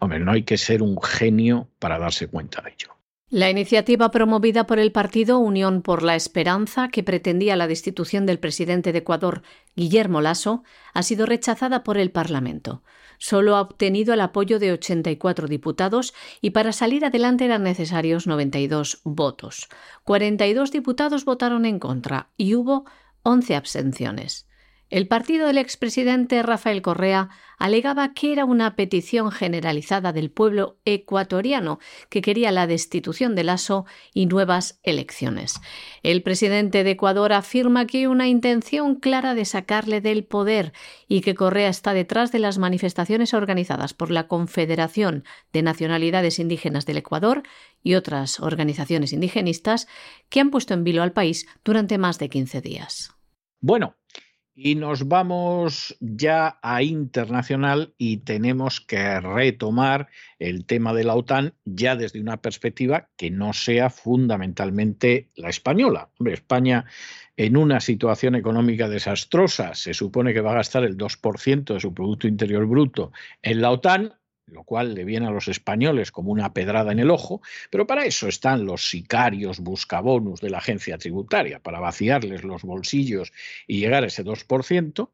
hombre, 0.00 0.18
no 0.18 0.32
hay 0.32 0.42
que 0.42 0.58
ser 0.58 0.82
un 0.82 1.00
genio 1.00 1.68
para 1.78 1.98
darse 1.98 2.26
cuenta 2.26 2.60
de 2.62 2.72
ello. 2.72 2.99
La 3.32 3.48
iniciativa 3.48 4.10
promovida 4.10 4.66
por 4.66 4.80
el 4.80 4.90
partido 4.90 5.38
Unión 5.38 5.82
por 5.82 6.02
la 6.02 6.16
Esperanza, 6.16 6.88
que 6.88 7.04
pretendía 7.04 7.54
la 7.54 7.68
destitución 7.68 8.26
del 8.26 8.40
presidente 8.40 8.90
de 8.90 8.98
Ecuador, 8.98 9.42
Guillermo 9.76 10.20
Lasso, 10.20 10.64
ha 10.94 11.04
sido 11.04 11.26
rechazada 11.26 11.84
por 11.84 11.96
el 11.96 12.10
Parlamento. 12.10 12.82
Solo 13.18 13.54
ha 13.54 13.60
obtenido 13.60 14.14
el 14.14 14.20
apoyo 14.20 14.58
de 14.58 14.72
84 14.72 15.46
diputados 15.46 16.12
y 16.40 16.50
para 16.50 16.72
salir 16.72 17.04
adelante 17.04 17.44
eran 17.44 17.62
necesarios 17.62 18.26
92 18.26 19.00
votos. 19.04 19.68
42 20.02 20.72
diputados 20.72 21.24
votaron 21.24 21.66
en 21.66 21.78
contra 21.78 22.30
y 22.36 22.56
hubo 22.56 22.84
11 23.22 23.54
abstenciones. 23.54 24.49
El 24.90 25.06
partido 25.06 25.46
del 25.46 25.58
expresidente 25.58 26.42
Rafael 26.42 26.82
Correa 26.82 27.28
alegaba 27.58 28.12
que 28.12 28.32
era 28.32 28.44
una 28.44 28.74
petición 28.74 29.30
generalizada 29.30 30.12
del 30.12 30.32
pueblo 30.32 30.80
ecuatoriano 30.84 31.78
que 32.08 32.22
quería 32.22 32.50
la 32.50 32.66
destitución 32.66 33.36
de 33.36 33.44
Lasso 33.44 33.86
y 34.12 34.26
nuevas 34.26 34.80
elecciones. 34.82 35.60
El 36.02 36.22
presidente 36.22 36.82
de 36.82 36.90
Ecuador 36.90 37.32
afirma 37.32 37.86
que 37.86 37.98
hay 37.98 38.06
una 38.06 38.26
intención 38.26 38.96
clara 38.96 39.34
de 39.34 39.44
sacarle 39.44 40.00
del 40.00 40.24
poder 40.24 40.72
y 41.06 41.20
que 41.20 41.36
Correa 41.36 41.68
está 41.68 41.94
detrás 41.94 42.32
de 42.32 42.40
las 42.40 42.58
manifestaciones 42.58 43.32
organizadas 43.32 43.94
por 43.94 44.10
la 44.10 44.26
Confederación 44.26 45.22
de 45.52 45.62
Nacionalidades 45.62 46.40
Indígenas 46.40 46.84
del 46.84 46.96
Ecuador 46.96 47.44
y 47.84 47.94
otras 47.94 48.40
organizaciones 48.40 49.12
indigenistas 49.12 49.86
que 50.30 50.40
han 50.40 50.50
puesto 50.50 50.74
en 50.74 50.82
vilo 50.82 51.04
al 51.04 51.12
país 51.12 51.46
durante 51.62 51.96
más 51.96 52.18
de 52.18 52.28
15 52.28 52.60
días. 52.60 53.14
Bueno, 53.60 53.94
y 54.62 54.74
nos 54.74 55.08
vamos 55.08 55.96
ya 56.00 56.58
a 56.60 56.82
internacional 56.82 57.94
y 57.96 58.18
tenemos 58.18 58.82
que 58.82 59.18
retomar 59.18 60.08
el 60.38 60.66
tema 60.66 60.92
de 60.92 61.04
la 61.04 61.14
OTAN 61.14 61.54
ya 61.64 61.96
desde 61.96 62.20
una 62.20 62.36
perspectiva 62.36 63.08
que 63.16 63.30
no 63.30 63.54
sea 63.54 63.88
fundamentalmente 63.88 65.30
la 65.34 65.48
española. 65.48 66.10
Hombre, 66.18 66.34
España 66.34 66.84
en 67.38 67.56
una 67.56 67.80
situación 67.80 68.34
económica 68.34 68.86
desastrosa 68.86 69.74
se 69.74 69.94
supone 69.94 70.34
que 70.34 70.42
va 70.42 70.50
a 70.52 70.56
gastar 70.56 70.84
el 70.84 70.98
2% 70.98 71.72
de 71.72 71.80
su 71.80 71.94
Producto 71.94 72.28
Interior 72.28 72.66
Bruto 72.66 73.12
en 73.40 73.62
la 73.62 73.70
OTAN 73.70 74.12
lo 74.50 74.64
cual 74.64 74.94
le 74.94 75.04
viene 75.04 75.26
a 75.26 75.30
los 75.30 75.48
españoles 75.48 76.10
como 76.12 76.32
una 76.32 76.52
pedrada 76.52 76.92
en 76.92 76.98
el 76.98 77.10
ojo, 77.10 77.40
pero 77.70 77.86
para 77.86 78.04
eso 78.04 78.28
están 78.28 78.64
los 78.64 78.88
sicarios 78.88 79.60
buscabonus 79.60 80.40
de 80.40 80.50
la 80.50 80.58
agencia 80.58 80.98
tributaria, 80.98 81.60
para 81.60 81.80
vaciarles 81.80 82.44
los 82.44 82.62
bolsillos 82.62 83.32
y 83.66 83.80
llegar 83.80 84.04
a 84.04 84.08
ese 84.08 84.24
2%. 84.24 85.10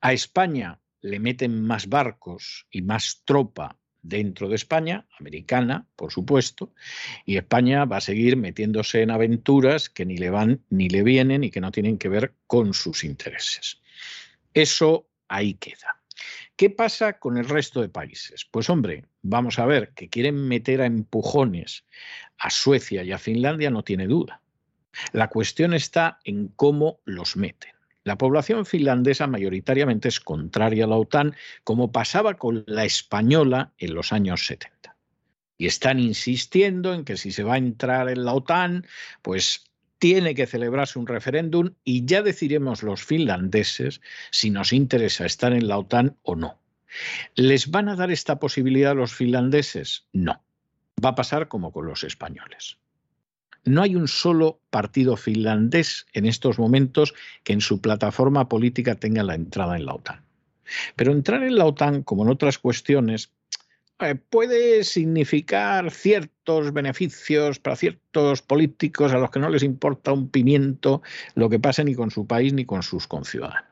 A 0.00 0.12
España 0.12 0.80
le 1.00 1.18
meten 1.18 1.62
más 1.62 1.88
barcos 1.88 2.66
y 2.70 2.82
más 2.82 3.22
tropa 3.24 3.76
dentro 4.02 4.48
de 4.48 4.56
España, 4.56 5.06
americana, 5.18 5.86
por 5.96 6.12
supuesto, 6.12 6.72
y 7.26 7.36
España 7.36 7.84
va 7.84 7.98
a 7.98 8.00
seguir 8.00 8.36
metiéndose 8.36 9.02
en 9.02 9.10
aventuras 9.10 9.90
que 9.90 10.06
ni 10.06 10.16
le 10.16 10.30
van 10.30 10.62
ni 10.70 10.88
le 10.88 11.02
vienen 11.02 11.44
y 11.44 11.50
que 11.50 11.60
no 11.60 11.70
tienen 11.70 11.98
que 11.98 12.08
ver 12.08 12.34
con 12.46 12.72
sus 12.72 13.04
intereses. 13.04 13.80
Eso 14.54 15.08
ahí 15.28 15.54
queda. 15.54 15.99
¿Qué 16.60 16.68
pasa 16.68 17.18
con 17.18 17.38
el 17.38 17.48
resto 17.48 17.80
de 17.80 17.88
países? 17.88 18.44
Pues 18.44 18.68
hombre, 18.68 19.06
vamos 19.22 19.58
a 19.58 19.64
ver, 19.64 19.94
que 19.94 20.10
quieren 20.10 20.46
meter 20.46 20.82
a 20.82 20.84
empujones 20.84 21.86
a 22.36 22.50
Suecia 22.50 23.02
y 23.02 23.12
a 23.12 23.18
Finlandia 23.18 23.70
no 23.70 23.82
tiene 23.82 24.06
duda. 24.06 24.42
La 25.12 25.28
cuestión 25.28 25.72
está 25.72 26.18
en 26.22 26.48
cómo 26.48 27.00
los 27.06 27.34
meten. 27.34 27.72
La 28.04 28.18
población 28.18 28.66
finlandesa 28.66 29.26
mayoritariamente 29.26 30.08
es 30.08 30.20
contraria 30.20 30.84
a 30.84 30.88
la 30.88 30.96
OTAN, 30.96 31.34
como 31.64 31.92
pasaba 31.92 32.34
con 32.34 32.62
la 32.66 32.84
española 32.84 33.72
en 33.78 33.94
los 33.94 34.12
años 34.12 34.44
70. 34.44 34.94
Y 35.56 35.64
están 35.64 35.98
insistiendo 35.98 36.92
en 36.92 37.06
que 37.06 37.16
si 37.16 37.32
se 37.32 37.42
va 37.42 37.54
a 37.54 37.56
entrar 37.56 38.10
en 38.10 38.26
la 38.26 38.34
OTAN, 38.34 38.86
pues 39.22 39.69
tiene 40.00 40.34
que 40.34 40.46
celebrarse 40.46 40.98
un 40.98 41.06
referéndum 41.06 41.74
y 41.84 42.06
ya 42.06 42.22
decidiremos 42.22 42.82
los 42.82 43.04
finlandeses 43.04 44.00
si 44.30 44.50
nos 44.50 44.72
interesa 44.72 45.26
estar 45.26 45.52
en 45.52 45.68
la 45.68 45.78
OTAN 45.78 46.16
o 46.22 46.34
no. 46.34 46.58
¿Les 47.36 47.70
van 47.70 47.88
a 47.88 47.96
dar 47.96 48.10
esta 48.10 48.40
posibilidad 48.40 48.92
a 48.92 48.94
los 48.94 49.14
finlandeses? 49.14 50.06
No. 50.12 50.42
Va 51.04 51.10
a 51.10 51.14
pasar 51.14 51.48
como 51.48 51.70
con 51.70 51.86
los 51.86 52.02
españoles. 52.02 52.78
No 53.64 53.82
hay 53.82 53.94
un 53.94 54.08
solo 54.08 54.58
partido 54.70 55.18
finlandés 55.18 56.06
en 56.14 56.24
estos 56.24 56.58
momentos 56.58 57.14
que 57.44 57.52
en 57.52 57.60
su 57.60 57.82
plataforma 57.82 58.48
política 58.48 58.94
tenga 58.94 59.22
la 59.22 59.34
entrada 59.34 59.76
en 59.76 59.84
la 59.84 59.94
OTAN. 59.94 60.24
Pero 60.96 61.12
entrar 61.12 61.42
en 61.42 61.56
la 61.56 61.66
OTAN, 61.66 62.02
como 62.04 62.22
en 62.22 62.30
otras 62.30 62.58
cuestiones, 62.58 63.32
eh, 64.00 64.14
puede 64.14 64.82
significar 64.82 65.90
ciertos 65.90 66.72
beneficios 66.72 67.58
para 67.58 67.76
ciertos 67.76 68.40
políticos 68.40 69.12
a 69.12 69.18
los 69.18 69.30
que 69.30 69.40
no 69.40 69.50
les 69.50 69.62
importa 69.62 70.12
un 70.12 70.30
pimiento 70.30 71.02
lo 71.34 71.50
que 71.50 71.58
pase 71.58 71.84
ni 71.84 71.94
con 71.94 72.10
su 72.10 72.26
país 72.26 72.54
ni 72.54 72.64
con 72.64 72.82
sus 72.82 73.06
conciudadanos. 73.06 73.68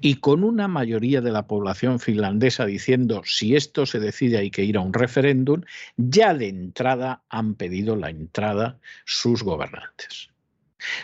Y 0.00 0.16
con 0.16 0.42
una 0.42 0.66
mayoría 0.66 1.20
de 1.20 1.30
la 1.30 1.46
población 1.46 2.00
finlandesa 2.00 2.66
diciendo 2.66 3.22
si 3.24 3.54
esto 3.54 3.86
se 3.86 4.00
decide 4.00 4.38
hay 4.38 4.50
que 4.50 4.64
ir 4.64 4.76
a 4.76 4.80
un 4.80 4.92
referéndum, 4.92 5.62
ya 5.96 6.34
de 6.34 6.48
entrada 6.48 7.22
han 7.28 7.54
pedido 7.54 7.94
la 7.94 8.10
entrada 8.10 8.80
sus 9.04 9.44
gobernantes. 9.44 10.30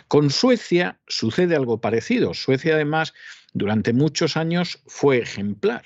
Con 0.08 0.30
Suecia 0.30 0.98
sucede 1.06 1.54
algo 1.54 1.80
parecido. 1.80 2.34
Suecia 2.34 2.74
además 2.74 3.14
durante 3.52 3.92
muchos 3.92 4.36
años 4.36 4.82
fue 4.86 5.18
ejemplar 5.18 5.84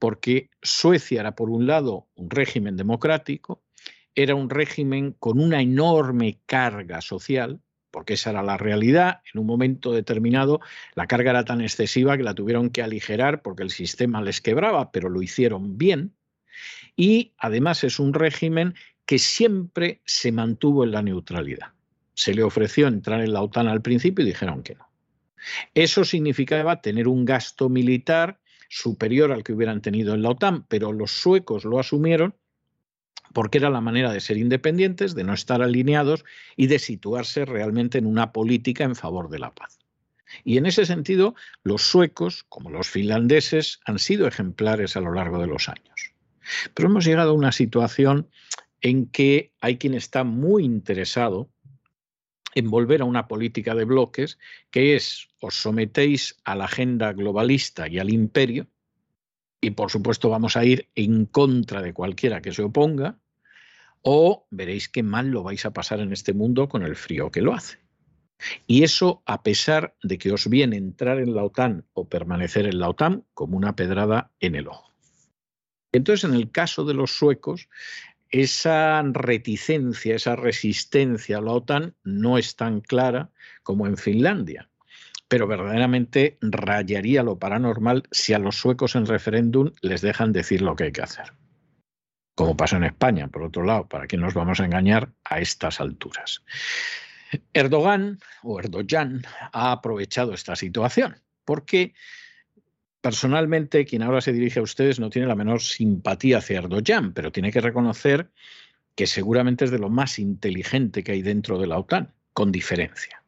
porque 0.00 0.48
Suecia 0.62 1.20
era, 1.20 1.36
por 1.36 1.50
un 1.50 1.66
lado, 1.68 2.08
un 2.16 2.30
régimen 2.30 2.76
democrático, 2.76 3.62
era 4.14 4.34
un 4.34 4.50
régimen 4.50 5.12
con 5.12 5.38
una 5.38 5.60
enorme 5.60 6.40
carga 6.46 7.02
social, 7.02 7.60
porque 7.90 8.14
esa 8.14 8.30
era 8.30 8.42
la 8.42 8.56
realidad. 8.56 9.20
En 9.32 9.40
un 9.40 9.46
momento 9.46 9.92
determinado, 9.92 10.60
la 10.94 11.06
carga 11.06 11.30
era 11.30 11.44
tan 11.44 11.60
excesiva 11.60 12.16
que 12.16 12.22
la 12.22 12.34
tuvieron 12.34 12.70
que 12.70 12.82
aligerar 12.82 13.42
porque 13.42 13.62
el 13.62 13.70
sistema 13.70 14.22
les 14.22 14.40
quebraba, 14.40 14.90
pero 14.90 15.10
lo 15.10 15.22
hicieron 15.22 15.76
bien. 15.76 16.14
Y 16.96 17.32
además 17.36 17.84
es 17.84 18.00
un 18.00 18.14
régimen 18.14 18.74
que 19.04 19.18
siempre 19.18 20.00
se 20.06 20.32
mantuvo 20.32 20.82
en 20.82 20.92
la 20.92 21.02
neutralidad. 21.02 21.72
Se 22.14 22.32
le 22.32 22.42
ofreció 22.42 22.88
entrar 22.88 23.20
en 23.20 23.34
la 23.34 23.42
OTAN 23.42 23.68
al 23.68 23.82
principio 23.82 24.24
y 24.24 24.28
dijeron 24.28 24.62
que 24.62 24.76
no. 24.76 24.88
Eso 25.74 26.04
significaba 26.04 26.80
tener 26.80 27.06
un 27.06 27.26
gasto 27.26 27.68
militar 27.68 28.39
superior 28.70 29.32
al 29.32 29.42
que 29.42 29.52
hubieran 29.52 29.82
tenido 29.82 30.14
en 30.14 30.22
la 30.22 30.30
OTAN, 30.30 30.64
pero 30.68 30.92
los 30.92 31.10
suecos 31.10 31.64
lo 31.64 31.78
asumieron 31.78 32.36
porque 33.32 33.58
era 33.58 33.68
la 33.68 33.80
manera 33.80 34.12
de 34.12 34.20
ser 34.20 34.38
independientes, 34.38 35.14
de 35.14 35.24
no 35.24 35.34
estar 35.34 35.60
alineados 35.60 36.24
y 36.56 36.68
de 36.68 36.78
situarse 36.78 37.44
realmente 37.44 37.98
en 37.98 38.06
una 38.06 38.32
política 38.32 38.84
en 38.84 38.96
favor 38.96 39.28
de 39.28 39.38
la 39.38 39.50
paz. 39.52 39.78
Y 40.44 40.56
en 40.56 40.66
ese 40.66 40.86
sentido, 40.86 41.34
los 41.62 41.82
suecos, 41.82 42.44
como 42.48 42.70
los 42.70 42.88
finlandeses, 42.88 43.80
han 43.84 43.98
sido 43.98 44.26
ejemplares 44.26 44.96
a 44.96 45.00
lo 45.00 45.12
largo 45.12 45.40
de 45.40 45.48
los 45.48 45.68
años. 45.68 46.14
Pero 46.74 46.88
hemos 46.88 47.04
llegado 47.04 47.30
a 47.30 47.34
una 47.34 47.52
situación 47.52 48.28
en 48.80 49.06
que 49.06 49.52
hay 49.60 49.78
quien 49.78 49.94
está 49.94 50.24
muy 50.24 50.64
interesado 50.64 51.50
en 52.54 52.70
volver 52.70 53.02
a 53.02 53.04
una 53.04 53.28
política 53.28 53.74
de 53.74 53.84
bloques 53.84 54.38
que 54.70 54.96
es 54.96 55.28
os 55.40 55.54
sometéis 55.54 56.36
a 56.44 56.54
la 56.54 56.64
agenda 56.64 57.12
globalista 57.12 57.88
y 57.88 57.98
al 57.98 58.10
imperio, 58.10 58.66
y 59.60 59.70
por 59.70 59.90
supuesto 59.90 60.28
vamos 60.28 60.56
a 60.56 60.64
ir 60.64 60.88
en 60.94 61.26
contra 61.26 61.82
de 61.82 61.92
cualquiera 61.92 62.40
que 62.40 62.52
se 62.52 62.62
oponga, 62.62 63.18
o 64.02 64.46
veréis 64.50 64.88
qué 64.88 65.02
mal 65.02 65.28
lo 65.28 65.42
vais 65.42 65.64
a 65.66 65.72
pasar 65.72 66.00
en 66.00 66.12
este 66.12 66.32
mundo 66.32 66.68
con 66.68 66.82
el 66.82 66.96
frío 66.96 67.30
que 67.30 67.42
lo 67.42 67.52
hace. 67.52 67.78
Y 68.66 68.84
eso 68.84 69.22
a 69.26 69.42
pesar 69.42 69.94
de 70.02 70.16
que 70.16 70.32
os 70.32 70.48
viene 70.48 70.76
entrar 70.76 71.18
en 71.18 71.34
la 71.34 71.44
OTAN 71.44 71.84
o 71.92 72.08
permanecer 72.08 72.66
en 72.66 72.78
la 72.78 72.88
OTAN 72.88 73.24
como 73.34 73.58
una 73.58 73.76
pedrada 73.76 74.32
en 74.40 74.54
el 74.54 74.68
ojo. 74.68 74.90
Entonces, 75.92 76.24
en 76.24 76.34
el 76.34 76.50
caso 76.50 76.84
de 76.84 76.94
los 76.94 77.10
suecos, 77.10 77.68
esa 78.30 79.02
reticencia, 79.02 80.14
esa 80.14 80.36
resistencia 80.36 81.38
a 81.38 81.40
la 81.40 81.52
OTAN 81.52 81.94
no 82.04 82.38
es 82.38 82.56
tan 82.56 82.80
clara 82.80 83.30
como 83.62 83.86
en 83.86 83.96
Finlandia. 83.96 84.68
Pero 85.28 85.46
verdaderamente 85.46 86.38
rayaría 86.40 87.22
lo 87.22 87.38
paranormal 87.38 88.04
si 88.10 88.32
a 88.32 88.38
los 88.38 88.56
suecos 88.56 88.96
en 88.96 89.06
referéndum 89.06 89.70
les 89.80 90.00
dejan 90.00 90.32
decir 90.32 90.60
lo 90.62 90.74
que 90.74 90.84
hay 90.84 90.92
que 90.92 91.02
hacer. 91.02 91.32
Como 92.34 92.56
pasa 92.56 92.76
en 92.76 92.84
España, 92.84 93.28
por 93.28 93.42
otro 93.42 93.64
lado, 93.64 93.86
¿para 93.86 94.06
qué 94.06 94.16
nos 94.16 94.34
vamos 94.34 94.60
a 94.60 94.64
engañar 94.64 95.12
a 95.24 95.40
estas 95.40 95.80
alturas? 95.80 96.42
Erdogan 97.52 98.18
o 98.42 98.58
Erdogan 98.58 99.22
ha 99.52 99.72
aprovechado 99.72 100.34
esta 100.34 100.56
situación 100.56 101.20
porque 101.44 101.94
personalmente 103.00 103.84
quien 103.84 104.02
ahora 104.02 104.20
se 104.20 104.32
dirige 104.32 104.60
a 104.60 104.62
ustedes 104.62 105.00
no 105.00 105.10
tiene 105.10 105.28
la 105.28 105.34
menor 105.34 105.60
simpatía 105.60 106.38
hacia 106.38 106.58
Erdogan, 106.58 107.12
pero 107.12 107.32
tiene 107.32 107.50
que 107.50 107.60
reconocer 107.60 108.30
que 108.94 109.06
seguramente 109.06 109.64
es 109.64 109.70
de 109.70 109.78
lo 109.78 109.88
más 109.88 110.18
inteligente 110.18 111.02
que 111.02 111.12
hay 111.12 111.22
dentro 111.22 111.58
de 111.58 111.66
la 111.66 111.78
OTAN, 111.78 112.12
con 112.32 112.52
diferencia. 112.52 113.22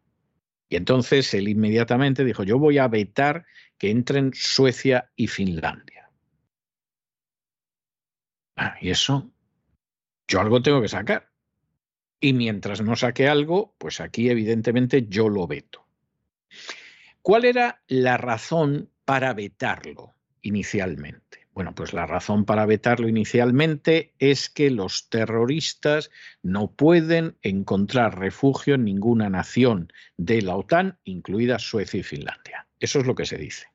Y 0.69 0.77
entonces 0.77 1.33
él 1.35 1.49
inmediatamente 1.49 2.25
dijo, 2.25 2.45
yo 2.45 2.59
voy 2.59 2.79
a 2.79 2.89
vetar 2.89 3.47
que 3.79 3.91
entren 3.91 4.33
Suecia 4.35 5.11
y 5.17 5.27
Finlandia. 5.27 6.11
Ah, 8.57 8.77
y 8.81 8.91
eso, 8.91 9.31
yo 10.29 10.41
algo 10.41 10.63
tengo 10.63 10.81
que 10.81 10.89
sacar. 10.89 11.31
Y 12.21 12.33
mientras 12.33 12.81
no 12.81 12.95
saque 12.95 13.29
algo, 13.29 13.75
pues 13.79 14.01
aquí 14.01 14.31
evidentemente 14.31 15.07
yo 15.09 15.29
lo 15.29 15.47
veto. 15.47 15.87
¿Cuál 17.21 17.45
era 17.45 17.83
la 17.87 18.17
razón 18.17 18.92
para 19.05 19.35
vetarlo 19.35 20.15
inicialmente? 20.43 21.43
Bueno, 21.55 21.75
pues 21.75 21.93
la 21.93 22.07
razón 22.07 22.47
para 22.47 22.65
vetarlo 22.65 23.09
inicialmente 23.09 24.15
es 24.19 24.49
que 24.49 24.71
los 24.71 25.11
terroristas 25.11 26.11
no 26.43 26.73
pueden 26.73 27.37
encontrar 27.43 28.19
refugio 28.19 28.75
en 28.75 28.85
ninguna 28.85 29.29
nación 29.29 29.93
de 30.17 30.41
la 30.41 30.57
OTAN, 30.57 30.99
incluidas 31.05 31.63
Suecia 31.63 32.01
y 32.01 32.03
Finlandia. 32.03 32.67
Eso 32.81 33.01
es 33.01 33.07
lo 33.07 33.15
que 33.15 33.27
se 33.27 33.37
dice. 33.37 33.67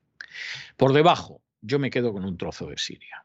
Por 0.76 0.92
debajo, 0.92 1.40
yo 1.60 1.78
me 1.78 1.90
quedo 1.90 2.12
con 2.12 2.24
un 2.24 2.36
trozo 2.36 2.66
de 2.66 2.78
Siria. 2.78 3.24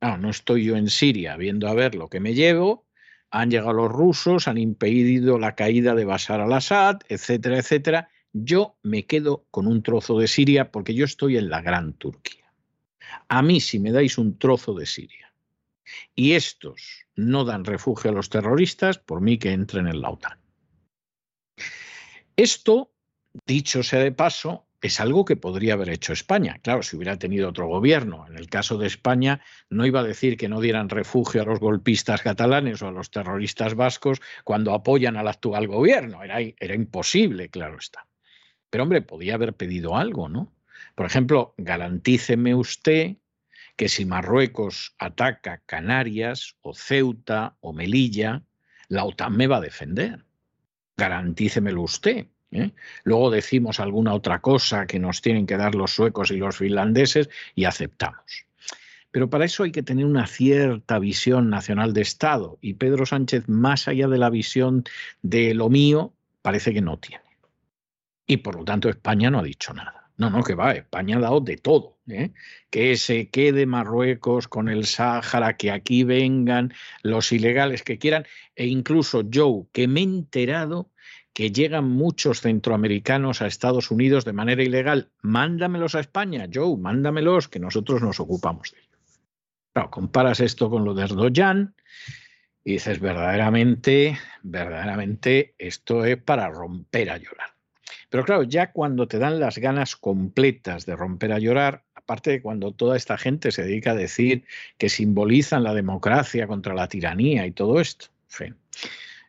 No, 0.00 0.18
no 0.18 0.30
estoy 0.30 0.64
yo 0.64 0.76
en 0.76 0.90
Siria 0.90 1.36
viendo 1.36 1.68
a 1.68 1.74
ver 1.74 1.94
lo 1.94 2.08
que 2.08 2.20
me 2.20 2.34
llevo. 2.34 2.84
Han 3.30 3.50
llegado 3.50 3.74
los 3.74 3.92
rusos, 3.92 4.48
han 4.48 4.58
impedido 4.58 5.38
la 5.38 5.54
caída 5.54 5.94
de 5.94 6.04
Bashar 6.04 6.40
al-Assad, 6.40 6.98
etcétera, 7.08 7.58
etcétera 7.58 8.08
yo 8.44 8.76
me 8.82 9.06
quedo 9.06 9.46
con 9.50 9.66
un 9.66 9.82
trozo 9.82 10.18
de 10.18 10.28
Siria 10.28 10.70
porque 10.70 10.94
yo 10.94 11.06
estoy 11.06 11.38
en 11.38 11.48
la 11.48 11.62
gran 11.62 11.94
Turquía. 11.94 12.52
A 13.28 13.40
mí 13.40 13.60
si 13.60 13.78
me 13.78 13.92
dais 13.92 14.18
un 14.18 14.38
trozo 14.38 14.74
de 14.74 14.84
Siria 14.84 15.32
y 16.14 16.32
estos 16.32 17.06
no 17.14 17.44
dan 17.44 17.64
refugio 17.64 18.10
a 18.10 18.14
los 18.14 18.28
terroristas, 18.28 18.98
por 18.98 19.20
mí 19.20 19.38
que 19.38 19.52
entren 19.52 19.86
en 19.86 20.02
la 20.02 20.10
OTAN. 20.10 20.38
Esto, 22.36 22.92
dicho 23.46 23.82
sea 23.82 24.00
de 24.00 24.12
paso, 24.12 24.66
es 24.82 25.00
algo 25.00 25.24
que 25.24 25.36
podría 25.36 25.72
haber 25.72 25.88
hecho 25.88 26.12
España. 26.12 26.58
Claro, 26.62 26.82
si 26.82 26.96
hubiera 26.96 27.18
tenido 27.18 27.48
otro 27.48 27.66
gobierno. 27.66 28.26
En 28.28 28.36
el 28.36 28.50
caso 28.50 28.76
de 28.76 28.86
España, 28.86 29.40
no 29.70 29.86
iba 29.86 30.00
a 30.00 30.04
decir 30.04 30.36
que 30.36 30.48
no 30.48 30.60
dieran 30.60 30.90
refugio 30.90 31.40
a 31.40 31.46
los 31.46 31.60
golpistas 31.60 32.20
catalanes 32.20 32.82
o 32.82 32.88
a 32.88 32.92
los 32.92 33.10
terroristas 33.10 33.74
vascos 33.74 34.20
cuando 34.44 34.74
apoyan 34.74 35.16
al 35.16 35.28
actual 35.28 35.66
gobierno. 35.66 36.22
Era, 36.22 36.40
era 36.40 36.74
imposible, 36.74 37.48
claro 37.48 37.78
está. 37.78 38.06
Pero 38.70 38.84
hombre, 38.84 39.02
podía 39.02 39.34
haber 39.34 39.54
pedido 39.54 39.96
algo, 39.96 40.28
¿no? 40.28 40.52
Por 40.94 41.06
ejemplo, 41.06 41.54
garantíceme 41.56 42.54
usted 42.54 43.16
que 43.76 43.88
si 43.88 44.04
Marruecos 44.06 44.94
ataca 44.98 45.62
Canarias 45.66 46.56
o 46.62 46.74
Ceuta 46.74 47.56
o 47.60 47.72
Melilla, 47.72 48.42
la 48.88 49.04
OTAN 49.04 49.36
me 49.36 49.46
va 49.46 49.58
a 49.58 49.60
defender. 49.60 50.24
Garantícemelo 50.96 51.82
usted. 51.82 52.26
¿eh? 52.52 52.72
Luego 53.04 53.30
decimos 53.30 53.80
alguna 53.80 54.14
otra 54.14 54.40
cosa 54.40 54.86
que 54.86 54.98
nos 54.98 55.20
tienen 55.20 55.46
que 55.46 55.58
dar 55.58 55.74
los 55.74 55.92
suecos 55.92 56.30
y 56.30 56.38
los 56.38 56.56
finlandeses 56.56 57.28
y 57.54 57.64
aceptamos. 57.64 58.46
Pero 59.10 59.30
para 59.30 59.44
eso 59.44 59.62
hay 59.62 59.72
que 59.72 59.82
tener 59.82 60.04
una 60.04 60.26
cierta 60.26 60.98
visión 60.98 61.50
nacional 61.50 61.92
de 61.92 62.02
Estado 62.02 62.58
y 62.60 62.74
Pedro 62.74 63.06
Sánchez, 63.06 63.48
más 63.48 63.88
allá 63.88 64.08
de 64.08 64.18
la 64.18 64.30
visión 64.30 64.84
de 65.22 65.54
lo 65.54 65.68
mío, 65.68 66.12
parece 66.42 66.72
que 66.72 66.82
no 66.82 66.98
tiene. 66.98 67.25
Y 68.26 68.38
por 68.38 68.56
lo 68.56 68.64
tanto 68.64 68.88
España 68.88 69.30
no 69.30 69.40
ha 69.40 69.42
dicho 69.42 69.72
nada. 69.72 70.10
No, 70.18 70.30
no, 70.30 70.42
que 70.42 70.54
va, 70.54 70.72
España 70.72 71.18
ha 71.18 71.20
dado 71.20 71.40
de 71.40 71.58
todo. 71.58 71.98
¿eh? 72.08 72.32
Que 72.70 72.96
se 72.96 73.28
quede 73.28 73.66
Marruecos 73.66 74.48
con 74.48 74.68
el 74.68 74.86
Sáhara, 74.86 75.56
que 75.56 75.70
aquí 75.70 76.04
vengan 76.04 76.72
los 77.02 77.32
ilegales 77.32 77.82
que 77.82 77.98
quieran. 77.98 78.26
E 78.54 78.66
incluso 78.66 79.22
Joe, 79.32 79.66
que 79.72 79.88
me 79.88 80.00
he 80.00 80.04
enterado 80.04 80.90
que 81.34 81.52
llegan 81.52 81.84
muchos 81.84 82.40
centroamericanos 82.40 83.42
a 83.42 83.46
Estados 83.46 83.90
Unidos 83.90 84.24
de 84.24 84.32
manera 84.32 84.62
ilegal. 84.62 85.10
Mándamelos 85.20 85.94
a 85.94 86.00
España, 86.00 86.48
Joe, 86.52 86.78
mándamelos, 86.78 87.48
que 87.48 87.58
nosotros 87.58 88.00
nos 88.00 88.20
ocupamos 88.20 88.72
de 88.72 88.78
ellos. 88.78 89.20
Claro, 89.74 89.90
comparas 89.90 90.40
esto 90.40 90.70
con 90.70 90.86
lo 90.86 90.94
de 90.94 91.04
Erdogan 91.04 91.74
y 92.64 92.72
dices, 92.72 93.00
verdaderamente, 93.00 94.18
verdaderamente, 94.42 95.54
esto 95.58 96.06
es 96.06 96.16
para 96.16 96.48
romper 96.48 97.10
a 97.10 97.18
llorar. 97.18 97.55
Pero 98.08 98.24
claro, 98.24 98.42
ya 98.44 98.72
cuando 98.72 99.08
te 99.08 99.18
dan 99.18 99.40
las 99.40 99.58
ganas 99.58 99.96
completas 99.96 100.86
de 100.86 100.96
romper 100.96 101.32
a 101.32 101.38
llorar, 101.38 101.84
aparte 101.94 102.30
de 102.30 102.42
cuando 102.42 102.72
toda 102.72 102.96
esta 102.96 103.18
gente 103.18 103.50
se 103.50 103.64
dedica 103.64 103.90
a 103.90 103.96
decir 103.96 104.44
que 104.78 104.88
simbolizan 104.88 105.64
la 105.64 105.74
democracia 105.74 106.46
contra 106.46 106.74
la 106.74 106.88
tiranía 106.88 107.46
y 107.46 107.52
todo 107.52 107.80
esto, 107.80 108.06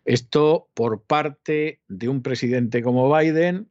Esto 0.06 0.70
por 0.74 1.04
parte 1.04 1.82
de 1.88 2.08
un 2.08 2.22
presidente 2.22 2.82
como 2.84 3.14
Biden 3.14 3.70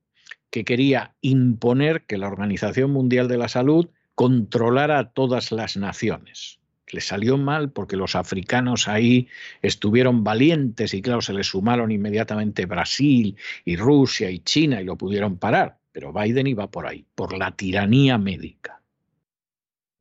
que 0.50 0.64
quería 0.64 1.14
imponer 1.20 2.04
que 2.06 2.18
la 2.18 2.28
Organización 2.28 2.90
Mundial 2.90 3.28
de 3.28 3.38
la 3.38 3.48
Salud 3.48 3.88
controlara 4.14 4.98
a 4.98 5.10
todas 5.12 5.52
las 5.52 5.76
naciones 5.76 6.58
le 6.92 7.00
salió 7.00 7.36
mal 7.36 7.70
porque 7.72 7.96
los 7.96 8.14
africanos 8.14 8.88
ahí 8.88 9.28
estuvieron 9.62 10.22
valientes 10.24 10.94
y 10.94 11.02
claro, 11.02 11.20
se 11.20 11.32
les 11.32 11.48
sumaron 11.48 11.90
inmediatamente 11.90 12.66
Brasil 12.66 13.36
y 13.64 13.76
Rusia 13.76 14.30
y 14.30 14.40
China 14.40 14.80
y 14.80 14.84
lo 14.84 14.96
pudieron 14.96 15.38
parar. 15.38 15.78
Pero 15.92 16.12
Biden 16.12 16.46
iba 16.46 16.70
por 16.70 16.86
ahí, 16.86 17.06
por 17.14 17.36
la 17.36 17.56
tiranía 17.56 18.18
médica. 18.18 18.82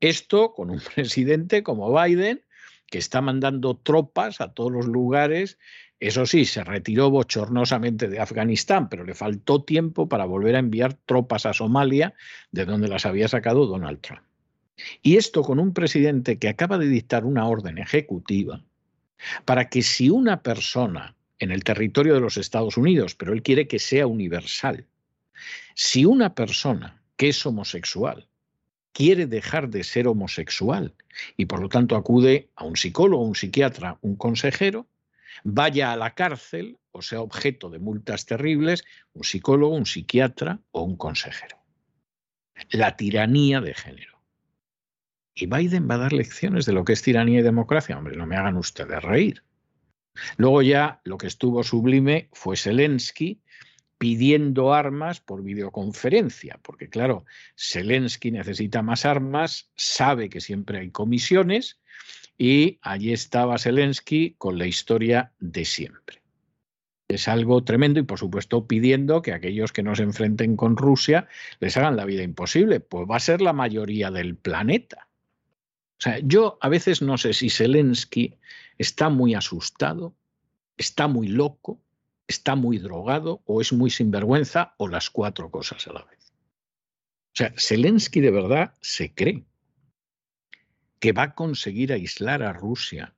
Esto 0.00 0.52
con 0.52 0.70
un 0.70 0.80
presidente 0.94 1.62
como 1.62 1.92
Biden, 1.92 2.42
que 2.86 2.98
está 2.98 3.20
mandando 3.20 3.76
tropas 3.76 4.40
a 4.40 4.52
todos 4.52 4.70
los 4.70 4.86
lugares. 4.86 5.58
Eso 5.98 6.26
sí, 6.26 6.44
se 6.44 6.62
retiró 6.62 7.10
bochornosamente 7.10 8.08
de 8.08 8.20
Afganistán, 8.20 8.88
pero 8.88 9.04
le 9.04 9.14
faltó 9.14 9.64
tiempo 9.64 10.08
para 10.08 10.26
volver 10.26 10.54
a 10.54 10.60
enviar 10.60 10.94
tropas 10.94 11.46
a 11.46 11.54
Somalia, 11.54 12.14
de 12.52 12.66
donde 12.66 12.88
las 12.88 13.06
había 13.06 13.28
sacado 13.28 13.66
Donald 13.66 14.00
Trump. 14.02 14.25
Y 15.02 15.16
esto 15.16 15.42
con 15.42 15.58
un 15.58 15.72
presidente 15.72 16.38
que 16.38 16.48
acaba 16.48 16.78
de 16.78 16.88
dictar 16.88 17.24
una 17.24 17.46
orden 17.46 17.78
ejecutiva 17.78 18.62
para 19.44 19.68
que 19.68 19.82
si 19.82 20.10
una 20.10 20.42
persona 20.42 21.16
en 21.38 21.50
el 21.50 21.64
territorio 21.64 22.14
de 22.14 22.20
los 22.20 22.36
Estados 22.36 22.76
Unidos, 22.76 23.14
pero 23.14 23.32
él 23.32 23.42
quiere 23.42 23.66
que 23.66 23.78
sea 23.78 24.06
universal, 24.06 24.86
si 25.74 26.04
una 26.04 26.34
persona 26.34 27.02
que 27.16 27.28
es 27.28 27.46
homosexual 27.46 28.28
quiere 28.92 29.26
dejar 29.26 29.68
de 29.68 29.84
ser 29.84 30.08
homosexual 30.08 30.94
y 31.36 31.46
por 31.46 31.60
lo 31.60 31.68
tanto 31.68 31.96
acude 31.96 32.48
a 32.56 32.64
un 32.64 32.76
psicólogo, 32.76 33.24
un 33.24 33.34
psiquiatra, 33.34 33.98
un 34.00 34.16
consejero, 34.16 34.86
vaya 35.44 35.92
a 35.92 35.96
la 35.96 36.14
cárcel 36.14 36.78
o 36.92 37.02
sea 37.02 37.20
objeto 37.20 37.68
de 37.68 37.78
multas 37.78 38.24
terribles, 38.24 38.84
un 39.12 39.24
psicólogo, 39.24 39.74
un 39.74 39.84
psiquiatra 39.84 40.60
o 40.70 40.82
un 40.82 40.96
consejero. 40.96 41.58
La 42.70 42.96
tiranía 42.96 43.60
de 43.60 43.74
género. 43.74 44.15
Y 45.38 45.46
Biden 45.46 45.88
va 45.88 45.96
a 45.96 45.98
dar 45.98 46.14
lecciones 46.14 46.64
de 46.64 46.72
lo 46.72 46.84
que 46.84 46.94
es 46.94 47.02
tiranía 47.02 47.40
y 47.40 47.42
democracia. 47.42 47.98
Hombre, 47.98 48.16
no 48.16 48.26
me 48.26 48.36
hagan 48.36 48.56
ustedes 48.56 49.02
reír. 49.02 49.42
Luego 50.38 50.62
ya 50.62 51.02
lo 51.04 51.18
que 51.18 51.26
estuvo 51.26 51.62
sublime 51.62 52.30
fue 52.32 52.56
Zelensky 52.56 53.42
pidiendo 53.98 54.72
armas 54.72 55.20
por 55.20 55.42
videoconferencia, 55.42 56.58
porque 56.62 56.88
claro, 56.88 57.26
Zelensky 57.54 58.30
necesita 58.30 58.80
más 58.80 59.04
armas, 59.04 59.70
sabe 59.76 60.30
que 60.30 60.40
siempre 60.40 60.78
hay 60.78 60.90
comisiones 60.90 61.80
y 62.38 62.78
allí 62.80 63.12
estaba 63.12 63.58
Zelensky 63.58 64.34
con 64.38 64.58
la 64.58 64.66
historia 64.66 65.32
de 65.38 65.66
siempre. 65.66 66.22
Es 67.08 67.28
algo 67.28 67.62
tremendo 67.62 68.00
y 68.00 68.04
por 68.04 68.18
supuesto 68.18 68.66
pidiendo 68.66 69.20
que 69.20 69.32
aquellos 69.32 69.72
que 69.72 69.82
no 69.82 69.94
se 69.94 70.02
enfrenten 70.02 70.56
con 70.56 70.78
Rusia 70.78 71.28
les 71.60 71.76
hagan 71.76 71.96
la 71.96 72.06
vida 72.06 72.22
imposible, 72.22 72.80
pues 72.80 73.06
va 73.08 73.16
a 73.16 73.20
ser 73.20 73.42
la 73.42 73.52
mayoría 73.52 74.10
del 74.10 74.34
planeta. 74.36 75.05
O 75.98 76.02
sea, 76.02 76.18
yo 76.20 76.58
a 76.60 76.68
veces 76.68 77.00
no 77.02 77.16
sé 77.16 77.32
si 77.32 77.48
Zelensky 77.48 78.36
está 78.78 79.08
muy 79.08 79.34
asustado, 79.34 80.14
está 80.76 81.08
muy 81.08 81.28
loco, 81.28 81.80
está 82.26 82.54
muy 82.54 82.78
drogado 82.78 83.42
o 83.46 83.60
es 83.60 83.72
muy 83.72 83.90
sinvergüenza 83.90 84.74
o 84.76 84.88
las 84.88 85.10
cuatro 85.10 85.50
cosas 85.50 85.86
a 85.86 85.92
la 85.92 86.04
vez. 86.04 86.32
O 87.28 87.36
sea, 87.36 87.52
Zelensky 87.56 88.20
de 88.20 88.30
verdad 88.30 88.74
se 88.80 89.14
cree 89.14 89.44
que 90.98 91.12
va 91.12 91.24
a 91.24 91.34
conseguir 91.34 91.92
aislar 91.92 92.42
a 92.42 92.52
Rusia 92.52 93.14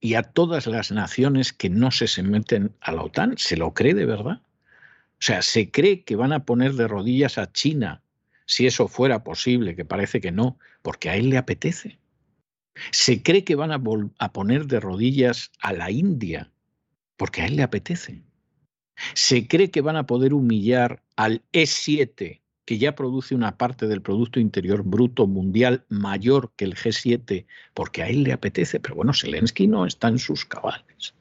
y 0.00 0.14
a 0.14 0.22
todas 0.22 0.66
las 0.66 0.92
naciones 0.92 1.52
que 1.52 1.68
no 1.68 1.90
se 1.90 2.06
someten 2.06 2.74
a 2.80 2.92
la 2.92 3.02
OTAN. 3.02 3.36
¿Se 3.36 3.56
lo 3.56 3.74
cree 3.74 3.94
de 3.94 4.06
verdad? 4.06 4.40
O 4.42 5.22
sea, 5.22 5.42
¿se 5.42 5.70
cree 5.70 6.04
que 6.04 6.16
van 6.16 6.32
a 6.32 6.44
poner 6.44 6.74
de 6.74 6.88
rodillas 6.88 7.36
a 7.36 7.52
China 7.52 8.02
si 8.50 8.66
eso 8.66 8.88
fuera 8.88 9.22
posible, 9.22 9.76
que 9.76 9.84
parece 9.84 10.20
que 10.20 10.32
no, 10.32 10.58
porque 10.82 11.08
a 11.08 11.14
él 11.14 11.30
le 11.30 11.38
apetece? 11.38 12.00
¿Se 12.90 13.22
cree 13.22 13.44
que 13.44 13.54
van 13.54 13.70
a, 13.70 14.32
poner 14.32 14.66
de 14.66 14.80
rodillas 14.80 15.52
a 15.60 15.72
la 15.72 15.92
India 15.92 16.50
porque 17.16 17.42
a 17.42 17.46
él 17.46 17.54
le 17.54 17.62
apetece? 17.62 18.24
¿Se 19.14 19.46
cree 19.46 19.70
que 19.70 19.82
van 19.82 19.96
a 19.96 20.06
poder 20.06 20.34
humillar 20.34 21.00
al 21.14 21.44
E7 21.52 22.40
que 22.64 22.78
ya 22.78 22.96
produce 22.96 23.36
una 23.36 23.56
parte 23.56 23.86
del 23.86 24.02
Producto 24.02 24.40
Interior 24.40 24.82
Bruto 24.82 25.28
mundial 25.28 25.84
mayor 25.88 26.52
que 26.56 26.64
el 26.64 26.74
G7 26.74 27.46
porque 27.72 28.02
a 28.02 28.08
él 28.08 28.24
le 28.24 28.32
apetece, 28.32 28.80
pero 28.80 28.96
bueno, 28.96 29.12
Zelensky 29.14 29.68
no 29.68 29.86
está 29.86 30.08
en 30.08 30.18
sus 30.18 30.44
cabales. 30.44 31.14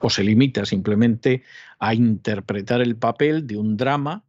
O 0.00 0.08
se 0.08 0.24
limita 0.24 0.64
simplemente 0.64 1.42
a 1.78 1.92
interpretar 1.92 2.80
el 2.80 2.96
papel 2.96 3.46
de 3.46 3.58
un 3.58 3.76
drama 3.76 4.24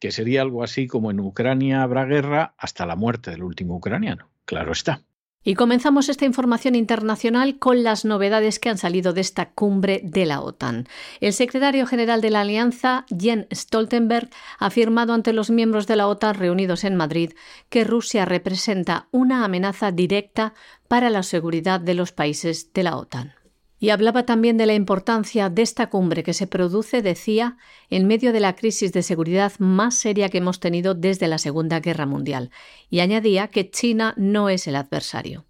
que 0.00 0.10
sería 0.10 0.42
algo 0.42 0.64
así 0.64 0.88
como 0.88 1.10
en 1.10 1.20
Ucrania 1.20 1.82
habrá 1.82 2.04
guerra 2.06 2.54
hasta 2.58 2.86
la 2.86 2.96
muerte 2.96 3.30
del 3.30 3.44
último 3.44 3.76
ucraniano. 3.76 4.30
Claro 4.44 4.72
está. 4.72 5.02
Y 5.42 5.54
comenzamos 5.54 6.10
esta 6.10 6.26
información 6.26 6.74
internacional 6.74 7.58
con 7.58 7.82
las 7.82 8.04
novedades 8.04 8.58
que 8.58 8.68
han 8.68 8.76
salido 8.76 9.14
de 9.14 9.22
esta 9.22 9.52
cumbre 9.52 10.02
de 10.04 10.26
la 10.26 10.42
OTAN. 10.42 10.86
El 11.20 11.32
secretario 11.32 11.86
general 11.86 12.20
de 12.20 12.28
la 12.28 12.42
Alianza, 12.42 13.06
Jens 13.08 13.46
Stoltenberg, 13.50 14.28
ha 14.58 14.66
afirmado 14.66 15.14
ante 15.14 15.32
los 15.32 15.48
miembros 15.50 15.86
de 15.86 15.96
la 15.96 16.08
OTAN 16.08 16.34
reunidos 16.34 16.84
en 16.84 16.96
Madrid 16.96 17.32
que 17.70 17.84
Rusia 17.84 18.26
representa 18.26 19.08
una 19.12 19.44
amenaza 19.44 19.92
directa 19.92 20.52
para 20.88 21.08
la 21.08 21.22
seguridad 21.22 21.80
de 21.80 21.94
los 21.94 22.12
países 22.12 22.74
de 22.74 22.82
la 22.82 22.96
OTAN. 22.96 23.39
Y 23.80 23.90
hablaba 23.90 24.24
también 24.24 24.58
de 24.58 24.66
la 24.66 24.74
importancia 24.74 25.48
de 25.48 25.62
esta 25.62 25.88
cumbre 25.88 26.22
que 26.22 26.34
se 26.34 26.46
produce, 26.46 27.02
decía, 27.02 27.56
en 27.88 28.06
medio 28.06 28.32
de 28.32 28.40
la 28.40 28.54
crisis 28.54 28.92
de 28.92 29.02
seguridad 29.02 29.52
más 29.58 29.96
seria 29.96 30.28
que 30.28 30.38
hemos 30.38 30.60
tenido 30.60 30.94
desde 30.94 31.26
la 31.26 31.38
Segunda 31.38 31.80
Guerra 31.80 32.06
Mundial, 32.06 32.50
y 32.90 33.00
añadía 33.00 33.48
que 33.48 33.70
China 33.70 34.14
no 34.16 34.50
es 34.50 34.68
el 34.68 34.76
adversario. 34.76 35.46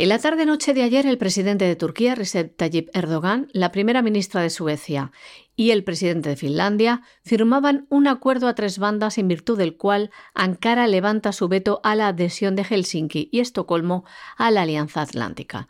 En 0.00 0.10
la 0.10 0.20
tarde-noche 0.20 0.74
de 0.74 0.84
ayer, 0.84 1.06
el 1.06 1.18
presidente 1.18 1.64
de 1.64 1.74
Turquía, 1.74 2.14
Recep 2.14 2.56
Tayyip 2.56 2.88
Erdogan, 2.94 3.48
la 3.52 3.72
primera 3.72 4.00
ministra 4.00 4.40
de 4.42 4.48
Suecia 4.48 5.10
y 5.56 5.72
el 5.72 5.82
presidente 5.82 6.28
de 6.28 6.36
Finlandia 6.36 7.02
firmaban 7.24 7.88
un 7.88 8.06
acuerdo 8.06 8.46
a 8.46 8.54
tres 8.54 8.78
bandas 8.78 9.18
en 9.18 9.26
virtud 9.26 9.58
del 9.58 9.76
cual 9.76 10.12
Ankara 10.34 10.86
levanta 10.86 11.32
su 11.32 11.48
veto 11.48 11.80
a 11.82 11.96
la 11.96 12.06
adhesión 12.06 12.54
de 12.54 12.62
Helsinki 12.62 13.28
y 13.32 13.40
Estocolmo 13.40 14.04
a 14.36 14.52
la 14.52 14.62
Alianza 14.62 15.02
Atlántica. 15.02 15.66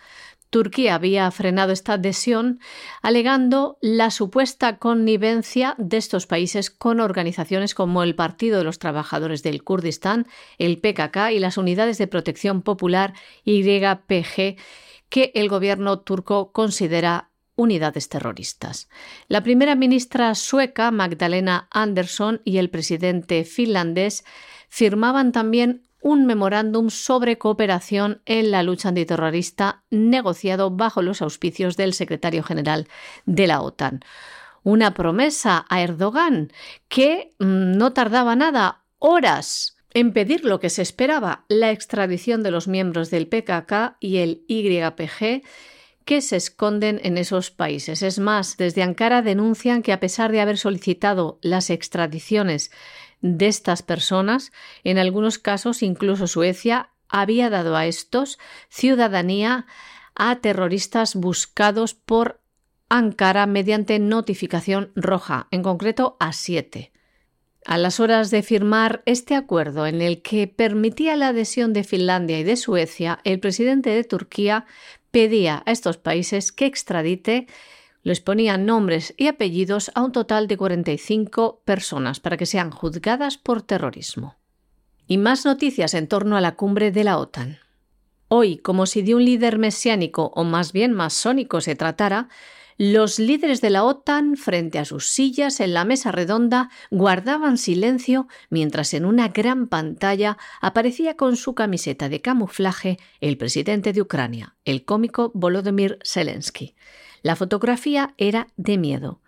Turquía 0.51 0.95
había 0.95 1.31
frenado 1.31 1.73
esta 1.73 1.95
adhesión 1.95 2.61
alegando 3.03 3.79
la 3.81 4.11
supuesta 4.11 4.79
connivencia 4.79 5.75
de 5.79 5.99
estos 5.99 6.27
países 6.27 6.71
con 6.71 7.01
organizaciones 7.01 7.75
como 7.75 8.03
el 8.03 8.15
Partido 8.15 8.59
de 8.59 8.65
los 8.65 8.79
Trabajadores 8.79 9.43
del 9.43 9.63
Kurdistán, 9.63 10.27
el 10.59 10.79
PKK 10.79 11.33
y 11.33 11.39
las 11.39 11.59
Unidades 11.59 11.99
de 11.99 12.07
Protección 12.07 12.63
Popular 12.63 13.15
YPG 13.45 14.57
que 15.09 15.33
el 15.35 15.49
gobierno 15.49 16.01
turco 16.01 16.53
considera 16.53 17.31
unidades 17.57 18.09
terroristas. 18.09 18.89
La 19.27 19.43
primera 19.43 19.75
ministra 19.75 20.35
sueca, 20.35 20.91
Magdalena 20.91 21.69
Andersson, 21.71 22.41
y 22.45 22.59
el 22.59 22.71
presidente 22.71 23.45
finlandés 23.45 24.25
firmaban 24.69 25.33
también 25.33 25.88
un 26.01 26.27
memorándum 26.27 26.91
sobre 26.91 27.39
cooperación 27.39 28.23
en 28.27 28.51
la 28.51 28.63
lucha 28.63 28.91
antiterrorista 28.91 29.83
negociado 29.91 30.71
bajo 30.71 31.03
los 31.03 31.23
auspicios 31.23 31.77
del 31.77 31.93
secretario 31.95 32.43
general 32.43 32.89
de 33.27 33.47
la 33.47 33.61
OTAN. 33.61 34.01
Una 34.63 34.95
promesa 34.95 35.67
a 35.69 35.83
Erdogan 35.83 36.53
que 36.89 37.35
mm, 37.39 37.77
no 37.77 37.93
tardaba 37.93 38.37
nada, 38.37 38.83
horas, 38.99 39.77
en 39.95 40.13
pedir 40.13 40.45
lo 40.45 40.61
que 40.61 40.71
se 40.71 40.83
esperaba, 40.83 41.45
la 41.49 41.71
extradición 41.71 42.43
de 42.43 42.51
los 42.51 42.69
miembros 42.69 43.11
del 43.11 43.27
PKK 43.27 43.97
y 44.01 44.19
el 44.19 44.45
YPG 44.47 45.43
que 46.05 46.23
se 46.23 46.37
esconden 46.37 47.01
en 47.03 47.19
esos 47.19 47.51
países. 47.51 48.03
Es 48.03 48.19
más, 48.19 48.57
desde 48.57 48.83
Ankara 48.83 49.21
denuncian 49.21 49.83
que 49.83 49.93
a 49.93 50.01
pesar 50.01 50.33
de 50.33 50.41
haber 50.41 50.57
solicitado 50.57 51.39
las 51.43 51.69
extradiciones 51.69 52.71
de 53.21 53.49
estas 53.49 53.83
personas. 53.83 54.53
En 54.85 54.99
algunos 54.99 55.39
casos, 55.39 55.83
incluso 55.83 56.27
Suecia 56.27 56.91
había 57.09 57.51
dado 57.51 57.77
a 57.77 57.87
estos 57.87 58.39
ciudadanía 58.69 59.67
a 60.15 60.37
terroristas 60.37 61.15
buscados 61.15 61.95
por 61.95 62.41
Ankara 62.89 63.47
mediante 63.47 63.99
notificación 63.99 64.93
roja, 64.95 65.47
en 65.51 65.63
concreto 65.63 66.17
a 66.21 66.33
siete. 66.33 66.93
A 67.67 67.77
las 67.77 68.01
horas 68.01 68.31
de 68.31 68.43
firmar 68.43 69.03
este 69.05 69.35
acuerdo 69.35 69.87
en 69.87 70.01
el 70.01 70.23
que 70.23 70.47
permitía 70.47 71.17
la 71.17 71.29
adhesión 71.29 71.73
de 71.75 71.85
Finlandia 71.85 72.39
y 72.39 72.45
de 72.45 72.57
Suecia, 72.57 73.21
el 73.25 73.41
presidente 73.41 73.91
de 73.91 74.05
Turquía 74.05 74.65
pedía 75.11 75.63
a 75.67 75.73
estos 75.73 75.99
países 75.99 76.51
que 76.51 76.67
extradite 76.67 77.47
les 78.03 78.21
ponían 78.21 78.67
nombres 78.67 79.15
y 79.17 79.27
apellidos 79.27 79.91
a 79.95 80.03
un 80.03 80.13
total 80.13 80.49
de 80.49 80.57
45 80.57 81.63
personas 81.65 82.21
para 82.21 82.37
que 82.37 82.47
sean 82.47 82.71
juzgadas 82.71 83.39
por 83.39 83.63
terrorismo. 83.63 84.37
Y 85.07 85.19
más 85.19 85.45
noticias 85.45 85.95
en 85.95 86.07
torno 86.07 86.37
a 86.37 86.41
la 86.41 86.55
cumbre 86.55 86.91
de 86.91 87.05
la 87.05 87.19
OTAN. 87.19 87.59
Hoy, 88.29 88.59
como 88.59 88.87
si 88.87 89.03
de 89.03 89.15
un 89.15 89.25
líder 89.25 89.59
mesiánico 89.59 90.33
o 90.35 90.45
más 90.45 90.73
bien 90.73 90.93
masónico 90.93 91.61
se 91.61 91.75
tratara, 91.75 92.29
los 92.81 93.19
líderes 93.19 93.61
de 93.61 93.71
la 93.71 93.83
OTAN, 93.83 94.37
frente 94.37 94.79
a 94.79 94.85
sus 94.85 95.09
sillas 95.09 95.59
en 95.59 95.75
la 95.75 95.85
mesa 95.85 96.13
redonda, 96.13 96.71
guardaban 96.93 97.59
silencio 97.59 98.29
mientras 98.51 98.95
en 98.95 99.05
una 99.05 99.29
gran 99.29 99.67
pantalla 99.67 100.39
aparecía 100.61 101.17
con 101.17 101.37
su 101.37 101.57
camiseta 101.57 102.09
de 102.09 102.21
camuflaje 102.21 102.99
el 103.21 103.37
presidente 103.37 103.93
de 103.93 104.03
Ucrania, 104.03 104.55
el 104.65 104.85
cómico 104.85 105.33
Volodymyr 105.35 105.99
Zelensky. 106.05 106.77
La 107.23 107.37
fotografía 107.37 108.15
era 108.17 108.49
de 108.57 108.79
miedo. 108.79 109.21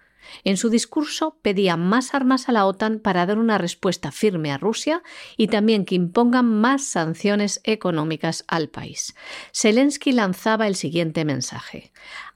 En 0.44 0.56
su 0.56 0.70
discurso 0.70 1.36
pedía 1.42 1.76
más 1.76 2.14
armas 2.14 2.48
a 2.48 2.52
la 2.52 2.66
OTAN 2.66 3.00
para 3.00 3.26
dar 3.26 3.38
una 3.38 3.58
respuesta 3.58 4.12
firme 4.12 4.52
a 4.52 4.58
Rusia 4.58 5.02
y 5.36 5.48
también 5.48 5.84
que 5.84 5.94
impongan 5.94 6.46
más 6.60 6.84
sanciones 6.84 7.60
económicas 7.64 8.44
al 8.46 8.68
país. 8.68 9.14
Zelensky 9.52 10.12
lanzaba 10.12 10.66
el 10.66 10.76
siguiente 10.76 11.24
mensaje. 11.24 11.92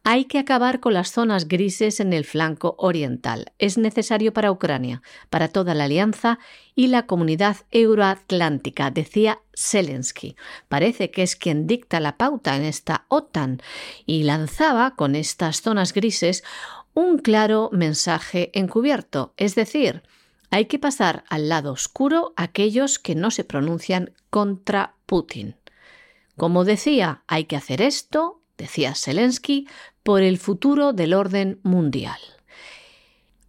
Hay 0.07 0.27
que 0.27 0.39
acabar 0.39 0.81
con 0.81 0.93
las 0.93 1.11
zonas 1.13 1.49
grises 1.49 1.99
en 1.99 2.13
el 2.13 2.27
flanco 2.27 2.75
oriental. 2.79 3.53
Es 3.59 3.79
necesario 3.79 4.35
para 4.35 4.53
Ucrania, 4.53 5.01
para 5.31 5.49
toda 5.49 5.75
la 5.75 5.85
alianza 5.85 6.39
y 6.75 6.89
la 6.89 7.07
comunidad 7.07 7.57
euroatlántica, 7.71 8.91
decía 8.91 9.41
Zelensky. 9.57 10.37
Parece 10.69 11.11
que 11.11 11.23
es 11.23 11.37
quien 11.37 11.67
dicta 11.67 12.01
la 12.01 12.19
pauta 12.19 12.55
en 12.55 12.65
esta 12.65 13.07
OTAN 13.09 13.63
y 14.05 14.25
lanzaba 14.25 14.95
con 14.95 15.17
estas 15.17 15.63
zonas 15.63 15.95
grises 15.95 16.45
un 16.93 17.17
claro 17.17 17.71
mensaje 17.73 18.51
encubierto, 18.53 19.33
es 19.39 19.55
decir, 19.55 20.03
hay 20.51 20.67
que 20.67 20.79
pasar 20.79 21.25
al 21.29 21.49
lado 21.49 21.73
oscuro 21.73 22.35
aquellos 22.37 22.99
que 22.99 23.15
no 23.15 23.31
se 23.31 23.43
pronuncian 23.43 24.13
contra 24.31 24.95
Putin. 25.07 25.57
Como 26.37 26.65
decía, 26.65 27.25
hay 27.27 27.47
que 27.47 27.57
hacer 27.57 27.83
esto, 27.83 28.41
decía 28.57 28.95
Zelensky, 28.95 29.67
por 30.05 30.23
el 30.23 30.39
futuro 30.39 30.93
del 30.93 31.15
orden 31.15 31.59
mundial. 31.63 32.21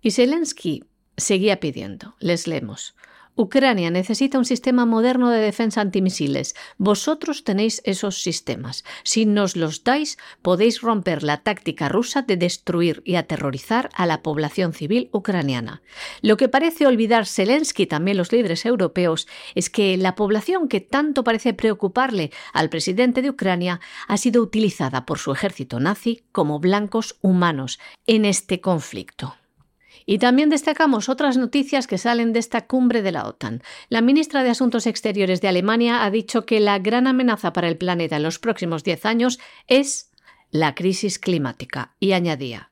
Y 0.01 0.11
Zelensky 0.11 0.83
seguía 1.17 1.59
pidiendo, 1.59 2.15
les 2.19 2.47
leemos, 2.47 2.95
Ucrania 3.37 3.91
necesita 3.91 4.37
un 4.37 4.45
sistema 4.45 4.85
moderno 4.85 5.29
de 5.29 5.39
defensa 5.39 5.81
antimisiles. 5.81 6.55
Vosotros 6.77 7.43
tenéis 7.43 7.81
esos 7.83 8.21
sistemas. 8.21 8.85
Si 9.03 9.25
nos 9.25 9.57
los 9.57 9.83
dais, 9.83 10.17
podéis 10.41 10.81
romper 10.81 11.21
la 11.21 11.37
táctica 11.43 11.89
rusa 11.89 12.21
de 12.21 12.37
destruir 12.37 13.01
y 13.03 13.15
aterrorizar 13.15 13.89
a 13.93 14.05
la 14.05 14.21
población 14.21 14.71
civil 14.71 15.09
ucraniana. 15.11 15.81
Lo 16.21 16.37
que 16.37 16.47
parece 16.47 16.87
olvidar 16.87 17.25
Zelensky 17.25 17.83
y 17.83 17.87
también 17.87 18.15
los 18.15 18.31
líderes 18.31 18.65
europeos 18.65 19.27
es 19.53 19.69
que 19.69 19.97
la 19.97 20.15
población 20.15 20.69
que 20.69 20.79
tanto 20.79 21.25
parece 21.25 21.53
preocuparle 21.53 22.31
al 22.53 22.69
presidente 22.69 23.21
de 23.21 23.29
Ucrania 23.29 23.81
ha 24.07 24.15
sido 24.15 24.41
utilizada 24.41 25.05
por 25.05 25.19
su 25.19 25.33
ejército 25.33 25.81
nazi 25.81 26.23
como 26.31 26.59
blancos 26.59 27.17
humanos 27.21 27.79
en 28.07 28.23
este 28.23 28.61
conflicto. 28.61 29.35
Y 30.05 30.19
también 30.19 30.49
destacamos 30.49 31.09
otras 31.09 31.37
noticias 31.37 31.87
que 31.87 31.97
salen 31.97 32.31
de 32.33 32.39
esta 32.39 32.67
cumbre 32.67 33.01
de 33.01 33.11
la 33.11 33.25
OTAN. 33.25 33.63
La 33.89 34.01
ministra 34.01 34.43
de 34.43 34.51
Asuntos 34.51 34.85
Exteriores 34.85 35.41
de 35.41 35.47
Alemania 35.47 36.03
ha 36.03 36.11
dicho 36.11 36.45
que 36.45 36.59
la 36.59 36.77
gran 36.79 37.07
amenaza 37.07 37.53
para 37.53 37.67
el 37.67 37.77
planeta 37.77 38.17
en 38.17 38.23
los 38.23 38.39
próximos 38.39 38.83
diez 38.83 39.05
años 39.05 39.39
es 39.67 40.11
la 40.51 40.75
crisis 40.75 41.17
climática 41.19 41.95
y 41.99 42.11
añadía 42.11 42.69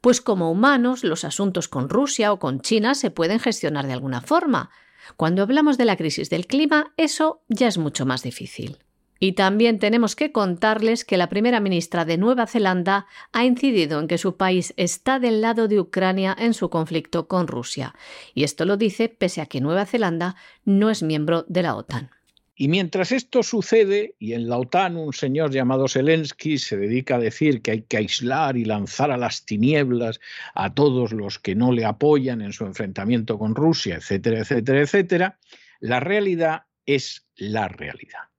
pues 0.00 0.20
como 0.20 0.50
humanos 0.50 1.04
los 1.04 1.24
asuntos 1.24 1.68
con 1.68 1.88
Rusia 1.88 2.32
o 2.32 2.38
con 2.38 2.60
China 2.60 2.94
se 2.94 3.10
pueden 3.10 3.40
gestionar 3.40 3.86
de 3.86 3.92
alguna 3.92 4.20
forma. 4.20 4.70
Cuando 5.16 5.42
hablamos 5.42 5.78
de 5.78 5.84
la 5.84 5.96
crisis 5.96 6.30
del 6.30 6.46
clima, 6.46 6.92
eso 6.96 7.42
ya 7.48 7.68
es 7.68 7.78
mucho 7.78 8.06
más 8.06 8.22
difícil. 8.22 8.78
Y 9.22 9.32
también 9.32 9.78
tenemos 9.78 10.16
que 10.16 10.32
contarles 10.32 11.04
que 11.04 11.18
la 11.18 11.28
primera 11.28 11.60
ministra 11.60 12.06
de 12.06 12.16
Nueva 12.16 12.46
Zelanda 12.46 13.06
ha 13.32 13.44
incidido 13.44 14.00
en 14.00 14.08
que 14.08 14.16
su 14.16 14.38
país 14.38 14.72
está 14.78 15.18
del 15.18 15.42
lado 15.42 15.68
de 15.68 15.78
Ucrania 15.78 16.34
en 16.38 16.54
su 16.54 16.70
conflicto 16.70 17.28
con 17.28 17.46
Rusia. 17.46 17.94
Y 18.34 18.44
esto 18.44 18.64
lo 18.64 18.78
dice 18.78 19.10
pese 19.10 19.42
a 19.42 19.46
que 19.46 19.60
Nueva 19.60 19.84
Zelanda 19.84 20.36
no 20.64 20.88
es 20.88 21.02
miembro 21.02 21.44
de 21.48 21.62
la 21.62 21.76
OTAN. 21.76 22.10
Y 22.56 22.68
mientras 22.68 23.12
esto 23.12 23.42
sucede, 23.42 24.14
y 24.18 24.32
en 24.32 24.48
la 24.48 24.56
OTAN 24.56 24.96
un 24.96 25.12
señor 25.12 25.50
llamado 25.50 25.86
Zelensky 25.86 26.56
se 26.56 26.78
dedica 26.78 27.16
a 27.16 27.20
decir 27.20 27.60
que 27.60 27.72
hay 27.72 27.82
que 27.82 27.98
aislar 27.98 28.56
y 28.56 28.64
lanzar 28.64 29.10
a 29.10 29.18
las 29.18 29.44
tinieblas 29.44 30.18
a 30.54 30.72
todos 30.72 31.12
los 31.12 31.38
que 31.38 31.54
no 31.54 31.72
le 31.72 31.84
apoyan 31.84 32.40
en 32.40 32.54
su 32.54 32.64
enfrentamiento 32.64 33.38
con 33.38 33.54
Rusia, 33.54 33.96
etcétera, 33.96 34.40
etcétera, 34.40 34.80
etcétera, 34.80 35.38
la 35.80 36.00
realidad 36.00 36.64
es 36.86 37.26
la 37.36 37.68
realidad 37.68 38.29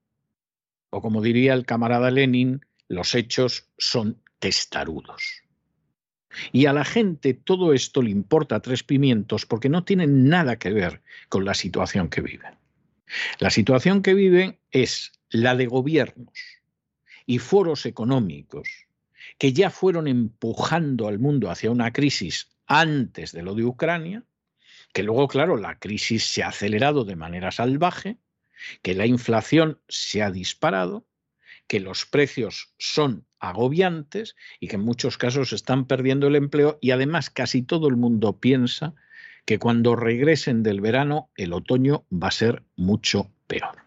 o 0.92 1.02
como 1.02 1.22
diría 1.22 1.54
el 1.54 1.66
camarada 1.66 2.12
Lenin, 2.12 2.62
los 2.88 3.16
hechos 3.16 3.68
son 3.78 4.22
testarudos. 4.40 5.42
Y 6.52 6.66
a 6.68 6.74
la 6.74 6.86
gente 6.86 7.34
todo 7.34 7.74
esto 7.74 8.02
le 8.02 8.12
importa 8.12 8.62
tres 8.62 8.84
pimientos 8.84 9.46
porque 9.46 9.70
no 9.70 9.84
tienen 9.84 10.30
nada 10.30 10.58
que 10.58 10.72
ver 10.72 11.02
con 11.30 11.44
la 11.44 11.54
situación 11.54 12.10
que 12.10 12.22
viven. 12.22 12.56
La 13.40 13.50
situación 13.50 14.02
que 14.02 14.14
viven 14.14 14.60
es 14.72 15.12
la 15.30 15.56
de 15.56 15.66
gobiernos 15.66 16.34
y 17.26 17.40
foros 17.40 17.86
económicos 17.86 18.70
que 19.38 19.54
ya 19.54 19.70
fueron 19.70 20.08
empujando 20.08 21.08
al 21.08 21.20
mundo 21.20 21.50
hacia 21.50 21.72
una 21.72 21.92
crisis 21.92 22.50
antes 22.68 23.32
de 23.32 23.42
lo 23.42 23.56
de 23.56 23.66
Ucrania, 23.66 24.24
que 24.94 25.04
luego, 25.04 25.28
claro, 25.28 25.58
la 25.58 25.80
crisis 25.80 26.26
se 26.26 26.44
ha 26.44 26.50
acelerado 26.50 27.06
de 27.06 27.16
manera 27.16 27.52
salvaje, 27.52 28.18
que 28.82 28.96
la 28.96 29.06
inflación 29.06 29.80
se 29.88 30.22
ha 30.22 30.32
disparado, 30.32 31.06
que 31.68 31.80
los 31.80 32.06
precios 32.06 32.74
son 32.78 33.26
agobiantes 33.40 34.36
y 34.60 34.68
que 34.68 34.76
en 34.76 34.84
muchos 34.84 35.18
casos 35.18 35.54
están 35.54 35.86
perdiendo 35.86 36.28
el 36.28 36.36
empleo 36.36 36.78
y 36.82 36.92
además 36.92 37.30
casi 37.30 37.62
todo 37.62 37.88
el 37.88 37.96
mundo 37.96 38.40
piensa 38.40 38.94
que 39.46 39.58
cuando 39.58 39.96
regresen 39.96 40.64
del 40.64 40.82
verano 40.82 41.30
el 41.36 41.54
otoño 41.54 42.06
va 42.12 42.28
a 42.28 42.32
ser 42.32 42.64
mucho 42.76 43.32
peor. 43.48 43.84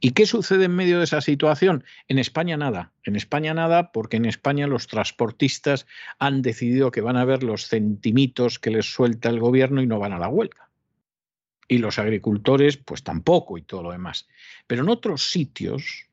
¿Y 0.00 0.12
qué 0.12 0.26
sucede 0.26 0.66
en 0.66 0.76
medio 0.76 0.98
de 0.98 1.04
esa 1.04 1.20
situación? 1.20 1.84
En 2.06 2.18
España 2.18 2.56
nada. 2.56 2.92
En 3.02 3.16
España 3.16 3.52
nada 3.52 3.90
porque 3.90 4.16
en 4.16 4.26
España 4.26 4.66
los 4.66 4.86
transportistas 4.86 5.86
han 6.18 6.40
decidido 6.42 6.90
que 6.90 7.00
van 7.00 7.16
a 7.16 7.24
ver 7.24 7.42
los 7.42 7.66
centimitos 7.66 8.58
que 8.58 8.70
les 8.70 8.86
suelta 8.86 9.28
el 9.28 9.40
gobierno 9.40 9.82
y 9.82 9.86
no 9.86 9.98
van 9.98 10.12
a 10.12 10.18
la 10.18 10.28
huelga 10.28 10.67
y 11.68 11.78
los 11.78 11.98
agricultores 11.98 12.78
pues 12.78 13.04
tampoco 13.04 13.58
y 13.58 13.62
todo 13.62 13.82
lo 13.82 13.92
demás. 13.92 14.26
Pero 14.66 14.82
en 14.82 14.88
otros 14.88 15.30
sitios 15.30 16.08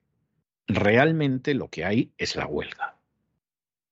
realmente 0.68 1.53
lo 1.53 1.70
que 1.70 1.86
hay 1.86 2.12
es 2.18 2.36
la 2.36 2.45
huelga. 2.45 2.97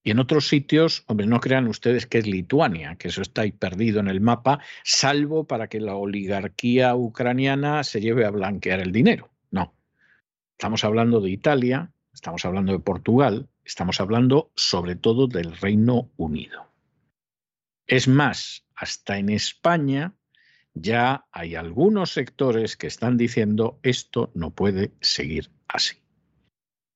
Y 0.05 0.11
en 0.11 0.19
otros 0.19 0.49
sitios, 0.49 1.05
hombre, 1.07 1.27
no 1.27 1.39
crean 1.39 1.67
ustedes 1.67 2.05
que 2.05 2.17
es 2.17 2.27
Lituania, 2.27 2.97
que 2.97 3.07
eso 3.07 3.21
está 3.21 3.43
ahí 3.43 3.53
perdido 3.53 4.01
en 4.01 4.09
el 4.09 4.19
mapa, 4.19 4.59
salvo 4.83 5.45
para 5.45 5.69
que 5.69 5.79
la 5.79 5.95
oligarquía 5.95 6.93
ucraniana 6.93 7.85
se 7.85 8.01
lleve 8.01 8.25
a 8.25 8.31
blanquear 8.31 8.81
el 8.81 8.91
dinero. 8.91 9.29
No. 9.49 9.73
Estamos 10.51 10.83
hablando 10.83 11.21
de 11.21 11.29
Italia, 11.29 11.93
estamos 12.13 12.43
hablando 12.43 12.73
de 12.73 12.79
Portugal, 12.79 13.47
estamos 13.63 14.01
hablando 14.01 14.51
sobre 14.55 14.97
todo 14.97 15.27
del 15.27 15.55
Reino 15.55 16.09
Unido. 16.17 16.67
Es 17.87 18.09
más, 18.09 18.65
hasta 18.75 19.17
en 19.17 19.29
España 19.29 20.13
ya 20.73 21.25
hay 21.31 21.55
algunos 21.55 22.11
sectores 22.11 22.77
que 22.77 22.87
están 22.87 23.17
diciendo 23.17 23.79
esto 23.83 24.31
no 24.33 24.51
puede 24.51 24.91
seguir 25.01 25.51
así. 25.67 25.97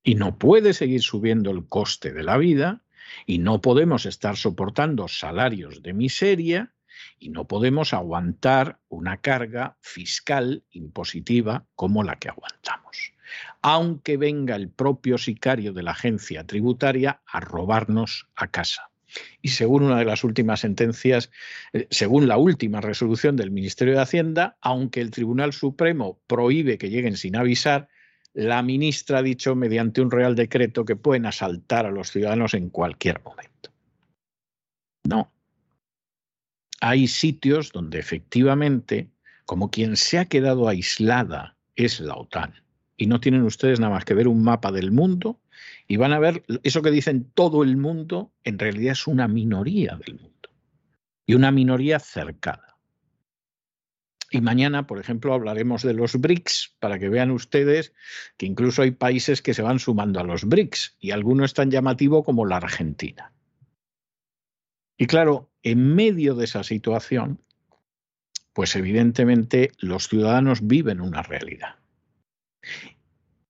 Y 0.04 0.16
no 0.16 0.38
puede 0.38 0.74
seguir 0.74 1.02
subiendo 1.02 1.52
el 1.52 1.68
coste 1.68 2.14
de 2.14 2.24
la 2.24 2.38
vida 2.38 2.82
y 3.26 3.40
no 3.40 3.62
podemos 3.62 4.06
estar 4.06 4.38
soportando 4.38 5.08
salarios 5.08 5.84
de 5.84 5.94
miseria 5.94 6.74
y 7.20 7.30
no 7.30 7.48
podemos 7.48 7.94
aguantar 7.94 8.80
una 8.90 9.18
carga 9.18 9.78
fiscal 9.82 10.64
impositiva 10.72 11.66
como 11.76 12.04
la 12.04 12.16
que 12.18 12.30
aguantamos. 12.30 13.14
Aunque 13.62 14.18
venga 14.18 14.56
el 14.56 14.70
propio 14.70 15.18
sicario 15.18 15.74
de 15.74 15.84
la 15.84 15.92
agencia 15.92 16.46
tributaria 16.46 17.22
a 17.26 17.40
robarnos 17.40 18.28
a 18.36 18.48
casa. 18.48 18.90
Y 19.42 19.50
según 19.50 19.84
una 19.84 19.98
de 20.00 20.06
las 20.06 20.24
últimas 20.24 20.62
sentencias, 20.62 21.32
eh, 21.74 21.88
según 21.90 22.28
la 22.28 22.38
última 22.38 22.82
resolución 22.82 23.36
del 23.36 23.52
Ministerio 23.52 23.94
de 23.94 24.02
Hacienda, 24.02 24.58
aunque 24.62 25.02
el 25.02 25.12
Tribunal 25.12 25.54
Supremo 25.54 26.20
prohíbe 26.28 26.78
que 26.78 26.90
lleguen 26.90 27.18
sin 27.18 27.36
avisar, 27.36 27.90
la 28.34 28.62
ministra 28.62 29.20
ha 29.20 29.24
dicho 29.24 29.56
mediante 29.56 30.02
un 30.02 30.12
real 30.12 30.36
decreto 30.36 30.86
que 30.86 30.96
pueden 30.96 31.26
asaltar 31.26 31.86
a 31.86 31.92
los 31.92 32.12
ciudadanos 32.12 32.54
en 32.54 32.70
cualquier 32.70 33.22
momento. 33.24 33.72
No. 35.04 35.32
Hay 36.80 37.08
sitios 37.08 37.72
donde 37.72 37.98
efectivamente, 37.98 39.10
como 39.46 39.72
quien 39.72 39.98
se 39.98 40.20
ha 40.20 40.26
quedado 40.26 40.68
aislada 40.68 41.58
es 41.76 42.00
la 42.00 42.16
OTAN, 42.16 42.54
y 42.96 43.08
no 43.08 43.20
tienen 43.20 43.44
ustedes 43.44 43.80
nada 43.80 43.94
más 43.94 44.06
que 44.06 44.14
ver 44.14 44.28
un 44.28 44.44
mapa 44.44 44.72
del 44.72 44.92
mundo 44.92 45.40
y 45.88 45.98
van 45.98 46.14
a 46.14 46.20
ver 46.20 46.44
eso 46.64 46.82
que 46.82 46.92
dicen 46.92 47.32
todo 47.34 47.64
el 47.64 47.78
mundo, 47.78 48.32
en 48.44 48.60
realidad 48.60 48.94
es 48.94 49.08
una 49.08 49.28
minoría 49.28 49.98
del 49.98 50.16
mundo 50.16 50.50
y 51.26 51.34
una 51.34 51.52
minoría 51.52 52.00
cercada. 52.00 52.78
Y 54.30 54.42
mañana, 54.42 54.88
por 54.88 55.00
ejemplo, 55.00 55.34
hablaremos 55.34 55.84
de 55.84 55.94
los 55.94 56.20
BRICS 56.20 56.76
para 56.80 57.00
que 57.00 57.08
vean 57.08 57.32
ustedes 57.32 57.94
que 58.36 58.46
incluso 58.46 58.82
hay 58.82 58.92
países 58.92 59.42
que 59.42 59.54
se 59.54 59.62
van 59.62 59.80
sumando 59.80 60.20
a 60.20 60.24
los 60.24 60.44
BRICS 60.44 60.98
y 61.00 61.12
alguno 61.12 61.46
es 61.46 61.54
tan 61.54 61.72
llamativo 61.72 62.24
como 62.24 62.46
la 62.46 62.58
Argentina. 62.58 63.32
Y 64.98 65.06
claro, 65.06 65.50
en 65.64 65.96
medio 65.96 66.36
de 66.36 66.46
esa 66.46 66.64
situación, 66.64 67.42
pues 68.54 68.76
evidentemente 68.76 69.72
los 69.78 70.08
ciudadanos 70.08 70.66
viven 70.68 71.00
una 71.00 71.22
realidad. 71.22 71.76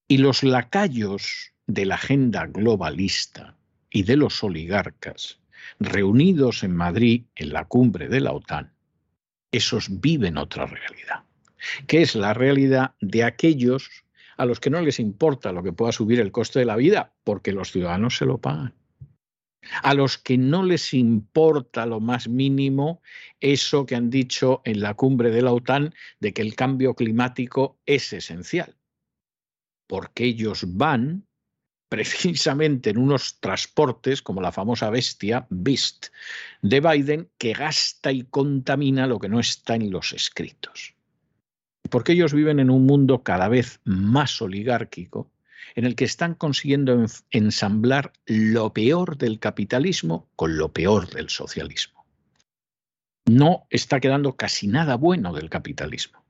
Y 0.08 0.18
los 0.18 0.44
lacayos 0.44 1.54
de 1.68 1.86
la 1.86 1.96
agenda 1.96 2.46
globalista 2.48 3.56
y 3.90 4.04
de 4.04 4.18
los 4.18 4.44
oligarcas 4.44 5.40
reunidos 5.80 6.64
en 6.64 6.76
Madrid 6.76 7.26
en 7.36 7.54
la 7.54 7.66
cumbre 7.66 8.08
de 8.08 8.22
la 8.22 8.32
OTAN, 8.32 8.74
esos 9.52 10.00
viven 10.02 10.38
otra 10.38 10.66
realidad, 10.66 11.24
que 11.88 12.02
es 12.02 12.16
la 12.16 12.34
realidad 12.34 12.96
de 13.02 13.24
aquellos 13.24 13.90
a 14.38 14.46
los 14.46 14.60
que 14.60 14.70
no 14.70 14.82
les 14.82 15.00
importa 15.00 15.52
lo 15.52 15.64
que 15.64 15.74
pueda 15.74 15.92
subir 15.92 16.20
el 16.20 16.32
coste 16.32 16.60
de 16.60 16.66
la 16.66 16.76
vida, 16.76 17.14
porque 17.24 17.52
los 17.52 17.72
ciudadanos 17.72 18.18
se 18.18 18.26
lo 18.26 18.38
pagan. 18.38 18.74
A 19.82 19.94
los 19.94 20.18
que 20.18 20.38
no 20.38 20.64
les 20.64 20.94
importa 20.94 21.86
lo 21.86 22.00
más 22.00 22.30
mínimo 22.30 23.02
eso 23.42 23.86
que 23.86 23.96
han 23.96 24.10
dicho 24.10 24.62
en 24.64 24.82
la 24.82 24.94
cumbre 24.94 25.32
de 25.32 25.42
la 25.42 25.52
OTAN 25.52 25.94
de 26.20 26.34
que 26.34 26.44
el 26.44 26.56
cambio 26.56 26.94
climático 26.94 27.78
es 27.86 28.14
esencial, 28.14 28.76
porque 29.88 30.26
ellos 30.26 30.64
van 30.78 31.27
precisamente 31.90 32.90
en 32.90 32.98
unos 32.98 33.40
transportes 33.40 34.22
como 34.22 34.42
la 34.42 34.52
famosa 34.52 34.90
bestia 34.90 35.48
Beast 35.50 36.08
de 36.62 36.82
Biden 36.82 37.30
que 37.38 37.54
gasta 37.54 38.12
y 38.12 38.24
contamina 38.24 39.08
lo 39.08 39.20
que 39.20 39.30
no 39.30 39.40
está 39.40 39.76
en 39.76 39.92
los 39.92 40.14
escritos. 40.14 40.96
Porque 41.90 42.12
ellos 42.12 42.34
viven 42.34 42.60
en 42.60 42.70
un 42.70 42.86
mundo 42.86 43.24
cada 43.24 43.48
vez 43.48 43.80
más 43.86 44.42
oligárquico 44.42 45.32
en 45.76 45.86
el 45.86 45.96
que 45.96 46.06
están 46.06 46.34
consiguiendo 46.34 47.06
ensamblar 47.32 48.12
lo 48.26 48.74
peor 48.74 49.18
del 49.18 49.40
capitalismo 49.40 50.28
con 50.36 50.58
lo 50.58 50.74
peor 50.74 51.10
del 51.10 51.30
socialismo. 51.30 52.06
No 53.26 53.68
está 53.70 54.00
quedando 54.00 54.36
casi 54.36 54.68
nada 54.68 54.96
bueno 54.96 55.34
del 55.34 55.50
capitalismo 55.50 56.27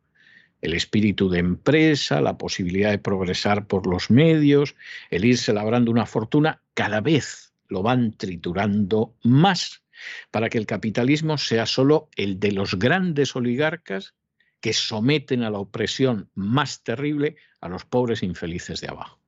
el 0.62 0.74
espíritu 0.74 1.30
de 1.30 1.40
empresa, 1.40 2.22
la 2.22 2.38
posibilidad 2.38 2.92
de 2.92 3.00
progresar 3.00 3.68
por 3.68 3.88
los 3.88 4.10
medios, 4.10 4.76
el 5.10 5.26
irse 5.26 5.54
labrando 5.54 5.92
una 5.92 6.06
fortuna, 6.06 6.62
cada 6.74 7.02
vez 7.02 7.54
lo 7.68 7.84
van 7.84 8.14
triturando 8.14 9.16
más 9.24 9.84
para 10.32 10.50
que 10.50 10.58
el 10.58 10.66
capitalismo 10.66 11.38
sea 11.38 11.66
solo 11.66 12.10
el 12.16 12.40
de 12.40 12.52
los 12.52 12.78
grandes 12.78 13.36
oligarcas 13.36 14.16
que 14.62 14.74
someten 14.74 15.44
a 15.44 15.50
la 15.50 15.60
opresión 15.60 16.30
más 16.34 16.84
terrible 16.84 17.36
a 17.62 17.70
los 17.70 17.86
pobres 17.86 18.24
infelices 18.24 18.82
de 18.82 18.88
abajo. 18.88 19.20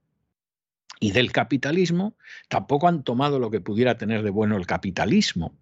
Y 0.99 1.11
del 1.11 1.31
capitalismo 1.31 2.17
tampoco 2.49 2.87
han 2.87 3.03
tomado 3.03 3.39
lo 3.39 3.49
que 3.49 3.61
pudiera 3.61 3.97
tener 3.97 4.21
de 4.23 4.31
bueno 4.31 4.57
el 4.57 4.65
capitalismo, 4.65 5.57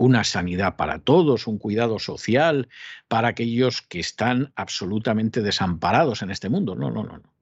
una 0.00 0.24
sanidad 0.24 0.76
para 0.76 0.98
todos, 0.98 1.46
un 1.46 1.58
cuidado 1.58 1.98
social 1.98 2.68
para 3.06 3.28
aquellos 3.28 3.82
que 3.82 4.00
están 4.00 4.50
absolutamente 4.56 5.42
desamparados 5.42 6.22
en 6.22 6.30
este 6.30 6.48
mundo. 6.48 6.74
No, 6.74 6.90
no, 6.90 7.04
no, 7.04 7.18
no. 7.18 7.34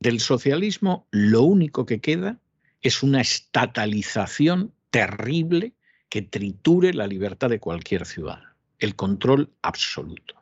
Del 0.00 0.18
socialismo 0.18 1.06
lo 1.12 1.42
único 1.42 1.86
que 1.86 2.00
queda 2.00 2.38
es 2.82 3.04
una 3.04 3.20
estatalización 3.20 4.72
terrible 4.90 5.74
que 6.08 6.22
triture 6.22 6.92
la 6.92 7.06
libertad 7.06 7.48
de 7.48 7.60
cualquier 7.60 8.04
ciudadano, 8.04 8.50
el 8.80 8.96
control 8.96 9.50
absoluto. 9.62 10.34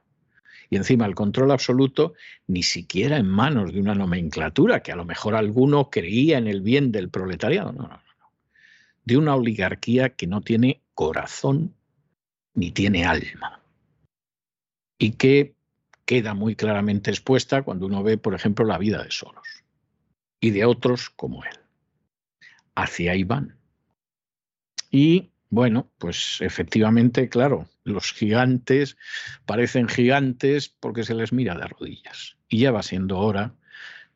y 0.71 0.77
encima 0.77 1.07
el 1.07 1.15
control 1.15 1.51
absoluto 1.51 2.15
ni 2.47 2.63
siquiera 2.63 3.17
en 3.17 3.27
manos 3.27 3.73
de 3.73 3.81
una 3.81 3.95
nomenclatura 3.95 4.83
que 4.83 4.93
a 4.93 4.97
lo 4.97 5.05
mejor 5.05 5.35
alguno 5.35 5.91
creía 5.91 6.39
en 6.39 6.47
el 6.47 6.61
bien 6.61 6.93
del 6.93 7.09
proletariado, 7.11 7.73
no, 7.73 7.83
no, 7.83 7.89
no, 7.89 8.33
de 9.05 9.17
una 9.17 9.35
oligarquía 9.35 10.11
que 10.11 10.27
no 10.27 10.43
tiene 10.43 10.83
corazón 10.99 11.77
ni 12.55 12.73
tiene 12.73 13.05
alma 13.05 13.63
y 14.99 15.13
que 15.13 15.55
queda 16.05 16.35
muy 16.35 16.57
claramente 16.57 17.13
expuesta 17.13 17.63
cuando 17.63 17.87
uno 17.87 18.03
ve, 18.03 18.19
por 18.19 18.35
ejemplo, 18.35 18.65
la 18.65 18.79
vida 18.79 19.05
de 19.05 19.13
Soros 19.13 19.47
y 20.41 20.51
de 20.51 20.65
otros 20.65 21.09
como 21.11 21.45
él. 21.45 21.57
Hacia 22.75 23.13
ahí 23.13 23.23
van. 23.23 23.57
Y 24.91 25.31
bueno, 25.51 25.89
pues 25.99 26.39
efectivamente, 26.41 27.29
claro, 27.29 27.69
los 27.85 28.13
gigantes 28.13 28.97
parecen 29.47 29.87
gigantes 29.87 30.69
porque 30.69 31.05
se 31.05 31.15
les 31.15 31.33
mira 31.33 31.55
de 31.55 31.69
rodillas. 31.69 32.39
Y 32.49 32.59
ya 32.59 32.73
va 32.73 32.83
siendo 32.83 33.21
hora 33.21 33.55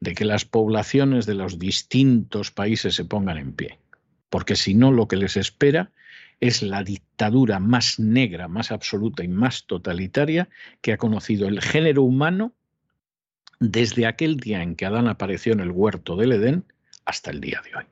de 0.01 0.17
que 0.17 0.25
las 0.25 0.45
poblaciones 0.45 1.27
de 1.27 1.35
los 1.35 1.61
distintos 1.61 2.51
países 2.51 2.97
se 2.97 3.05
pongan 3.05 3.39
en 3.39 3.53
pie. 3.53 3.79
Porque 4.31 4.57
si 4.57 4.75
no, 4.75 4.91
lo 4.91 5.07
que 5.07 5.15
les 5.15 5.37
espera 5.37 5.93
es 6.43 6.61
la 6.61 6.83
dictadura 6.83 7.61
más 7.61 8.01
negra, 8.01 8.49
más 8.49 8.73
absoluta 8.73 9.23
y 9.23 9.29
más 9.29 9.65
totalitaria 9.65 10.49
que 10.81 10.93
ha 10.93 10.97
conocido 10.97 11.47
el 11.47 11.61
género 11.61 12.03
humano 12.03 12.53
desde 13.61 14.07
aquel 14.07 14.39
día 14.39 14.61
en 14.61 14.75
que 14.75 14.85
Adán 14.85 15.07
apareció 15.07 15.53
en 15.53 15.61
el 15.61 15.71
huerto 15.71 16.17
del 16.17 16.33
Edén 16.33 16.65
hasta 17.05 17.31
el 17.31 17.41
día 17.41 17.63
de 17.65 17.77
hoy. 17.77 17.85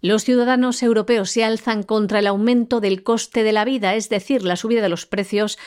Los 0.00 0.24
ciudadanos 0.24 0.82
europeos 0.82 1.30
se 1.30 1.44
alzan 1.44 1.82
contra 1.82 2.20
el 2.20 2.26
aumento 2.28 2.80
del 2.80 3.02
coste 3.02 3.42
de 3.42 3.52
la 3.52 3.66
vida, 3.66 3.94
es 3.94 4.08
decir, 4.08 4.42
la 4.42 4.56
subida 4.56 4.80
de 4.80 4.88
los 4.88 5.04
precios 5.04 5.58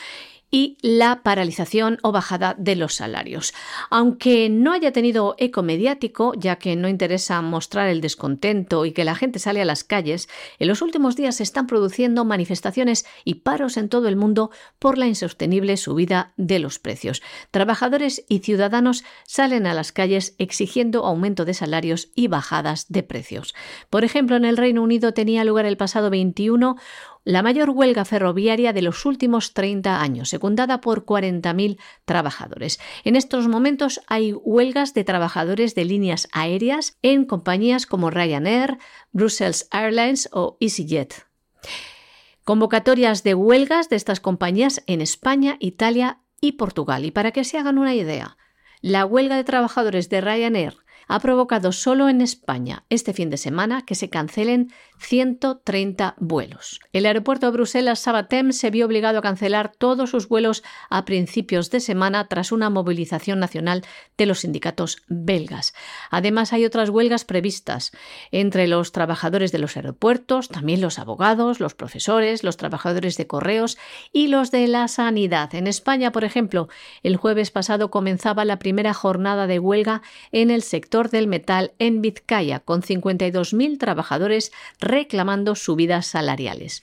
y 0.50 0.78
la 0.80 1.22
paralización 1.22 1.98
o 2.02 2.12
bajada 2.12 2.54
de 2.58 2.76
los 2.76 2.94
salarios. 2.94 3.52
Aunque 3.90 4.48
no 4.48 4.72
haya 4.72 4.92
tenido 4.92 5.34
eco 5.38 5.62
mediático, 5.62 6.32
ya 6.36 6.56
que 6.56 6.76
no 6.76 6.88
interesa 6.88 7.42
mostrar 7.42 7.88
el 7.88 8.00
descontento 8.00 8.84
y 8.86 8.92
que 8.92 9.04
la 9.04 9.14
gente 9.14 9.38
sale 9.38 9.60
a 9.60 9.64
las 9.64 9.84
calles, 9.84 10.28
en 10.58 10.68
los 10.68 10.82
últimos 10.82 11.16
días 11.16 11.36
se 11.36 11.42
están 11.42 11.66
produciendo 11.66 12.24
manifestaciones 12.24 13.06
y 13.24 13.34
paros 13.34 13.76
en 13.76 13.88
todo 13.88 14.08
el 14.08 14.16
mundo 14.16 14.50
por 14.78 14.98
la 14.98 15.06
insostenible 15.06 15.76
subida 15.76 16.32
de 16.36 16.58
los 16.58 16.78
precios. 16.78 17.22
Trabajadores 17.50 18.24
y 18.28 18.40
ciudadanos 18.40 19.04
salen 19.24 19.66
a 19.66 19.74
las 19.74 19.92
calles 19.92 20.34
exigiendo 20.38 21.04
aumento 21.04 21.44
de 21.44 21.54
salarios 21.54 22.10
y 22.14 22.28
bajadas 22.28 22.86
de 22.88 23.02
precios. 23.02 23.54
Por 23.90 24.04
ejemplo, 24.04 24.36
en 24.36 24.44
el 24.44 24.56
Reino 24.56 24.82
Unido 24.82 25.12
tenía 25.12 25.44
lugar 25.44 25.66
el 25.66 25.76
pasado 25.76 26.10
21 26.10 26.76
la 27.26 27.42
mayor 27.42 27.70
huelga 27.70 28.04
ferroviaria 28.04 28.72
de 28.72 28.82
los 28.82 29.04
últimos 29.04 29.52
30 29.52 30.00
años, 30.00 30.28
secundada 30.28 30.80
por 30.80 31.04
40.000 31.04 31.76
trabajadores. 32.04 32.78
En 33.02 33.16
estos 33.16 33.48
momentos 33.48 34.00
hay 34.06 34.32
huelgas 34.32 34.94
de 34.94 35.02
trabajadores 35.02 35.74
de 35.74 35.84
líneas 35.84 36.28
aéreas 36.30 36.96
en 37.02 37.24
compañías 37.24 37.84
como 37.84 38.10
Ryanair, 38.10 38.78
Brussels 39.10 39.66
Airlines 39.72 40.28
o 40.32 40.56
EasyJet. 40.60 41.26
Convocatorias 42.44 43.24
de 43.24 43.34
huelgas 43.34 43.88
de 43.88 43.96
estas 43.96 44.20
compañías 44.20 44.84
en 44.86 45.00
España, 45.00 45.56
Italia 45.58 46.20
y 46.40 46.52
Portugal. 46.52 47.04
Y 47.04 47.10
para 47.10 47.32
que 47.32 47.42
se 47.42 47.58
hagan 47.58 47.78
una 47.78 47.96
idea, 47.96 48.36
la 48.82 49.04
huelga 49.04 49.34
de 49.34 49.42
trabajadores 49.42 50.08
de 50.10 50.20
Ryanair 50.20 50.76
ha 51.06 51.20
provocado 51.20 51.72
solo 51.72 52.08
en 52.08 52.20
España 52.20 52.84
este 52.90 53.12
fin 53.12 53.30
de 53.30 53.36
semana 53.36 53.82
que 53.82 53.94
se 53.94 54.10
cancelen 54.10 54.72
130 54.98 56.14
vuelos. 56.18 56.80
El 56.92 57.06
aeropuerto 57.06 57.46
de 57.46 57.52
Bruselas 57.52 58.00
Sabatem 58.00 58.52
se 58.52 58.70
vio 58.70 58.86
obligado 58.86 59.18
a 59.18 59.22
cancelar 59.22 59.72
todos 59.76 60.10
sus 60.10 60.28
vuelos 60.28 60.62
a 60.90 61.04
principios 61.04 61.70
de 61.70 61.80
semana 61.80 62.28
tras 62.28 62.50
una 62.50 62.70
movilización 62.70 63.38
nacional 63.38 63.84
de 64.16 64.26
los 64.26 64.40
sindicatos 64.40 65.02
belgas. 65.08 65.74
Además, 66.10 66.52
hay 66.52 66.64
otras 66.64 66.88
huelgas 66.88 67.24
previstas 67.24 67.92
entre 68.30 68.66
los 68.66 68.92
trabajadores 68.92 69.52
de 69.52 69.58
los 69.58 69.76
aeropuertos, 69.76 70.48
también 70.48 70.80
los 70.80 70.98
abogados, 70.98 71.60
los 71.60 71.74
profesores, 71.74 72.42
los 72.42 72.56
trabajadores 72.56 73.16
de 73.16 73.26
correos 73.26 73.78
y 74.12 74.28
los 74.28 74.50
de 74.50 74.66
la 74.66 74.88
sanidad. 74.88 75.54
En 75.54 75.66
España, 75.66 76.10
por 76.10 76.24
ejemplo, 76.24 76.68
el 77.02 77.16
jueves 77.16 77.50
pasado 77.50 77.90
comenzaba 77.90 78.44
la 78.44 78.58
primera 78.58 78.94
jornada 78.94 79.46
de 79.46 79.58
huelga 79.58 80.02
en 80.32 80.50
el 80.50 80.62
sector 80.62 80.95
del 81.04 81.26
metal 81.26 81.72
en 81.78 82.02
Vizcaya, 82.02 82.60
con 82.60 82.82
52.000 82.82 83.78
trabajadores 83.78 84.52
reclamando 84.80 85.54
subidas 85.54 86.06
salariales. 86.06 86.82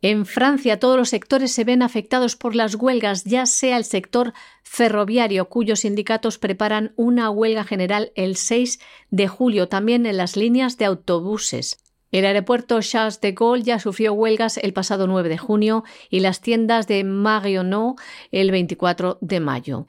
En 0.00 0.26
Francia 0.26 0.78
todos 0.78 0.96
los 0.96 1.08
sectores 1.08 1.52
se 1.52 1.64
ven 1.64 1.82
afectados 1.82 2.36
por 2.36 2.54
las 2.54 2.76
huelgas, 2.76 3.24
ya 3.24 3.46
sea 3.46 3.76
el 3.76 3.84
sector 3.84 4.32
ferroviario, 4.62 5.48
cuyos 5.48 5.80
sindicatos 5.80 6.38
preparan 6.38 6.92
una 6.94 7.30
huelga 7.30 7.64
general 7.64 8.12
el 8.14 8.36
6 8.36 8.78
de 9.10 9.26
julio, 9.26 9.66
también 9.68 10.06
en 10.06 10.16
las 10.16 10.36
líneas 10.36 10.78
de 10.78 10.84
autobuses. 10.84 11.78
El 12.12 12.24
aeropuerto 12.24 12.80
Charles 12.80 13.20
de 13.20 13.32
Gaulle 13.32 13.64
ya 13.64 13.78
sufrió 13.80 14.12
huelgas 14.12 14.56
el 14.56 14.72
pasado 14.72 15.06
9 15.08 15.28
de 15.28 15.36
junio 15.36 15.84
y 16.08 16.20
las 16.20 16.40
tiendas 16.40 16.86
de 16.86 17.02
Marionneau 17.04 17.96
el 18.30 18.50
24 18.50 19.18
de 19.20 19.40
mayo. 19.40 19.86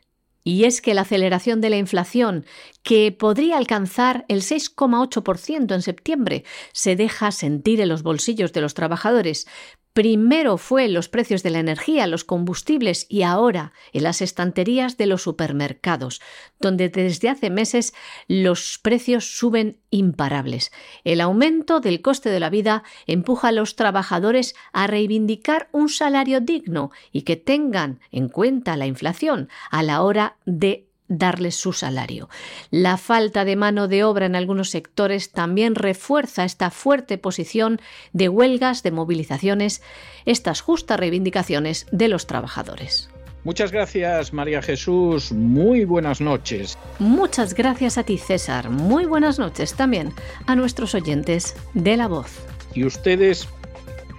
Y 0.49 0.65
es 0.65 0.81
que 0.81 0.95
la 0.95 1.01
aceleración 1.01 1.61
de 1.61 1.69
la 1.69 1.77
inflación, 1.77 2.43
que 2.81 3.11
podría 3.11 3.55
alcanzar 3.55 4.25
el 4.29 4.41
6,8% 4.41 5.75
en 5.75 5.81
septiembre, 5.83 6.43
se 6.73 6.95
deja 6.95 7.31
sentir 7.31 7.79
en 7.81 7.89
los 7.89 8.01
bolsillos 8.01 8.51
de 8.51 8.61
los 8.61 8.73
trabajadores, 8.73 9.47
Primero 9.93 10.57
fue 10.57 10.87
los 10.87 11.09
precios 11.09 11.41
de 11.41 11.49
la 11.49 11.59
energía, 11.59 12.07
los 12.07 12.23
combustibles 12.23 13.07
y 13.09 13.23
ahora 13.23 13.73
en 13.91 14.03
las 14.03 14.21
estanterías 14.21 14.97
de 14.97 15.07
los 15.07 15.23
supermercados, 15.23 16.21
donde 16.59 16.89
desde 16.89 17.27
hace 17.27 17.49
meses 17.49 17.93
los 18.27 18.77
precios 18.77 19.37
suben 19.37 19.79
imparables. 19.89 20.71
El 21.03 21.21
aumento 21.21 21.79
del 21.79 22.01
coste 22.01 22.29
de 22.29 22.39
la 22.39 22.49
vida 22.49 22.83
empuja 23.07 23.47
a 23.47 23.51
los 23.51 23.75
trabajadores 23.75 24.55
a 24.73 24.85
reivindicar 24.87 25.69
un 25.71 25.89
salario 25.89 26.39
digno 26.39 26.91
y 27.11 27.23
que 27.23 27.35
tengan 27.35 27.99
en 28.11 28.29
cuenta 28.29 28.77
la 28.77 28.85
inflación 28.85 29.49
a 29.71 29.81
la 29.81 30.03
hora 30.03 30.37
de 30.45 30.88
darles 31.09 31.55
su 31.55 31.73
salario. 31.73 32.29
La 32.71 32.95
falta 32.95 33.43
de 33.43 33.57
mano 33.57 33.89
de 33.89 34.05
obra 34.05 34.25
en 34.27 34.35
algunos 34.35 34.69
sectores 34.69 35.31
también 35.31 35.75
refuerza 35.75 36.45
esta 36.45 36.69
fuerte 36.69 37.17
posición 37.17 37.81
de 38.13 38.29
huelgas, 38.29 38.83
de 38.83 38.91
movilizaciones, 38.91 39.81
estas 40.25 40.61
justas 40.61 40.99
reivindicaciones 40.99 41.87
de 41.91 42.07
los 42.07 42.27
trabajadores. 42.27 43.09
Muchas 43.43 43.71
gracias, 43.71 44.33
María 44.33 44.61
Jesús. 44.61 45.31
Muy 45.31 45.85
buenas 45.85 46.19
noches. 46.19 46.77
Muchas 46.99 47.53
gracias 47.53 47.97
a 47.97 48.03
ti, 48.03 48.17
César. 48.17 48.69
Muy 48.69 49.05
buenas 49.05 49.39
noches 49.39 49.73
también 49.75 50.13
a 50.45 50.55
nuestros 50.55 50.93
oyentes 50.93 51.55
de 51.73 51.95
La 51.97 52.07
Voz. 52.07 52.39
Y 52.73 52.83
ustedes 52.83 53.47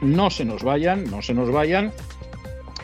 no 0.00 0.30
se 0.30 0.44
nos 0.44 0.62
vayan, 0.62 1.04
no 1.10 1.20
se 1.20 1.34
nos 1.34 1.52
vayan, 1.52 1.92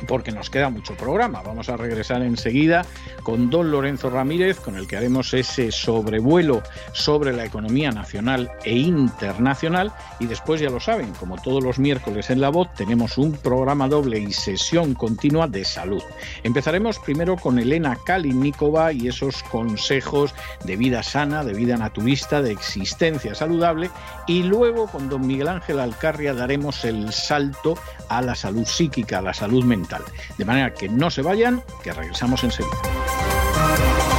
porque 0.07 0.31
nos 0.31 0.51
queda 0.51 0.69
mucho 0.69 0.95
programa. 0.95 1.43
Vamos 1.43 1.71
a 1.71 1.77
regresar 1.77 2.23
enseguida 2.23 2.85
con 3.27 3.51
don 3.51 3.73
Lorenzo 3.73 4.09
Ramírez, 4.09 4.61
con 4.61 4.77
el 4.77 4.87
que 4.87 4.97
haremos 4.97 5.35
ese 5.35 5.73
sobrevuelo 5.73 6.63
sobre 6.93 7.33
la 7.33 7.45
economía 7.45 7.91
nacional 7.91 8.53
e 8.63 8.77
internacional. 8.77 9.93
Y 10.21 10.27
después, 10.27 10.61
ya 10.61 10.71
lo 10.71 10.79
saben, 10.79 11.13
como 11.15 11.37
todos 11.37 11.61
los 11.61 11.81
miércoles 11.81 12.31
en 12.31 12.41
La 12.41 12.51
Voz, 12.51 12.73
tenemos 12.75 13.19
un 13.19 13.33
programa 13.33 13.89
doble 13.89 14.21
y 14.21 14.33
sesión 14.33 14.95
continua 14.95 15.49
de 15.49 15.65
salud. 15.65 16.05
Empezaremos 16.45 17.01
primero 17.01 17.35
con 17.37 17.59
Elena 17.59 17.99
Kalinikova 18.07 18.93
y 18.93 19.09
esos 19.09 19.43
consejos 19.43 20.33
de 20.63 20.77
vida 20.77 21.03
sana, 21.03 21.43
de 21.43 21.53
vida 21.53 21.77
naturista, 21.77 22.41
de 22.41 22.53
existencia 22.53 23.35
saludable. 23.35 23.91
Y 24.29 24.45
luego 24.45 24.87
con 24.87 25.09
don 25.09 25.27
Miguel 25.27 25.49
Ángel 25.49 25.81
Alcarria 25.81 26.33
daremos 26.33 26.85
el 26.85 27.13
salto 27.13 27.77
a 28.09 28.23
la 28.23 28.37
salud 28.37 28.67
psíquica, 28.67 29.19
a 29.19 29.23
la 29.23 29.35
salud 29.35 29.65
mental. 29.65 30.03
De 30.39 30.45
manera 30.45 30.73
que 30.73 30.89
no 30.89 31.11
se 31.11 31.23
vayan, 31.23 31.61
que 31.83 31.93
regresamos 31.93 32.45
enseguida. 32.45 33.16
Bye. 33.67 34.16